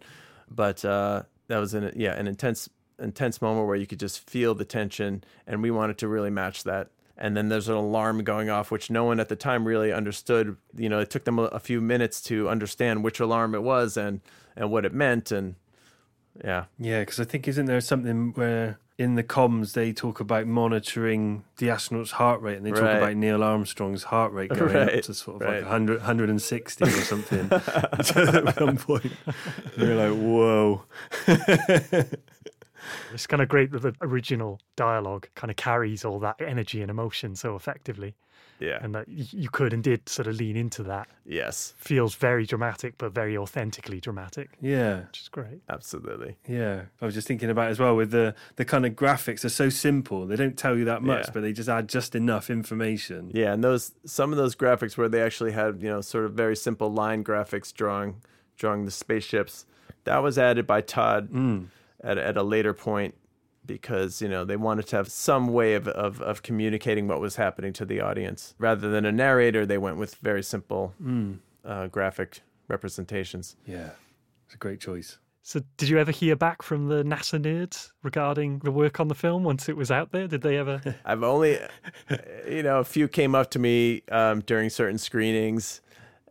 But 0.49 0.85
uh, 0.85 1.23
that 1.49 1.59
was 1.59 1.75
an 1.75 1.91
yeah 1.97 2.15
an 2.17 2.29
intense 2.29 2.69
intense 3.01 3.43
moment 3.43 3.67
where 3.67 3.77
you 3.77 3.87
could 3.89 3.99
just 3.99 4.21
feel 4.31 4.55
the 4.55 4.67
tension, 4.67 5.25
and 5.49 5.63
we 5.63 5.73
wanted 5.73 5.99
to 5.99 6.07
really 6.07 6.31
match 6.31 6.63
that. 6.65 6.91
And 7.23 7.37
then 7.37 7.51
there's 7.51 7.69
an 7.69 7.75
alarm 7.75 8.25
going 8.25 8.49
off, 8.49 8.71
which 8.71 8.91
no 8.91 9.05
one 9.05 9.21
at 9.21 9.29
the 9.29 9.37
time 9.37 9.67
really 9.67 9.93
understood. 9.93 10.57
You 10.75 10.89
know, 10.89 11.01
it 11.01 11.11
took 11.11 11.25
them 11.25 11.39
a, 11.39 11.45
a 11.45 11.59
few 11.61 11.81
minutes 11.81 12.23
to 12.23 12.49
understand 12.49 13.05
which 13.05 13.21
alarm 13.21 13.55
it 13.55 13.63
was 13.63 13.97
and 13.97 14.21
and 14.57 14.71
what 14.71 14.85
it 14.87 14.95
meant. 14.95 15.31
And 15.31 15.57
yeah, 16.43 16.65
Yeah, 16.79 17.01
because 17.01 17.21
I 17.21 17.25
think 17.25 17.47
isn't 17.47 17.67
there 17.67 17.81
something 17.83 18.33
where 18.35 18.79
in 18.97 19.15
the 19.15 19.23
comms 19.23 19.73
they 19.73 19.93
talk 19.93 20.21
about 20.21 20.47
monitoring 20.47 21.45
the 21.57 21.71
astronaut's 21.71 22.13
heart 22.13 22.41
rate, 22.43 22.57
and 22.59 22.67
they 22.67 22.71
talk 22.71 22.83
Right. 22.83 22.97
about 22.97 23.17
Neil 23.17 23.43
Armstrong's 23.43 24.05
heart 24.05 24.33
rate 24.33 24.51
going 24.51 24.77
up 24.77 25.03
to 25.03 25.15
sort 25.15 25.37
of 25.43 25.49
right. 25.49 25.57
like 25.57 25.63
100, 25.63 25.99
160 25.99 26.85
or 26.85 26.91
something 26.91 27.49
at 27.53 28.61
one 28.61 28.77
point. 28.77 29.13
You're 29.77 29.95
like, 30.11 30.19
whoa. 30.19 30.85
It's 33.13 33.27
kind 33.27 33.43
of 33.43 33.49
great 33.49 33.71
that 33.73 33.83
the 33.83 33.95
original 34.01 34.61
dialogue 34.77 35.29
kind 35.35 35.51
of 35.51 35.57
carries 35.57 36.05
all 36.05 36.19
that 36.21 36.37
energy 36.41 36.81
and 36.83 36.91
emotion 36.91 37.35
so 37.37 37.57
effectively, 37.57 38.15
yeah, 38.59 38.79
and 38.83 38.95
that 38.95 39.09
you 39.09 39.49
could 39.49 39.73
and 39.73 39.83
did 39.83 40.09
sort 40.09 40.27
of 40.29 40.37
lean 40.37 40.57
into 40.57 40.83
that. 40.85 41.09
yes, 41.25 41.75
Feels 41.79 42.15
very 42.15 42.45
dramatic, 42.47 42.95
but 42.99 43.13
very 43.13 43.37
authentically 43.37 44.01
dramatic, 44.01 44.51
Yeah, 44.61 45.01
which 45.07 45.21
is 45.23 45.29
great. 45.29 45.61
absolutely. 45.69 46.37
yeah. 46.47 46.83
I 47.01 47.05
was 47.07 47.15
just 47.15 47.27
thinking 47.27 47.51
about 47.51 47.71
as 47.71 47.79
well 47.79 47.97
with 47.97 48.11
the 48.11 48.35
the 48.57 48.65
kind 48.65 48.85
of 48.87 48.93
graphics. 48.95 49.41
They're 49.43 49.51
so 49.51 49.69
simple. 49.71 50.27
They 50.27 50.37
don't 50.37 50.57
tell 50.59 50.77
you 50.77 50.85
that 50.85 51.03
much, 51.03 51.27
Yeah. 51.27 51.31
but 51.35 51.41
they 51.43 51.53
just 51.53 51.69
add 51.69 51.89
just 51.89 52.15
enough 52.15 52.51
information. 52.51 53.31
Yeah, 53.35 53.53
and 53.53 53.65
those 53.65 53.93
some 54.05 54.31
of 54.33 54.37
those 54.39 54.55
graphics 54.55 54.97
where 54.97 55.09
they 55.09 55.23
actually 55.23 55.53
had 55.53 55.83
you 55.83 55.89
know 55.89 56.01
sort 56.01 56.25
of 56.27 56.33
very 56.35 56.57
simple 56.57 56.93
line 56.93 57.25
graphics 57.25 57.73
drawing 57.73 58.23
drawing 58.57 58.85
the 58.85 58.91
spaceships, 58.91 59.65
that 60.05 60.19
was 60.23 60.37
added 60.39 60.67
by 60.67 60.83
Todd 60.83 61.31
Mm. 61.31 61.69
At 62.03 62.19
at 62.19 62.37
a 62.37 62.43
later 62.43 62.73
point 62.75 63.15
because 63.67 64.23
you 64.23 64.29
know 64.29 64.45
they 64.45 64.57
wanted 64.57 64.87
to 64.89 64.97
have 64.97 65.11
some 65.11 65.49
way 65.49 65.75
of, 65.75 65.87
of 65.89 66.21
of 66.23 66.43
communicating 66.43 67.07
what 67.07 67.21
was 67.21 67.37
happening 67.37 67.73
to 67.75 67.85
the 67.85 68.01
audience 68.01 68.55
rather 68.59 68.91
than 68.91 69.05
a 69.05 69.13
narrator. 69.13 69.67
They 69.67 69.79
went 69.79 69.97
with 69.99 70.15
very 70.17 70.43
simple 70.43 70.95
Mm. 71.03 71.39
uh, 71.65 71.87
graphic 71.89 72.41
representations. 72.69 73.57
Yeah, 73.67 73.91
it's 74.47 74.55
a 74.55 74.59
great 74.59 74.81
choice. 74.81 75.19
So, 75.43 75.61
did 75.79 75.89
you 75.89 75.99
ever 75.99 76.11
hear 76.13 76.37
back 76.37 76.63
from 76.63 76.89
the 76.89 77.03
NASA 77.03 77.41
nerds 77.41 77.93
regarding 78.03 78.59
the 78.61 78.71
work 78.71 79.01
on 79.01 79.09
the 79.09 79.15
film 79.15 79.43
once 79.43 79.69
it 79.71 79.77
was 79.77 79.91
out 79.91 80.13
there? 80.13 80.29
Did 80.29 80.43
they 80.43 80.59
ever? 80.59 80.81
I've 81.05 81.23
only, 81.23 81.59
you 82.49 82.63
know, 82.63 82.79
a 82.79 82.85
few 82.85 83.09
came 83.09 83.35
up 83.35 83.51
to 83.53 83.59
me 83.59 84.03
um, 84.13 84.41
during 84.41 84.69
certain 84.71 84.99
screenings 84.99 85.81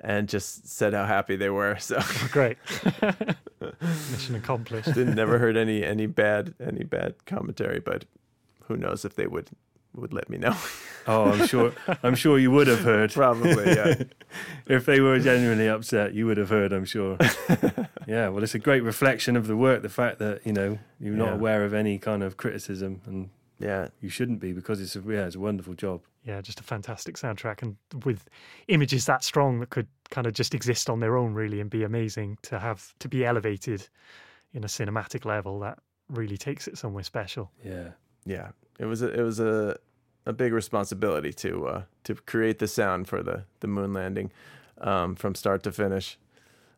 and 0.02 0.28
just 0.30 0.68
said 0.68 0.94
how 0.94 1.06
happy 1.06 1.36
they 1.36 1.50
were. 1.50 1.78
So. 1.80 2.00
Great. 2.32 2.58
Mission 4.12 4.36
accomplished. 4.36 4.94
didn't 4.94 5.16
never 5.16 5.38
heard 5.40 5.58
any 5.58 5.84
any 5.84 6.06
bad 6.06 6.54
any 6.60 6.84
bad 6.84 7.16
commentary, 7.26 7.80
but 7.80 8.06
who 8.68 8.78
knows 8.78 9.04
if 9.06 9.16
they 9.16 9.28
would 9.28 9.50
would 9.96 10.14
let 10.14 10.30
me 10.30 10.38
know. 10.38 10.56
Oh, 11.08 11.32
I'm 11.32 11.48
sure. 11.48 11.74
I'm 12.04 12.16
sure 12.16 12.38
you 12.38 12.52
would 12.52 12.68
have 12.68 12.82
heard. 12.82 13.12
Probably, 13.12 13.66
yeah. 13.74 14.04
if 14.68 14.86
they 14.86 15.00
were 15.02 15.18
genuinely 15.20 15.68
upset, 15.68 16.14
you 16.14 16.28
would 16.28 16.38
have 16.38 16.50
heard. 16.50 16.72
I'm 16.72 16.86
sure. 16.86 17.18
yeah. 18.08 18.30
Well, 18.30 18.44
it's 18.44 18.54
a 18.54 18.60
great 18.60 18.84
reflection 18.84 19.36
of 19.36 19.48
the 19.48 19.58
work. 19.58 19.82
The 19.82 19.90
fact 19.90 20.20
that 20.20 20.46
you 20.46 20.54
know 20.54 20.78
you're 21.00 21.16
not 21.16 21.30
Yeah. 21.30 21.34
aware 21.36 21.66
of 21.66 21.74
any 21.74 21.98
kind 21.98 22.22
of 22.24 22.38
criticism, 22.38 23.02
and 23.06 23.30
yeah, 23.60 23.90
you 24.02 24.10
shouldn't 24.10 24.40
be 24.40 24.54
because 24.54 24.82
it's 24.82 24.96
a 24.96 25.02
yeah, 25.02 25.26
it's 25.26 25.36
a 25.36 25.40
wonderful 25.40 25.74
job. 25.74 26.02
Yeah, 26.26 26.42
just 26.42 26.60
a 26.60 26.64
fantastic 26.64 27.16
soundtrack, 27.16 27.62
and 27.62 27.76
with 28.06 28.30
images 28.68 29.06
that 29.06 29.24
strong 29.24 29.60
that 29.60 29.70
could 29.70 29.88
kind 30.10 30.28
of 30.28 30.34
just 30.34 30.56
exist 30.56 30.90
on 30.90 31.00
their 31.00 31.18
own, 31.18 31.34
really, 31.34 31.60
and 31.60 31.70
be 31.70 31.84
amazing 31.84 32.38
to 32.44 32.60
have 32.60 32.94
to 33.00 33.10
be 33.10 33.26
elevated 33.26 33.88
in 34.54 34.64
a 34.64 34.68
cinematic 34.68 35.26
level. 35.26 35.60
That 35.60 35.80
really 36.10 36.38
takes 36.38 36.68
it 36.68 36.78
somewhere 36.78 37.04
special. 37.04 37.52
Yeah. 37.64 37.90
yeah. 38.26 38.50
It 38.80 38.86
was 38.86 39.02
a, 39.02 39.10
it 39.12 39.22
was 39.22 39.40
a 39.40 39.78
a 40.26 40.34
big 40.34 40.54
responsibility 40.54 41.34
to 41.34 41.68
uh, 41.68 41.84
to 42.06 42.16
create 42.16 42.60
the 42.60 42.68
sound 42.68 43.08
for 43.08 43.22
the 43.22 43.44
the 43.60 43.68
moon 43.68 43.94
landing 43.94 44.32
um, 44.80 45.16
from 45.16 45.36
start 45.36 45.64
to 45.64 45.72
finish. 45.72 46.18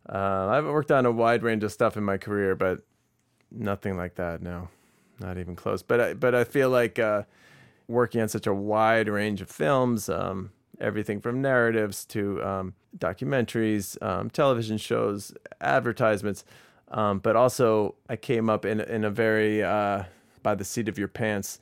Uh, 0.09 0.47
I've 0.49 0.65
worked 0.65 0.91
on 0.91 1.05
a 1.05 1.11
wide 1.11 1.43
range 1.43 1.63
of 1.63 1.71
stuff 1.71 1.95
in 1.95 2.03
my 2.03 2.17
career, 2.17 2.55
but 2.55 2.81
nothing 3.51 3.97
like 3.97 4.15
that. 4.15 4.41
No, 4.41 4.69
not 5.21 5.37
even 5.37 5.55
close. 5.55 5.81
But 5.81 6.01
I, 6.01 6.13
but 6.13 6.35
I 6.35 6.43
feel 6.43 6.69
like 6.69 6.99
uh, 6.99 7.23
working 7.87 8.21
on 8.21 8.29
such 8.29 8.47
a 8.47 8.53
wide 8.53 9.07
range 9.07 9.41
of 9.41 9.49
films, 9.49 10.09
um, 10.09 10.51
everything 10.79 11.21
from 11.21 11.41
narratives 11.41 12.05
to 12.05 12.43
um, 12.43 12.73
documentaries, 12.97 14.01
um, 14.01 14.29
television 14.29 14.77
shows, 14.77 15.33
advertisements, 15.61 16.43
um, 16.89 17.19
but 17.19 17.35
also 17.35 17.95
I 18.09 18.15
came 18.15 18.49
up 18.49 18.65
in 18.65 18.81
in 18.81 19.03
a 19.03 19.09
very 19.09 19.63
uh, 19.63 20.03
by 20.43 20.55
the 20.55 20.65
seat 20.65 20.89
of 20.89 20.97
your 20.97 21.07
pants 21.07 21.59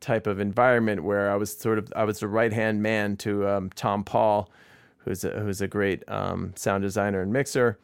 type 0.00 0.26
of 0.26 0.40
environment 0.40 1.04
where 1.04 1.30
I 1.30 1.36
was 1.36 1.56
sort 1.56 1.78
of 1.78 1.92
I 1.94 2.04
was 2.04 2.20
the 2.20 2.28
right 2.28 2.52
hand 2.52 2.82
man 2.82 3.16
to 3.18 3.46
um, 3.46 3.70
Tom 3.74 4.04
Paul, 4.04 4.50
who's 4.98 5.24
a, 5.24 5.40
who's 5.40 5.60
a 5.60 5.68
great 5.68 6.02
um, 6.08 6.52
sound 6.56 6.82
designer 6.82 7.20
and 7.20 7.32
mixer, 7.32 7.78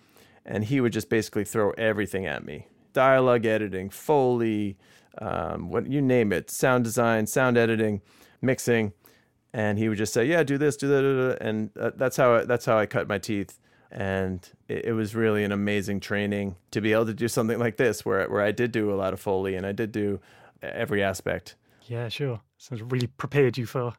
and 0.45 0.65
he 0.65 0.81
would 0.81 0.93
just 0.93 1.11
basically 1.11 1.45
throw 1.45 1.71
everything 1.73 2.27
at 2.27 2.45
me: 2.45 2.67
dialogue 2.95 3.45
editing, 3.45 3.91
foley, 3.91 4.77
um, 5.19 5.71
what 5.71 5.87
you 5.87 6.03
name 6.03 6.33
it, 6.33 6.51
sound 6.51 6.85
design, 6.85 7.27
sound 7.27 7.57
editing, 7.57 8.03
mixing, 8.43 8.93
and 9.53 9.79
he 9.79 9.89
would 9.89 9.99
just 9.99 10.13
say, 10.13 10.25
"Yeah, 10.25 10.43
do 10.43 10.59
this, 10.59 10.77
do 10.77 10.89
that,", 10.89 11.03
da, 11.03 11.15
da, 11.15 11.29
da," 11.29 11.49
and 11.49 11.71
uh, 11.79 11.91
that's 11.97 12.17
how 12.17 12.35
I, 12.35 12.45
that's 12.45 12.65
how 12.65 12.79
I 12.79 12.87
cut 12.87 13.09
my 13.09 13.19
teeth. 13.19 13.59
And 13.91 14.47
it, 14.69 14.87
it 14.87 14.93
was 14.93 15.15
really 15.15 15.45
an 15.45 15.53
amazing 15.53 16.01
training 16.01 16.57
to 16.73 16.81
be 16.81 16.93
able 16.93 17.07
to 17.07 17.15
do 17.15 17.29
something 17.29 17.59
like 17.59 17.77
this, 17.77 18.05
where 18.05 18.29
where 18.29 18.43
I 18.43 18.53
did 18.53 18.73
do 18.73 18.93
a 18.93 18.97
lot 18.97 19.13
of 19.13 19.21
foley 19.21 19.55
and 19.55 19.65
I 19.65 19.73
did 19.73 19.93
do 19.93 20.21
every 20.63 21.03
aspect. 21.03 21.57
Yeah, 21.83 22.09
sure. 22.09 22.41
So 22.59 22.75
it 22.75 22.83
really 22.91 23.07
prepared 23.07 23.57
you 23.57 23.67
for 23.67 23.95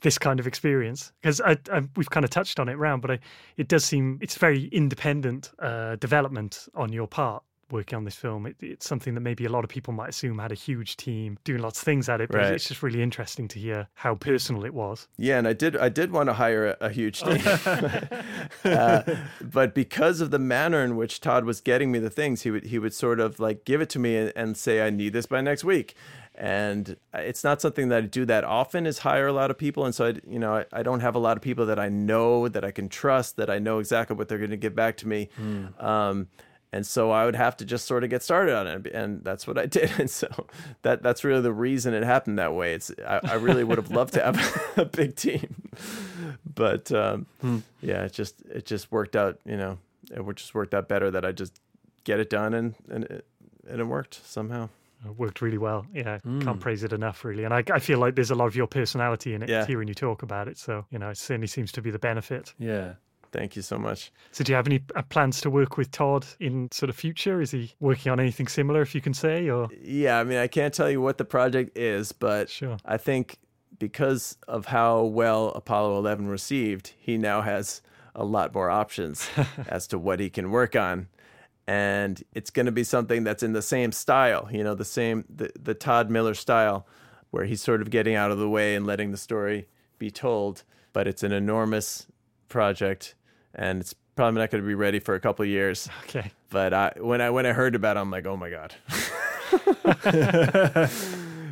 this 0.00 0.18
kind 0.18 0.40
of 0.40 0.46
experience 0.46 1.12
because 1.20 1.40
I, 1.40 1.56
I, 1.72 1.82
we've 1.96 2.10
kind 2.10 2.24
of 2.24 2.30
touched 2.30 2.60
on 2.60 2.68
it 2.68 2.74
round, 2.74 3.02
but 3.02 3.10
I, 3.12 3.18
it 3.56 3.68
does 3.68 3.84
seem 3.84 4.18
it's 4.20 4.36
very 4.36 4.64
independent 4.66 5.50
uh, 5.58 5.96
development 5.96 6.68
on 6.74 6.92
your 6.92 7.06
part 7.06 7.42
working 7.70 7.96
on 7.96 8.04
this 8.04 8.14
film. 8.16 8.46
It, 8.46 8.56
it's 8.60 8.86
something 8.86 9.14
that 9.14 9.20
maybe 9.20 9.44
a 9.44 9.48
lot 9.48 9.64
of 9.64 9.70
people 9.70 9.92
might 9.92 10.10
assume 10.10 10.38
had 10.38 10.52
a 10.52 10.54
huge 10.56 10.96
team 10.96 11.38
doing 11.44 11.60
lots 11.62 11.78
of 11.80 11.84
things 11.84 12.08
at 12.08 12.20
it, 12.20 12.30
but 12.30 12.38
Right. 12.38 12.52
it's 12.52 12.68
just 12.68 12.82
really 12.82 13.02
interesting 13.02 13.48
to 13.48 13.58
hear 13.58 13.88
how 13.94 14.14
personal 14.14 14.64
it 14.64 14.74
was. 14.74 15.08
Yeah, 15.16 15.38
and 15.38 15.46
I 15.48 15.52
did 15.52 15.76
I 15.76 15.88
did 15.88 16.10
want 16.12 16.28
to 16.28 16.34
hire 16.34 16.66
a, 16.80 16.86
a 16.86 16.90
huge 16.90 17.22
team, 17.22 17.38
uh, 18.64 19.02
but 19.42 19.74
because 19.74 20.20
of 20.20 20.30
the 20.30 20.38
manner 20.38 20.82
in 20.84 20.96
which 20.96 21.20
Todd 21.20 21.44
was 21.44 21.60
getting 21.60 21.90
me 21.92 21.98
the 21.98 22.10
things, 22.10 22.42
he 22.42 22.50
would 22.50 22.64
he 22.64 22.78
would 22.78 22.94
sort 22.94 23.20
of 23.20 23.40
like 23.40 23.64
give 23.64 23.80
it 23.80 23.88
to 23.90 23.98
me 23.98 24.16
and, 24.16 24.32
and 24.36 24.56
say 24.56 24.84
I 24.86 24.90
need 24.90 25.12
this 25.12 25.26
by 25.26 25.40
next 25.40 25.64
week, 25.64 25.94
and 26.34 26.96
it's 27.12 27.44
not 27.44 27.60
something 27.60 27.88
that 27.88 27.98
I 28.04 28.06
do 28.06 28.24
that 28.26 28.44
often 28.44 28.86
is 28.86 28.98
hire 29.00 29.26
a 29.26 29.32
lot 29.32 29.50
of 29.50 29.58
people, 29.58 29.84
and 29.84 29.94
so 29.94 30.06
I 30.08 30.14
you 30.28 30.38
know 30.38 30.56
I, 30.56 30.64
I 30.72 30.82
don't 30.82 31.00
have 31.00 31.14
a 31.14 31.18
lot 31.20 31.36
of 31.36 31.42
people 31.42 31.66
that 31.66 31.78
I 31.78 31.88
know 31.88 32.48
that 32.48 32.64
I 32.64 32.70
can 32.70 32.88
trust 32.88 33.36
that 33.36 33.50
I 33.50 33.58
know 33.58 33.78
exactly 33.78 34.16
what 34.16 34.28
they're 34.28 34.38
going 34.38 34.50
to 34.50 34.56
give 34.56 34.74
back 34.74 34.96
to 34.98 35.08
me. 35.08 35.28
Um, 35.78 36.28
and 36.74 36.84
so 36.86 37.10
I 37.10 37.24
would 37.24 37.36
have 37.36 37.56
to 37.58 37.64
just 37.64 37.86
sort 37.86 38.02
of 38.04 38.10
get 38.10 38.22
started 38.22 38.54
on 38.56 38.66
it, 38.66 38.86
and 38.92 39.22
that's 39.24 39.46
what 39.46 39.56
I 39.58 39.66
did. 39.78 39.90
And 39.98 40.10
so 40.10 40.28
that 40.82 41.02
that's 41.02 41.22
really 41.24 41.40
the 41.42 41.52
reason 41.52 41.94
it 41.94 42.02
happened 42.02 42.38
that 42.38 42.52
way. 42.54 42.74
It's 42.74 42.90
I, 43.06 43.20
I 43.22 43.34
really 43.34 43.64
would 43.64 43.78
have 43.78 43.90
loved 43.90 44.14
to 44.14 44.22
have 44.22 44.72
a 44.76 44.84
big 44.84 45.16
team, 45.16 45.54
but 46.54 46.90
um, 46.92 47.26
yeah, 47.80 48.04
it 48.04 48.12
just 48.12 48.42
it 48.42 48.66
just 48.66 48.90
worked 48.92 49.16
out. 49.16 49.38
You 49.44 49.56
know, 49.56 49.78
it 50.10 50.36
just 50.36 50.54
worked 50.54 50.74
out 50.74 50.88
better 50.88 51.10
that 51.10 51.24
I 51.24 51.32
just 51.32 51.60
get 52.04 52.20
it 52.20 52.30
done, 52.30 52.54
and 52.54 52.74
and 52.90 53.04
it, 53.04 53.26
and 53.68 53.80
it 53.80 53.84
worked 53.86 54.20
somehow. 54.26 54.68
It 55.06 55.18
worked 55.18 55.42
really 55.42 55.58
well. 55.58 55.84
Yeah, 55.92 56.18
can't 56.40 56.58
praise 56.60 56.82
it 56.82 56.92
enough, 56.94 57.26
really. 57.26 57.44
And 57.44 57.52
I, 57.52 57.62
I 57.70 57.78
feel 57.78 57.98
like 57.98 58.14
there's 58.14 58.30
a 58.30 58.34
lot 58.34 58.46
of 58.46 58.56
your 58.56 58.66
personality 58.66 59.34
in 59.34 59.42
it, 59.42 59.50
Yeah. 59.50 59.66
hearing 59.66 59.86
you 59.86 59.92
talk 59.92 60.22
about 60.22 60.48
it. 60.48 60.56
So, 60.56 60.86
you 60.90 60.98
know, 60.98 61.10
it 61.10 61.18
certainly 61.18 61.46
seems 61.46 61.70
to 61.72 61.82
be 61.82 61.90
the 61.90 61.98
benefit. 61.98 62.54
Yeah. 62.58 62.94
Thank 63.34 63.56
you 63.56 63.62
so 63.62 63.78
much. 63.78 64.12
So, 64.30 64.44
do 64.44 64.52
you 64.52 64.56
have 64.56 64.68
any 64.68 64.80
uh, 64.94 65.02
plans 65.02 65.40
to 65.40 65.50
work 65.50 65.76
with 65.76 65.90
Todd 65.90 66.24
in 66.38 66.70
sort 66.70 66.88
of 66.88 66.94
future? 66.94 67.40
Is 67.40 67.50
he 67.50 67.74
working 67.80 68.12
on 68.12 68.20
anything 68.20 68.46
similar, 68.46 68.80
if 68.80 68.94
you 68.94 69.00
can 69.00 69.12
say, 69.12 69.50
or 69.50 69.68
Yeah, 69.82 70.20
I 70.20 70.24
mean, 70.24 70.38
I 70.38 70.46
can't 70.46 70.72
tell 70.72 70.88
you 70.88 71.00
what 71.00 71.18
the 71.18 71.24
project 71.24 71.76
is, 71.76 72.12
but 72.12 72.48
Sure. 72.48 72.76
I 72.84 72.96
think 72.96 73.38
because 73.76 74.38
of 74.46 74.66
how 74.66 75.02
well 75.02 75.48
Apollo 75.48 75.98
11 75.98 76.28
received, 76.28 76.92
he 76.96 77.18
now 77.18 77.42
has 77.42 77.82
a 78.14 78.24
lot 78.24 78.54
more 78.54 78.70
options 78.70 79.28
as 79.68 79.88
to 79.88 79.98
what 79.98 80.20
he 80.20 80.30
can 80.30 80.52
work 80.52 80.76
on. 80.76 81.08
And 81.66 82.22
it's 82.34 82.50
going 82.50 82.66
to 82.66 82.72
be 82.72 82.84
something 82.84 83.24
that's 83.24 83.42
in 83.42 83.52
the 83.52 83.62
same 83.62 83.90
style, 83.90 84.48
you 84.52 84.62
know, 84.62 84.76
the 84.76 84.84
same, 84.84 85.24
the, 85.28 85.50
the 85.60 85.74
Todd 85.74 86.08
Miller 86.08 86.34
style, 86.34 86.86
where 87.32 87.46
he's 87.46 87.60
sort 87.60 87.82
of 87.82 87.90
getting 87.90 88.14
out 88.14 88.30
of 88.30 88.38
the 88.38 88.48
way 88.48 88.76
and 88.76 88.86
letting 88.86 89.10
the 89.10 89.16
story 89.16 89.66
be 89.98 90.12
told. 90.12 90.62
But 90.92 91.08
it's 91.08 91.24
an 91.24 91.32
enormous 91.32 92.06
project, 92.54 93.16
and 93.54 93.80
it's 93.80 93.94
probably 94.16 94.40
not 94.40 94.50
going 94.50 94.62
to 94.62 94.66
be 94.66 94.74
ready 94.74 94.98
for 94.98 95.14
a 95.14 95.20
couple 95.20 95.44
of 95.44 95.48
years. 95.48 95.88
okay? 96.04 96.30
But 96.50 96.72
I, 96.72 96.92
when 96.98 97.20
I 97.20 97.30
when 97.30 97.46
I 97.46 97.52
heard 97.52 97.74
about 97.74 97.96
it, 97.96 98.00
I'm 98.00 98.10
like, 98.10 98.26
oh 98.26 98.36
my 98.36 98.50
god. 98.50 98.74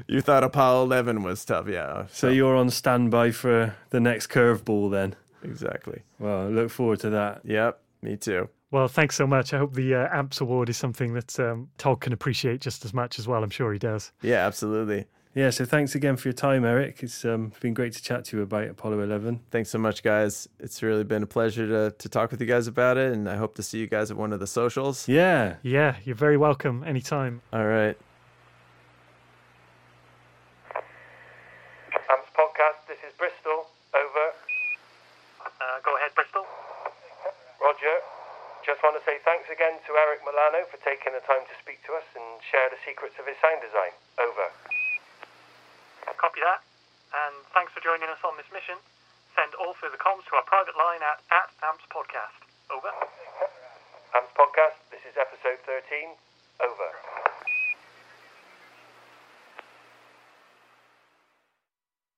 you 0.08 0.20
thought 0.20 0.44
Apollo 0.44 0.84
11 0.84 1.22
was 1.22 1.44
tough, 1.44 1.68
yeah. 1.68 2.06
So 2.10 2.28
you're 2.28 2.56
on 2.56 2.70
standby 2.70 3.30
for 3.32 3.74
the 3.90 4.00
next 4.00 4.28
curveball 4.28 4.90
then. 4.90 5.14
exactly. 5.42 6.02
Well, 6.18 6.42
I 6.42 6.46
look 6.46 6.70
forward 6.70 7.00
to 7.00 7.10
that. 7.10 7.42
Yep, 7.44 7.80
me 8.02 8.16
too. 8.16 8.48
Well, 8.70 8.88
thanks 8.88 9.16
so 9.16 9.26
much. 9.26 9.52
I 9.52 9.58
hope 9.58 9.74
the 9.74 9.94
uh, 9.94 10.08
AMPS 10.16 10.40
award 10.40 10.70
is 10.70 10.78
something 10.78 11.12
that 11.12 11.38
um, 11.38 11.68
Todd 11.76 12.00
can 12.00 12.14
appreciate 12.14 12.62
just 12.62 12.86
as 12.86 12.94
much 12.94 13.18
as 13.18 13.28
well. 13.28 13.44
I'm 13.44 13.50
sure 13.50 13.70
he 13.72 13.78
does. 13.78 14.12
Yeah, 14.22 14.46
absolutely. 14.46 15.04
Yeah, 15.34 15.48
so 15.48 15.64
thanks 15.64 15.94
again 15.94 16.16
for 16.16 16.28
your 16.28 16.34
time, 16.34 16.62
Eric. 16.62 17.02
It's 17.02 17.24
um, 17.24 17.52
been 17.60 17.72
great 17.72 17.94
to 17.94 18.02
chat 18.02 18.26
to 18.26 18.36
you 18.36 18.42
about 18.42 18.68
Apollo 18.68 19.00
11. 19.00 19.40
Thanks 19.50 19.70
so 19.70 19.78
much, 19.78 20.02
guys. 20.02 20.46
It's 20.60 20.82
really 20.82 21.04
been 21.04 21.22
a 21.22 21.26
pleasure 21.26 21.66
to 21.66 21.96
to 21.96 22.08
talk 22.10 22.30
with 22.30 22.40
you 22.42 22.46
guys 22.46 22.66
about 22.66 22.98
it, 22.98 23.14
and 23.14 23.26
I 23.26 23.36
hope 23.36 23.54
to 23.56 23.62
see 23.62 23.78
you 23.78 23.86
guys 23.86 24.10
at 24.10 24.18
one 24.18 24.34
of 24.34 24.40
the 24.40 24.46
socials. 24.46 25.08
Yeah. 25.08 25.56
Yeah, 25.62 25.96
you're 26.04 26.20
very 26.20 26.36
welcome 26.36 26.84
anytime. 26.84 27.40
All 27.50 27.64
right. 27.64 27.96
AMPS 31.96 32.28
podcast, 32.36 32.84
this 32.86 33.00
is 33.00 33.16
Bristol. 33.16 33.72
Over. 33.96 34.26
Uh, 35.40 35.80
go 35.82 35.96
ahead, 35.96 36.12
Bristol. 36.14 36.44
Roger. 37.56 37.96
Just 38.66 38.84
want 38.84 39.00
to 39.00 39.02
say 39.08 39.16
thanks 39.24 39.48
again 39.48 39.80
to 39.88 39.96
Eric 39.96 40.20
Milano 40.28 40.68
for 40.68 40.76
taking 40.84 41.16
the 41.16 41.24
time 41.24 41.42
to 41.48 41.54
speak 41.58 41.80
to 41.88 41.96
us 41.96 42.04
and 42.14 42.22
share 42.44 42.68
the 42.68 42.76
secrets 42.84 43.16
of 43.18 43.24
his 43.26 43.34
sound 43.40 43.64
design. 43.64 43.96
Over. 44.20 44.52
Copy 46.22 46.38
that. 46.38 46.62
And 47.10 47.34
thanks 47.50 47.74
for 47.74 47.82
joining 47.82 48.06
us 48.06 48.22
on 48.22 48.38
this 48.38 48.46
mission. 48.54 48.78
Send 49.34 49.58
all 49.58 49.74
through 49.74 49.90
the 49.90 49.98
comms 49.98 50.22
to 50.30 50.38
our 50.38 50.46
private 50.46 50.78
line 50.78 51.02
at, 51.02 51.18
at 51.34 51.50
AMPS 51.66 51.82
Podcast. 51.90 52.38
Over. 52.70 52.94
AMPS 54.14 54.32
Podcast, 54.38 54.78
this 54.94 55.02
is 55.02 55.18
episode 55.18 55.58
13. 55.66 56.14
Over. 56.62 57.21